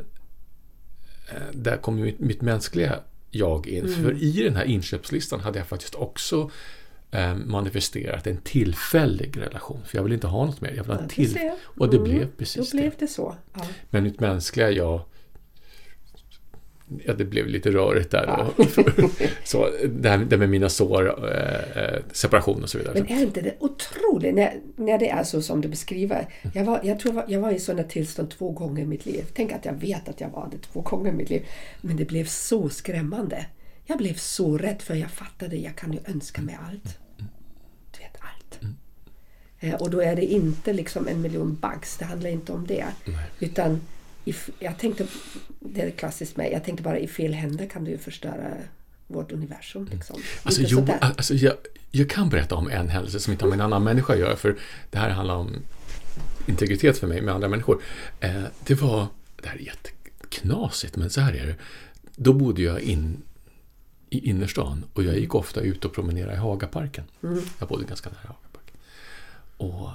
eh, 1.30 1.36
där 1.54 1.78
kom 1.78 1.97
ju 1.97 2.04
mitt, 2.06 2.20
mitt 2.20 2.41
mänskliga 2.41 3.00
jag 3.32 3.68
in. 3.68 3.86
Mm. 3.86 4.04
För 4.04 4.24
i 4.24 4.43
den 4.43 4.56
här 4.56 4.64
inköpslistan 4.66 5.39
hade 5.39 5.60
jag 5.60 5.68
faktiskt 5.68 5.95
också 5.95 6.52
eh, 7.12 7.36
manifesterat 7.36 8.28
en 8.28 8.38
tillfällig 8.38 9.38
relation. 9.41 9.82
För 9.86 9.97
jag 9.97 10.04
vill 10.04 10.14
inte 10.14 10.28
ha 10.28 10.45
något 10.45 10.62
mer. 10.62 10.74
Jag 10.76 10.84
vill 10.84 10.93
ha 10.93 11.02
en 11.02 11.10
till. 11.10 11.38
Och 11.62 11.89
det 11.89 11.97
Mm. 11.97 12.10
blev 12.10 12.28
precis 12.38 12.72
blev 12.72 12.89
det. 12.89 12.95
det 13.00 13.08
så. 13.08 13.36
Ja. 13.54 13.62
Men 13.89 14.04
mitt 14.04 14.20
mänskliga 14.20 14.72
jag 14.72 15.02
Ja, 17.06 17.14
det 17.14 17.26
blev 17.26 17.48
lite 17.48 17.72
rörigt 17.72 18.12
där. 18.12 18.26
Ja. 18.28 18.54
Och, 18.58 18.66
så, 19.44 19.70
det, 19.90 20.10
här, 20.10 20.18
det 20.18 20.38
med 20.38 20.50
mina 20.50 20.70
sår, 20.70 21.32
eh, 21.32 21.84
eh, 21.84 22.00
separation 22.12 22.64
och 22.64 22.70
så 22.70 22.78
vidare. 22.78 22.94
Men 22.94 23.18
är 23.18 23.22
inte 23.22 23.42
det 23.42 23.56
otroligt 23.60 24.36
när, 24.36 24.54
när 24.76 24.98
det 24.98 25.10
är 25.10 25.24
så 25.24 25.42
som 25.42 25.62
du 25.62 25.68
beskriver? 25.68 26.28
Jag, 26.54 26.66
var, 26.66 26.80
jag 26.84 27.00
tror 27.00 27.24
jag 27.28 27.40
var 27.40 27.52
i 27.52 27.60
sådana 27.60 27.84
tillstånd 27.84 28.30
två 28.30 28.52
gånger 28.52 28.84
i 28.84 28.86
mitt 28.86 29.06
liv. 29.06 29.26
Tänk 29.34 29.52
att 29.52 29.66
jag 29.66 29.74
vet 29.74 30.10
att 30.10 30.22
jag 30.22 30.30
var 30.30 30.50
det 30.52 30.58
två 30.58 30.82
gånger 30.82 31.12
i 31.12 31.14
mitt 31.16 31.30
liv. 31.30 31.46
Men 31.82 31.98
det 31.98 32.06
blev 32.06 32.26
så 32.26 32.70
skrämmande. 32.70 33.46
Jag 33.86 33.98
blev 33.98 34.14
så 34.14 34.58
rädd 34.58 34.82
för 34.82 34.96
jag 34.96 35.12
fattade 35.12 35.56
jag 35.56 35.76
kan 35.76 35.94
ju 35.94 36.00
önska 36.06 36.42
mig 36.42 36.58
allt. 36.70 36.98
Du 37.92 38.00
vet 38.00 38.18
allt. 38.20 38.60
Eh, 39.60 39.74
Och 39.74 39.90
då 39.90 40.02
är 40.02 40.16
det 40.16 40.26
inte 40.26 40.74
liksom 40.74 41.08
en 41.08 41.22
miljon 41.22 41.58
bugs. 41.62 41.98
Det 41.98 42.06
handlar 42.06 42.30
inte 42.30 42.52
om 42.52 42.68
det. 42.68 42.86
Utan 43.40 43.72
if, 43.76 43.82
jag 44.60 44.78
tänkte, 44.78 45.08
det 45.60 45.82
är 45.82 45.92
klassiskt 45.92 46.38
mig, 46.38 46.52
jag 46.52 46.64
tänkte 46.64 46.84
bara 46.84 47.00
i 47.00 47.08
fel 47.08 47.34
händer 47.34 47.66
kan 47.66 47.84
du 47.84 47.98
förstöra 47.98 48.54
vårt 49.08 49.32
universum. 49.32 49.90
Liksom. 49.92 50.22
Alltså, 50.44 50.62
Lite 50.62 50.74
jo, 50.74 50.88
alltså 51.02 51.34
jag, 51.34 51.54
jag 51.92 52.10
kan 52.10 52.30
berätta 52.30 52.56
om 52.56 52.70
en 52.70 52.90
händelse 52.90 53.20
som 53.20 53.34
inte 53.34 53.46
har 53.46 53.50
med 53.50 53.56
en 53.56 53.66
annan 53.66 53.84
människa 53.84 54.14
att 54.14 54.20
göra, 54.20 54.36
för 54.36 54.58
det 54.90 54.98
här 54.98 55.10
handlar 55.10 55.36
om 55.36 55.56
integritet 56.46 56.98
för 56.98 57.08
mig 57.08 57.22
med 57.22 57.34
andra 57.34 57.48
människor. 57.48 57.82
Eh, 58.20 58.44
det 58.66 58.74
var, 58.74 59.08
det 59.42 59.48
här 59.48 59.56
är 59.56 59.60
jätteknasigt, 59.60 60.96
men 60.96 61.10
så 61.10 61.22
här 61.22 61.34
är 61.34 61.48
det. 61.48 61.56
Då 62.16 62.34
bodde 62.34 62.62
jag 62.62 62.82
in, 62.82 63.22
i 64.10 64.30
innerstan 64.30 64.86
och 64.94 65.04
jag 65.04 65.20
gick 65.20 65.36
ofta 65.36 65.62
ut 65.62 65.86
och 65.86 65.94
promenerade 65.94 66.34
i 66.34 66.38
Hagaparken. 66.38 67.04
Jag 67.60 67.68
bodde 67.70 67.86
ganska 67.86 68.10
nära 68.10 68.36
Hagaparken. 68.36 68.78
Och 69.58 69.90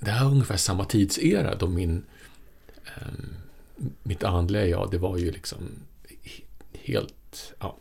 det 0.00 0.10
här 0.10 0.24
var 0.24 0.30
ungefär 0.30 0.56
samma 0.56 0.84
tidsera 0.84 1.54
då 1.54 1.68
min, 1.68 2.04
ehm, 2.84 3.34
mitt 4.02 4.24
andliga 4.24 4.66
jag, 4.66 4.90
det 4.90 4.98
var 4.98 5.16
ju 5.18 5.30
liksom 5.32 5.58
he- 6.24 6.44
helt, 6.72 7.52
ja, 7.58 7.76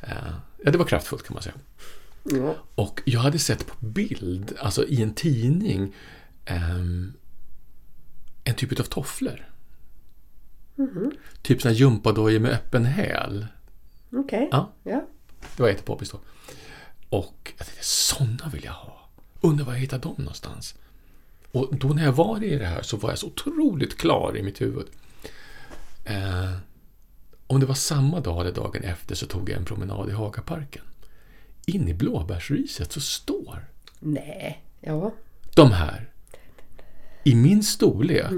eh, 0.00 0.32
ja, 0.64 0.70
det 0.70 0.78
var 0.78 0.84
kraftfullt 0.84 1.22
kan 1.22 1.34
man 1.34 1.42
säga. 1.42 1.54
Ja. 2.24 2.54
Och 2.74 3.02
jag 3.04 3.20
hade 3.20 3.38
sett 3.38 3.66
på 3.66 3.86
bild, 3.86 4.52
alltså 4.58 4.84
i 4.84 5.02
en 5.02 5.14
tidning, 5.14 5.94
ehm, 6.44 7.12
en 8.44 8.54
typ 8.54 8.80
av 8.80 8.84
tofflor. 8.84 9.46
Typ 11.42 11.62
sådana 11.62 11.76
gympadojor 11.76 12.40
med 12.40 12.50
öppen 12.52 12.84
häl. 12.84 13.46
Okej. 14.12 14.48
Ja. 14.52 14.72
Ja. 14.82 15.06
Det 15.56 15.62
var 15.62 15.68
jättepoppis 15.70 16.10
då. 16.10 16.20
Och 17.08 17.52
jag 17.58 17.66
tänkte, 17.66 17.84
sådana 17.84 18.48
vill 18.52 18.64
jag 18.64 18.72
ha. 18.72 19.08
Undrar 19.40 19.64
var 19.66 19.72
jag 19.72 19.80
hittar 19.80 19.98
dem 19.98 20.14
någonstans. 20.18 20.74
Och 21.52 21.76
då 21.76 21.88
när 21.88 22.04
jag 22.04 22.12
var 22.12 22.44
i 22.44 22.58
det 22.58 22.66
här 22.66 22.82
så 22.82 22.96
var 22.96 23.10
jag 23.10 23.18
så 23.18 23.26
otroligt 23.26 23.98
klar 23.98 24.36
i 24.36 24.42
mitt 24.42 24.60
huvud. 24.60 24.86
Eh, 26.04 26.50
om 27.46 27.60
det 27.60 27.66
var 27.66 27.74
samma 27.74 28.20
dag 28.20 28.40
eller 28.40 28.52
dagen 28.52 28.82
efter 28.82 29.14
så 29.14 29.26
tog 29.26 29.50
jag 29.50 29.58
en 29.58 29.64
promenad 29.64 30.08
i 30.08 30.12
Hagaparken. 30.12 30.82
In 31.66 31.88
i 31.88 31.94
blåbärsriset 31.94 32.92
så 32.92 33.00
står 33.00 33.68
Nej. 33.98 34.64
Ja. 34.80 35.12
de 35.54 35.72
här 35.72 36.08
i 37.24 37.34
min 37.34 37.62
storlek 37.62 38.32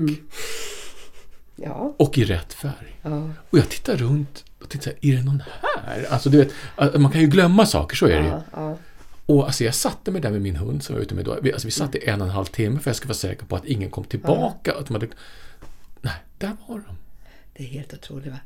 Ja. 1.56 1.94
och 1.98 2.18
i 2.18 2.24
rätt 2.24 2.52
färg. 2.52 2.98
Ja. 3.02 3.30
Och 3.50 3.58
jag 3.58 3.68
tittar 3.68 3.96
runt 3.96 4.44
och 4.62 4.74
här, 4.84 4.94
är 5.00 5.16
det 5.16 5.22
någon 5.22 5.42
här? 5.62 6.06
Alltså 6.10 6.30
du 6.30 6.38
vet, 6.38 6.52
man 7.00 7.12
kan 7.12 7.20
ju 7.20 7.26
glömma 7.26 7.66
saker, 7.66 7.96
så 7.96 8.06
är 8.06 8.20
det 8.20 8.26
ju. 8.26 8.40
Ja. 8.52 8.76
Och 9.32 9.44
alltså 9.46 9.64
jag 9.64 9.74
satte 9.74 10.10
mig 10.10 10.20
där 10.20 10.30
med 10.30 10.42
min 10.42 10.56
hund 10.56 10.82
som 10.82 10.92
jag 10.94 10.98
var 10.98 11.04
ute 11.04 11.14
med 11.14 11.24
då. 11.24 11.38
Vi- 11.42 11.52
Alltså 11.52 11.68
vi 11.68 11.72
satt 11.72 11.94
i 11.94 12.08
en 12.08 12.20
och 12.20 12.26
en 12.26 12.32
halv 12.32 12.44
timme 12.44 12.78
för 12.80 12.90
jag 12.90 12.96
skulle 12.96 13.08
vara 13.08 13.16
säker 13.16 13.46
på 13.46 13.56
att 13.56 13.64
ingen 13.64 13.90
kom 13.90 14.04
tillbaka. 14.04 14.72
Att 14.74 14.86
de 14.86 14.94
hade... 14.94 15.08
Nej, 16.00 16.14
där 16.38 16.56
var 16.68 16.76
de. 16.76 16.96
Det 17.56 17.62
är 17.62 17.68
helt 17.68 17.94
otroligt 17.94 18.26
va? 18.32 18.38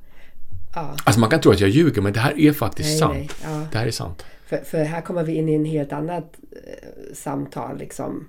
Ja. 0.75 0.97
Alltså 1.05 1.21
man 1.21 1.31
kan 1.31 1.41
tro 1.41 1.53
att 1.53 1.61
jag 1.61 1.71
ljuger, 1.71 2.03
men 2.03 2.13
det 2.13 2.21
här 2.21 2.39
är 2.41 2.53
faktiskt 2.53 2.89
Nej, 2.89 2.99
sant. 2.99 3.15
nej, 3.15 3.29
ja. 3.45 3.67
Det 3.73 3.79
här 3.79 3.87
är 3.87 3.91
sant. 3.91 4.25
För, 4.47 4.57
för 4.59 4.85
här 4.85 5.01
kommer 5.01 5.23
vi 5.23 5.35
in 5.35 5.49
i 5.49 5.55
en 5.55 5.65
helt 5.65 5.93
annat 5.93 6.37
eh, 6.53 7.15
samtal. 7.15 7.79
Liksom. 7.79 8.27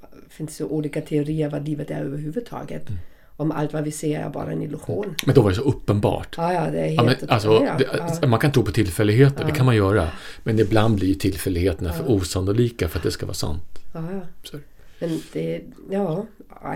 Det 0.00 0.32
finns 0.34 0.60
ju 0.60 0.64
olika 0.64 1.00
teorier 1.00 1.50
vad 1.50 1.68
livet 1.68 1.90
är 1.90 2.00
överhuvudtaget. 2.04 2.88
Mm. 2.88 3.00
Om 3.36 3.52
allt 3.52 3.72
vad 3.72 3.84
vi 3.84 3.90
ser 3.90 4.20
är 4.20 4.30
bara 4.30 4.52
en 4.52 4.62
illusion. 4.62 5.14
Men 5.26 5.34
då 5.34 5.42
var 5.42 5.50
det 5.50 5.56
så 5.56 5.62
uppenbart. 5.62 6.34
Ja, 6.36 6.52
ja, 6.52 6.70
det 6.70 6.80
är 6.80 6.84
helt 6.84 6.96
Ja, 6.96 7.02
men, 7.02 7.30
alltså, 7.30 7.48
ja, 7.48 7.74
det, 7.78 8.16
ja. 8.22 8.28
Man 8.28 8.40
kan 8.40 8.52
tro 8.52 8.64
på 8.64 8.72
tillfälligheter, 8.72 9.44
det 9.44 9.52
kan 9.52 9.66
man 9.66 9.76
göra. 9.76 10.08
Men 10.42 10.58
ibland 10.58 10.96
blir 10.96 11.08
ju 11.08 11.14
tillfälligheterna 11.14 11.92
för 11.92 12.10
osannolika 12.10 12.88
för 12.88 12.98
att 12.98 13.02
det 13.02 13.10
ska 13.10 13.26
vara 13.26 13.34
sant. 13.34 13.78
Ja, 13.92 14.02
ja. 14.12 14.58
Men 14.98 15.22
det, 15.32 15.62
ja, 15.90 16.26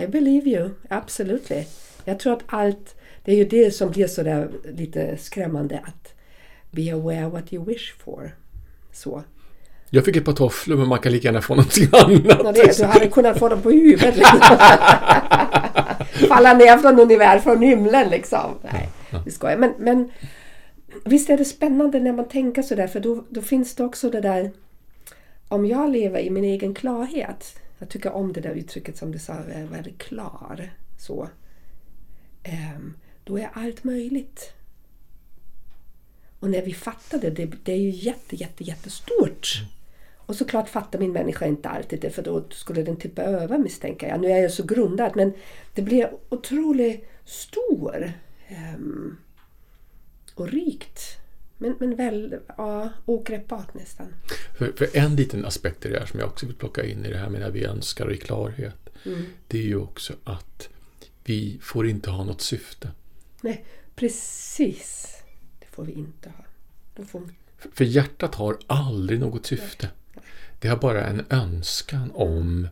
I 0.03 0.07
believe 0.07 0.51
you. 0.51 0.71
Absolutely. 0.89 1.65
Jag 2.05 2.21
tror 2.21 2.33
att 2.33 2.43
allt, 2.47 2.95
det 3.25 3.33
är 3.33 3.37
ju 3.37 3.45
det 3.45 3.71
som 3.71 3.91
blir 3.91 4.07
så 4.07 4.23
där 4.23 4.51
lite 4.77 5.17
skrämmande 5.17 5.79
att 5.79 6.15
be 6.71 6.95
aware 6.95 7.29
what 7.29 7.53
you 7.53 7.65
wish 7.65 7.95
for. 7.95 8.37
Så. 8.93 9.23
Jag 9.91 10.05
fick 10.05 10.17
ett 10.17 10.25
par 10.25 10.33
tofflor, 10.33 10.77
men 10.77 10.89
man 10.89 10.99
kan 10.99 11.13
lika 11.13 11.29
gärna 11.29 11.43
få 11.43 11.55
någonting 11.55 11.89
annat. 11.93 12.41
Och 12.41 12.53
det, 12.53 12.79
du 12.79 12.85
hade 12.85 13.09
kunnat 13.09 13.39
få 13.39 13.49
dem 13.49 13.63
på 13.63 13.71
huvudet. 13.71 14.17
Liksom. 14.17 14.39
Falla 16.29 16.55
ner 16.55 16.79
från 16.79 17.01
universum, 17.01 17.43
från 17.43 17.63
himlen 17.63 18.09
liksom. 18.09 18.55
Nej, 18.73 18.89
vi 19.25 19.31
skojar. 19.31 19.57
Men, 19.57 19.75
men 19.79 20.11
visst 21.05 21.31
är 21.31 21.37
det 21.37 21.45
spännande 21.45 22.01
när 22.01 22.13
man 22.13 22.29
tänker 22.29 22.63
sådär 22.63 22.87
för 22.87 23.01
då, 23.01 23.25
då 23.29 23.43
finns 23.43 23.75
det 23.75 23.85
också 23.85 24.11
det 24.11 24.21
där 24.21 24.51
om 25.49 25.67
jag 25.67 25.91
lever 25.91 26.21
i 26.21 26.31
min 26.31 26.45
egen 26.45 26.75
klarhet. 26.75 27.61
Jag 27.79 27.89
tycker 27.89 28.13
om 28.13 28.33
det 28.33 28.41
där 28.41 28.55
uttrycket 28.55 28.97
som 28.97 29.13
du 29.13 29.19
sa, 29.19 29.33
är 29.33 29.65
väldigt 29.65 29.99
klar. 29.99 30.73
Så. 30.99 31.29
Ehm, 32.43 32.95
då 33.25 33.39
är 33.39 33.51
allt 33.53 33.85
möjligt. 33.85 34.53
Och 36.41 36.51
när 36.51 36.63
vi 36.63 36.75
fattar 36.75 37.19
det, 37.19 37.31
det, 37.65 37.73
är 37.73 37.77
ju 37.77 37.91
jätte, 37.91 38.37
jätte, 38.37 38.65
jättestort. 38.65 39.49
Och 40.31 40.37
såklart 40.37 40.69
fattar 40.69 40.99
min 40.99 41.13
människa 41.13 41.47
inte 41.47 41.69
alltid 41.69 42.01
det 42.01 42.11
för 42.11 42.23
då 42.23 42.45
skulle 42.51 42.83
den 42.83 42.97
tippa 42.97 43.23
över 43.23 43.59
misstänker 43.59 44.09
jag. 44.09 44.21
Nu 44.21 44.31
är 44.31 44.37
jag 44.37 44.53
så 44.53 44.63
grundad 44.63 45.13
men 45.17 45.33
det 45.75 45.83
blir 45.83 46.11
otroligt 46.29 47.11
stor 47.25 48.13
ehm, 48.49 49.17
och 50.35 50.49
rikt. 50.49 51.01
Men, 51.59 51.77
men 51.81 51.97
väl 51.97 52.37
ja, 52.57 52.91
ogreppbart 53.05 53.75
nästan. 53.75 54.07
För, 54.59 54.73
för 54.73 54.97
en 54.97 55.17
liten 55.17 55.45
aspekt 55.45 55.87
i 55.87 55.89
det 55.89 55.99
här 55.99 56.07
som 56.07 56.21
jag 56.21 56.29
också 56.29 56.47
vill 56.47 56.57
plocka 56.57 56.85
in 56.85 57.05
i 57.05 57.11
det 57.11 57.19
här 57.19 57.29
med 57.29 57.41
när 57.41 57.51
vi 57.51 57.65
önskar 57.65 58.13
i 58.13 58.17
klarhet. 58.17 58.91
Det 59.47 59.59
är 59.59 59.63
ju 59.63 59.77
också 59.77 60.13
att 60.25 60.69
vi 61.25 61.59
får 61.63 61.89
inte 61.89 62.11
ha 62.11 62.25
något 62.25 62.41
syfte. 62.41 62.91
Nej, 63.41 63.65
precis. 63.95 65.17
Det 65.59 65.67
får 65.67 65.85
vi 65.85 65.93
inte 65.93 66.29
ha. 66.29 67.05
Får, 67.05 67.23
För 67.73 67.85
hjärtat 67.85 68.35
har 68.35 68.59
aldrig 68.67 69.21
något 69.21 69.47
syfte. 69.47 69.89
Det 70.61 70.69
har 70.69 70.77
bara 70.77 71.07
en 71.07 71.25
önskan 71.31 72.11
om 72.15 72.69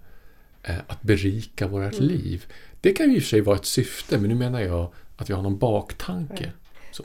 eh, 0.62 0.78
att 0.86 1.02
berika 1.02 1.66
vårt 1.66 1.92
Mm. 1.94 2.04
liv. 2.08 2.44
Det 2.80 2.92
kan 2.92 3.10
ju 3.10 3.16
i 3.16 3.18
och 3.18 3.22
för 3.22 3.28
sig 3.28 3.40
vara 3.40 3.56
ett 3.56 3.66
syfte, 3.66 4.18
men 4.18 4.28
nu 4.28 4.34
menar 4.34 4.60
jag 4.60 4.92
att 5.16 5.30
vi 5.30 5.34
har 5.34 5.42
någon 5.42 5.58
baktanke. 5.58 6.52
Så, 6.92 7.04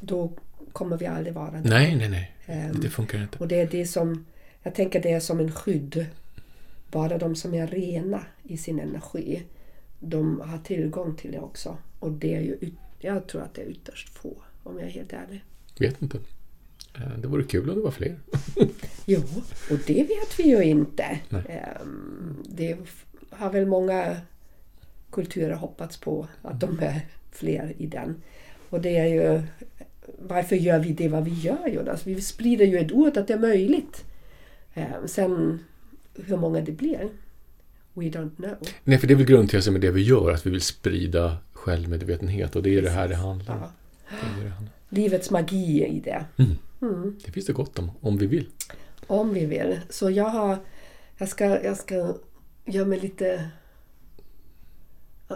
Då 0.00 0.32
kommer 0.72 0.96
vi 0.96 1.06
aldrig 1.06 1.34
vara 1.34 1.50
där. 1.50 1.60
nej, 1.70 1.96
nej, 1.96 2.08
nej. 2.08 2.32
Ehm, 2.46 2.80
Det, 2.80 2.90
funkar 2.90 3.22
inte. 3.22 3.38
Och 3.38 3.48
det 3.48 3.60
är 3.60 3.66
det 3.70 3.86
som, 3.86 4.24
jag 4.62 4.74
tänker 4.74 5.02
det 5.02 5.12
är 5.12 5.20
som 5.20 5.40
en 5.40 5.52
skydd. 5.52 6.06
Bara 6.90 7.18
de 7.18 7.36
som 7.36 7.54
är 7.54 7.66
rena 7.66 8.22
i 8.42 8.56
sin 8.56 8.80
energi, 8.80 9.42
de 10.00 10.40
har 10.40 10.58
tillgång 10.58 11.16
till 11.16 11.32
det 11.32 11.38
också. 11.40 11.76
Och 11.98 12.12
det 12.12 12.34
är 12.34 12.40
ju, 12.40 12.70
jag 12.98 13.26
tror 13.26 13.42
att 13.42 13.54
det 13.54 13.62
är 13.62 13.66
ytterst 13.66 14.08
få, 14.08 14.36
om 14.62 14.78
jag 14.78 14.86
är 14.88 14.92
helt 14.92 15.12
ärlig. 15.12 15.44
Vet 15.78 16.02
inte. 16.02 16.18
Eh, 16.94 17.18
Det 17.18 17.28
vore 17.28 17.42
kul 17.44 17.70
om 17.70 17.76
det 17.76 17.82
var 17.82 17.90
fler. 17.90 18.16
Jo, 19.06 19.20
och 19.70 19.78
det 19.86 20.02
vet 20.02 20.38
vi 20.38 20.42
ju 20.42 20.62
inte. 20.64 21.18
Nej. 21.28 21.42
Ehm, 21.48 22.36
Det 22.48 22.76
har 23.30 23.52
väl 23.52 23.66
många 23.66 24.16
kulturer 25.10 25.54
hoppats 25.54 25.96
på, 25.96 26.28
att 26.42 26.60
de 26.60 26.78
är 26.80 27.00
fler 27.32 27.72
i 27.78 27.86
den. 27.86 28.14
Och 28.70 28.80
det 28.80 28.96
är 28.96 29.06
ju, 29.06 29.42
varför 30.18 30.56
gör 30.56 30.78
vi 30.78 30.92
det 30.92 31.08
vad 31.08 31.24
vi 31.24 31.30
gör 31.30 31.68
Jonas? 31.68 32.06
Vi 32.06 32.20
sprider 32.20 32.66
ju 32.66 32.78
ett 32.78 32.92
ord 32.92 33.16
att 33.16 33.26
det 33.28 33.34
är 33.34 33.38
möjligt. 33.38 34.04
Ehm, 34.74 35.08
Sen 35.08 35.58
hur 36.14 36.36
många 36.36 36.60
det 36.60 36.72
blir, 36.72 37.08
we 37.94 38.04
don't 38.04 38.36
know. 38.36 38.56
Nej, 38.84 38.98
för 38.98 39.06
det 39.06 39.14
är 39.14 39.16
väl 39.16 39.26
grundtesen 39.26 39.72
med 39.72 39.82
det 39.82 39.90
vi 39.90 40.02
gör, 40.02 40.30
att 40.32 40.46
vi 40.46 40.50
vill 40.50 40.60
sprida 40.60 41.36
självmedvetenhet 41.52 42.56
och 42.56 42.62
det 42.62 42.78
är 42.78 42.82
det 42.82 42.90
här 42.90 43.08
det 43.08 43.16
handlar 43.16 43.54
om. 43.54 43.60
Ja. 43.62 43.70
Det, 44.10 44.16
är 44.26 44.36
det, 44.38 44.44
det, 44.44 44.50
handlar. 44.50 44.72
Livets 44.88 45.30
magi 45.30 45.86
i 45.86 46.00
det. 46.04 46.24
Mm. 46.36 46.50
Det 47.24 47.32
finns 47.32 47.46
det 47.46 47.52
gott 47.52 47.78
om, 47.78 47.90
om 48.00 48.18
vi 48.18 48.26
vill. 48.26 48.48
Om 49.06 49.34
vi 49.34 49.46
vill. 49.46 49.80
Så 49.88 50.10
jag 50.10 50.24
har... 50.24 50.58
Jag 51.16 51.28
ska, 51.28 51.44
jag 51.44 51.76
ska 51.76 52.14
göra 52.64 52.86
mig 52.86 53.00
lite... 53.00 53.50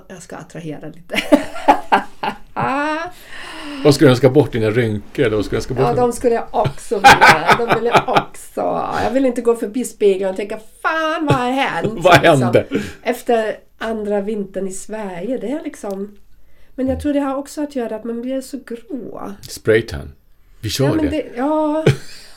Jag 0.09 0.22
ska 0.22 0.36
attrahera 0.36 0.88
lite. 0.88 1.22
Vad 3.84 3.95
ska 3.95 4.05
du 4.05 4.11
önska 4.11 4.30
bort? 4.30 4.53
Dina 4.53 4.70
rynkor? 4.70 5.24
Eller 5.24 5.36
vad 5.36 5.51
du 5.51 5.57
önska 5.57 5.74
bort? 5.74 5.84
ja, 5.84 5.95
de 5.95 6.12
skulle 6.12 6.34
jag 6.34 6.47
också 6.51 6.95
vilja. 6.95 7.57
De 7.59 7.74
vill 7.74 7.84
jag 7.84 8.09
också. 8.09 8.61
Jag 9.05 9.11
vill 9.11 9.26
inte 9.26 9.43
gå 9.43 9.57
förbi 9.57 9.84
spegeln 9.84 10.30
och 10.30 10.36
tänka 10.36 10.59
Fan 10.82 11.26
vad 11.26 11.34
har 11.34 11.51
hänt? 11.51 11.93
Vad 12.05 12.14
hände? 12.14 12.66
Liksom, 12.70 12.90
efter 13.03 13.57
andra 13.78 14.20
vintern 14.20 14.68
i 14.68 14.72
Sverige. 14.72 15.38
Det 15.38 15.51
är 15.51 15.62
liksom... 15.62 16.16
Men 16.74 16.86
jag 16.86 17.01
tror 17.01 17.12
det 17.12 17.20
har 17.20 17.36
också 17.36 17.62
att 17.62 17.76
göra 17.76 17.97
att 17.97 18.05
man 18.05 18.22
blir 18.22 18.40
så 18.40 18.59
grå. 18.66 19.32
Spraytan. 19.49 20.12
Vi 20.62 20.70
kör 20.70 20.86
Ja, 20.86 20.94
det. 21.02 21.08
det, 21.08 21.30
ja, 21.36 21.84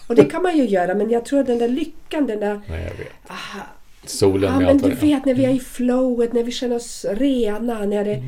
och 0.07 0.15
det 0.15 0.25
kan 0.25 0.43
man 0.43 0.57
ju 0.57 0.65
göra. 0.65 0.95
Men 0.95 1.09
jag 1.09 1.25
tror 1.25 1.43
den 1.43 1.57
där 1.57 1.67
lyckan, 1.67 2.27
den 2.27 2.39
där... 2.39 2.61
Nej, 2.67 2.83
jag 2.83 2.97
vet. 2.97 3.13
Ah, 3.27 3.61
Solen 4.05 4.43
Ja, 4.43 4.49
med 4.49 4.59
men 4.59 4.75
allt 4.75 4.83
du 4.83 4.89
det 4.89 4.95
vet 4.95 5.25
när 5.25 5.33
vi 5.33 5.45
är 5.45 5.53
i 5.53 5.59
flowet, 5.59 6.33
när 6.33 6.43
vi 6.43 6.51
känner 6.51 6.75
oss 6.75 7.05
rena. 7.09 7.85
När 7.85 8.05
det, 8.05 8.23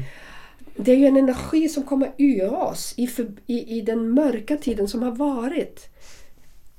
det 0.75 0.91
är 0.91 0.95
ju 0.95 1.05
en 1.05 1.17
energi 1.17 1.69
som 1.69 1.83
kommer 1.83 2.11
ur 2.17 2.53
oss 2.53 2.93
i, 2.97 3.07
för, 3.07 3.27
i, 3.45 3.77
i 3.77 3.81
den 3.81 4.09
mörka 4.09 4.57
tiden 4.57 4.87
som 4.87 5.03
har 5.03 5.11
varit. 5.11 5.89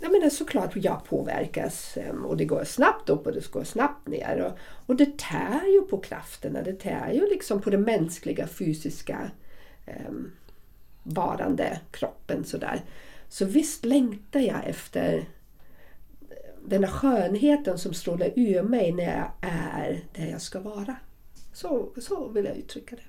Jag 0.01 0.13
menar 0.13 0.29
såklart 0.29 0.71
jag 0.75 1.05
påverkas 1.05 1.97
em, 1.97 2.25
och 2.25 2.37
det 2.37 2.45
går 2.45 2.65
snabbt 2.65 3.09
upp 3.09 3.27
och 3.27 3.33
det 3.33 3.51
går 3.51 3.65
snabbt 3.65 4.09
ner. 4.09 4.41
Och, 4.47 4.59
och 4.87 4.97
det 4.97 5.19
tär 5.19 5.67
ju 5.75 5.81
på 5.81 5.99
krafterna, 5.99 6.63
det 6.63 6.73
tär 6.73 7.13
ju 7.13 7.29
liksom 7.31 7.61
på 7.61 7.71
den 7.71 7.83
mänskliga 7.83 8.47
fysiska 8.47 9.31
um, 10.09 10.33
varande 11.03 11.81
kroppen 11.91 12.45
sådär. 12.45 12.81
Så 13.29 13.45
visst 13.45 13.85
längtar 13.85 14.41
jag 14.41 14.67
efter 14.67 15.25
den 16.67 16.85
här 16.85 16.91
skönheten 16.91 17.79
som 17.79 17.95
strålar 17.95 18.31
ur 18.37 18.63
mig 18.63 18.93
när 18.93 19.05
jag 19.05 19.51
är 19.51 20.01
där 20.13 20.31
jag 20.31 20.41
ska 20.41 20.61
vara. 20.61 20.97
Så, 21.53 21.89
så 22.01 22.29
vill 22.29 22.45
jag 22.45 22.57
uttrycka 22.57 22.97
det. 22.97 23.03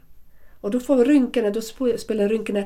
Och 0.62 0.72
då 0.72 0.80
får 0.80 1.06
rynkorna, 1.06 1.50
då 1.50 1.60
sp- 1.60 1.98
spelar 1.98 2.30
rynkorna 2.30 2.64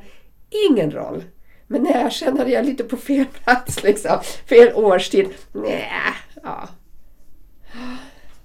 ingen 0.70 0.92
roll. 0.92 1.24
Men 1.68 1.84
när 1.84 2.02
jag 2.02 2.12
känner 2.12 2.42
att 2.46 2.52
jag 2.52 2.60
är 2.60 2.64
lite 2.66 2.84
på 2.84 2.98
fel 2.98 3.26
plats, 3.26 3.84
liksom, 3.84 4.20
fel 4.50 4.74
årstid, 4.76 5.30
nej, 5.54 5.90
ja. 6.44 6.70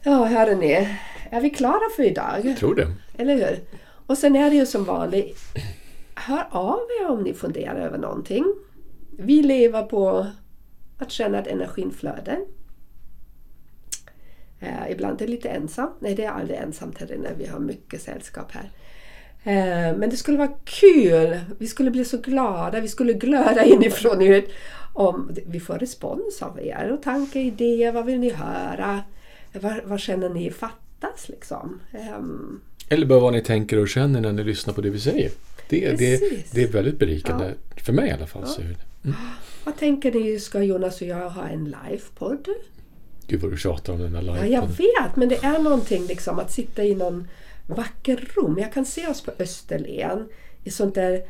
Ja, 0.03 0.25
hörrni. 0.25 0.89
Är 1.31 1.41
vi 1.41 1.51
klara 1.51 1.91
för 1.97 2.03
idag? 2.03 2.41
Jag 2.45 2.57
tror 2.57 2.75
det. 2.75 2.87
Eller 3.19 3.35
hur? 3.35 3.61
Och 4.07 4.19
sen 4.19 4.37
är 4.37 4.51
det 4.51 4.57
ju 4.57 4.67
som 4.67 4.85
vanligt, 4.85 5.39
hör 6.15 6.47
av 6.51 6.81
er 7.01 7.09
om 7.11 7.23
ni 7.23 7.35
funderar 7.35 7.81
över 7.81 7.99
någonting. 7.99 8.45
Vi 9.21 9.43
lever 9.43 9.83
på 9.83 10.27
att 10.99 11.11
känna 11.11 11.39
att 11.39 11.47
energin 11.47 11.93
flödar. 11.93 12.39
Eh, 14.61 14.91
ibland 14.91 15.21
är 15.21 15.27
det 15.27 15.33
lite 15.33 15.49
ensamt. 15.49 15.95
Nej, 16.01 16.15
det 16.15 16.25
är 16.25 16.31
aldrig 16.31 16.59
ensamt 16.59 16.99
här 16.99 17.13
inne. 17.15 17.29
Vi 17.39 17.47
har 17.47 17.59
mycket 17.59 18.03
sällskap 18.03 18.53
här. 18.53 18.71
Eh, 19.43 19.97
men 19.97 20.11
det 20.11 20.17
skulle 20.17 20.39
vara 20.39 20.53
kul. 20.65 21.41
Vi 21.59 21.67
skulle 21.67 21.91
bli 21.91 22.05
så 22.05 22.19
glada. 22.19 22.81
Vi 22.81 22.89
skulle 22.89 23.13
glöda 23.13 23.65
inifrån 23.65 24.23
ut 24.23 24.51
om 24.95 25.31
vi 25.47 25.61
får 25.61 25.79
respons 25.79 26.43
av 26.43 26.61
er. 26.61 26.91
Och 26.93 27.03
tankar, 27.03 27.41
idéer. 27.41 27.93
Vad 27.93 28.07
vill 28.07 28.21
ni 28.21 28.31
höra? 28.31 29.03
Vad, 29.53 29.81
vad 29.85 30.01
känner 30.01 30.29
ni 30.29 30.51
fattas 30.51 31.29
liksom? 31.29 31.81
Ehm, 31.93 32.61
Eller 32.89 33.07
bara 33.07 33.21
vad 33.21 33.33
ni 33.33 33.43
tänker 33.43 33.79
och 33.79 33.89
känner 33.89 34.21
när 34.21 34.33
ni 34.33 34.45
lyssnar 34.45 34.75
på 34.75 34.81
det 34.81 34.91
vi 34.91 35.01
säger. 35.01 35.31
Det, 35.69 35.99
det, 35.99 36.21
det 36.53 36.63
är 36.63 36.69
väldigt 36.73 36.99
berikande. 36.99 37.55
För 37.77 37.93
mig 37.93 38.09
i 38.09 38.13
alla 38.13 38.27
fall. 38.27 38.47
Så 38.47 38.63
det. 39.09 39.17
vad 39.65 39.77
tänker 39.77 40.13
ni? 40.13 40.41
Ska 40.41 40.63
Jonas 40.63 41.01
och 41.01 41.07
jag 41.07 41.31
ha 41.31 41.49
en 41.49 41.65
livepodd? 41.65 42.49
Gud 43.27 43.41
vad 43.41 43.51
du 43.51 43.57
tjatar 43.57 43.93
om 43.93 43.99
den 43.99 44.13
där 44.13 44.23
Ja, 44.23 44.35
live 44.35 44.49
jag 44.49 44.67
vet, 44.67 45.17
men 45.17 45.29
det 45.29 45.45
är 45.45 45.59
någonting 45.59 46.07
liksom 46.07 46.39
att 46.39 46.53
sitta 46.53 46.85
i 46.85 46.95
någon 46.95 47.29
vacker 47.67 48.29
rum. 48.37 48.59
Jag 48.59 48.73
kan 48.73 48.85
se 48.85 49.07
oss 49.07 49.21
på 49.21 49.33
Österlen 49.39 50.29
i 50.65 50.71
sånt 50.71 50.95
där 50.95 51.23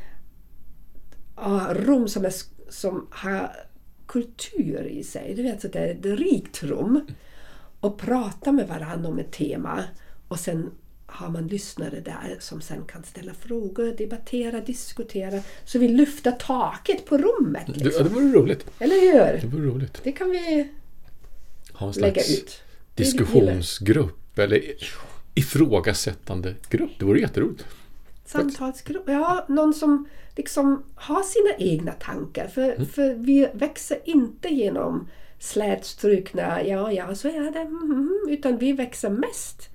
ja, 1.36 1.68
rum 1.72 2.08
som, 2.08 2.24
är, 2.24 2.32
som 2.68 3.06
har 3.10 3.52
kultur 4.06 4.86
i 4.86 5.04
sig. 5.04 5.34
Du 5.34 5.42
vet, 5.42 5.60
så 5.60 5.68
det 5.68 5.78
är 5.78 5.94
ett 5.94 6.18
rikt 6.18 6.62
rum. 6.62 7.00
Och 7.80 7.98
prata 7.98 8.52
med 8.52 8.68
varandra 8.68 9.08
om 9.08 9.18
ett 9.18 9.32
tema. 9.32 9.84
Och 10.28 10.40
sen 10.40 10.70
har 11.10 11.28
man 11.28 11.46
lyssnare 11.46 12.00
där 12.00 12.36
som 12.40 12.60
sen 12.60 12.84
kan 12.84 13.02
ställa 13.04 13.34
frågor, 13.34 13.94
debattera, 13.98 14.60
diskutera. 14.60 15.40
Så 15.64 15.78
vi 15.78 15.88
lyfter 15.88 16.30
taket 16.32 17.06
på 17.06 17.18
rummet. 17.18 17.62
Ja, 17.66 17.74
Liksom. 17.76 18.04
det 18.04 18.10
vore 18.10 18.32
roligt. 18.32 18.66
Eller 18.78 18.94
hur? 19.00 19.40
Det 19.40 19.46
vore 19.56 19.66
roligt. 19.66 20.00
Det 20.04 20.12
kan 20.12 20.30
vi 20.30 20.68
Ha 21.72 21.86
en 21.86 21.92
lägga 21.92 22.22
slags 22.22 22.38
ut. 22.42 22.60
diskussionsgrupp 22.94 24.38
eller 24.38 24.62
ifrågasättande 25.34 26.54
grupp. 26.70 26.90
Det 26.98 27.04
vore 27.04 27.20
jätteroligt. 27.20 27.66
Samtalsgrupp. 28.24 29.02
Ja, 29.06 29.46
någon 29.48 29.74
som 29.74 30.08
liksom 30.36 30.82
har 30.94 31.22
sina 31.22 31.70
egna 31.72 31.92
tankar. 31.92 32.46
För, 32.48 32.72
Mm. 32.74 32.86
för 32.86 33.14
vi 33.14 33.48
växer 33.54 33.98
inte 34.04 34.48
genom 34.48 35.08
slätstrukna, 35.38 36.64
ja, 36.64 36.92
ja, 36.92 37.14
så 37.14 37.28
är 37.28 37.50
det, 37.50 37.60
mm, 37.60 37.82
mm, 37.82 38.18
utan 38.28 38.58
vi 38.58 38.72
växer 38.72 39.10
mest 39.10 39.68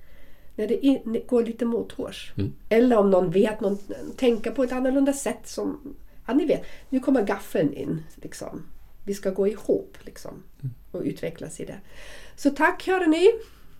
när 0.56 0.68
det 0.68 0.86
in, 0.86 1.22
går 1.28 1.42
lite 1.44 1.64
mothårs. 1.64 2.32
Mm. 2.36 2.52
Eller 2.68 2.96
om 2.96 3.10
någon 3.10 3.30
vet, 3.30 3.60
någon 3.60 3.78
tänker 4.16 4.50
på 4.50 4.62
ett 4.64 4.72
annorlunda 4.72 5.12
sätt 5.12 5.40
som, 5.48 5.94
ja 6.26 6.34
ni 6.34 6.46
vet, 6.46 6.62
nu 6.88 7.00
kommer 7.00 7.22
gaffeln 7.22 7.72
in. 7.72 8.02
Liksom. 8.14 8.62
Vi 9.04 9.14
ska 9.14 9.30
gå 9.30 9.48
ihop 9.48 9.96
liksom, 10.00 10.42
Mm. 10.62 10.74
och 10.90 11.02
utvecklas 11.04 11.60
i 11.60 11.64
det. 11.64 11.78
Så 12.36 12.50
tack 12.50 12.86
hörni. 12.86 13.30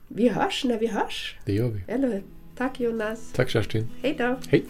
Vi 0.08 0.28
hörs 0.28 0.64
när 0.64 0.78
vi 0.78 0.86
hörs. 0.86 1.36
Det 1.44 1.52
gör 1.52 1.68
vi. 1.68 1.80
Eller? 1.88 2.22
Tack 2.56 2.80
Jonas. 2.80 3.32
Tack 3.32 3.50
Kerstin. 3.50 3.88
Hej 4.02 4.14
då. 4.18 4.36
Hej. 4.48 4.64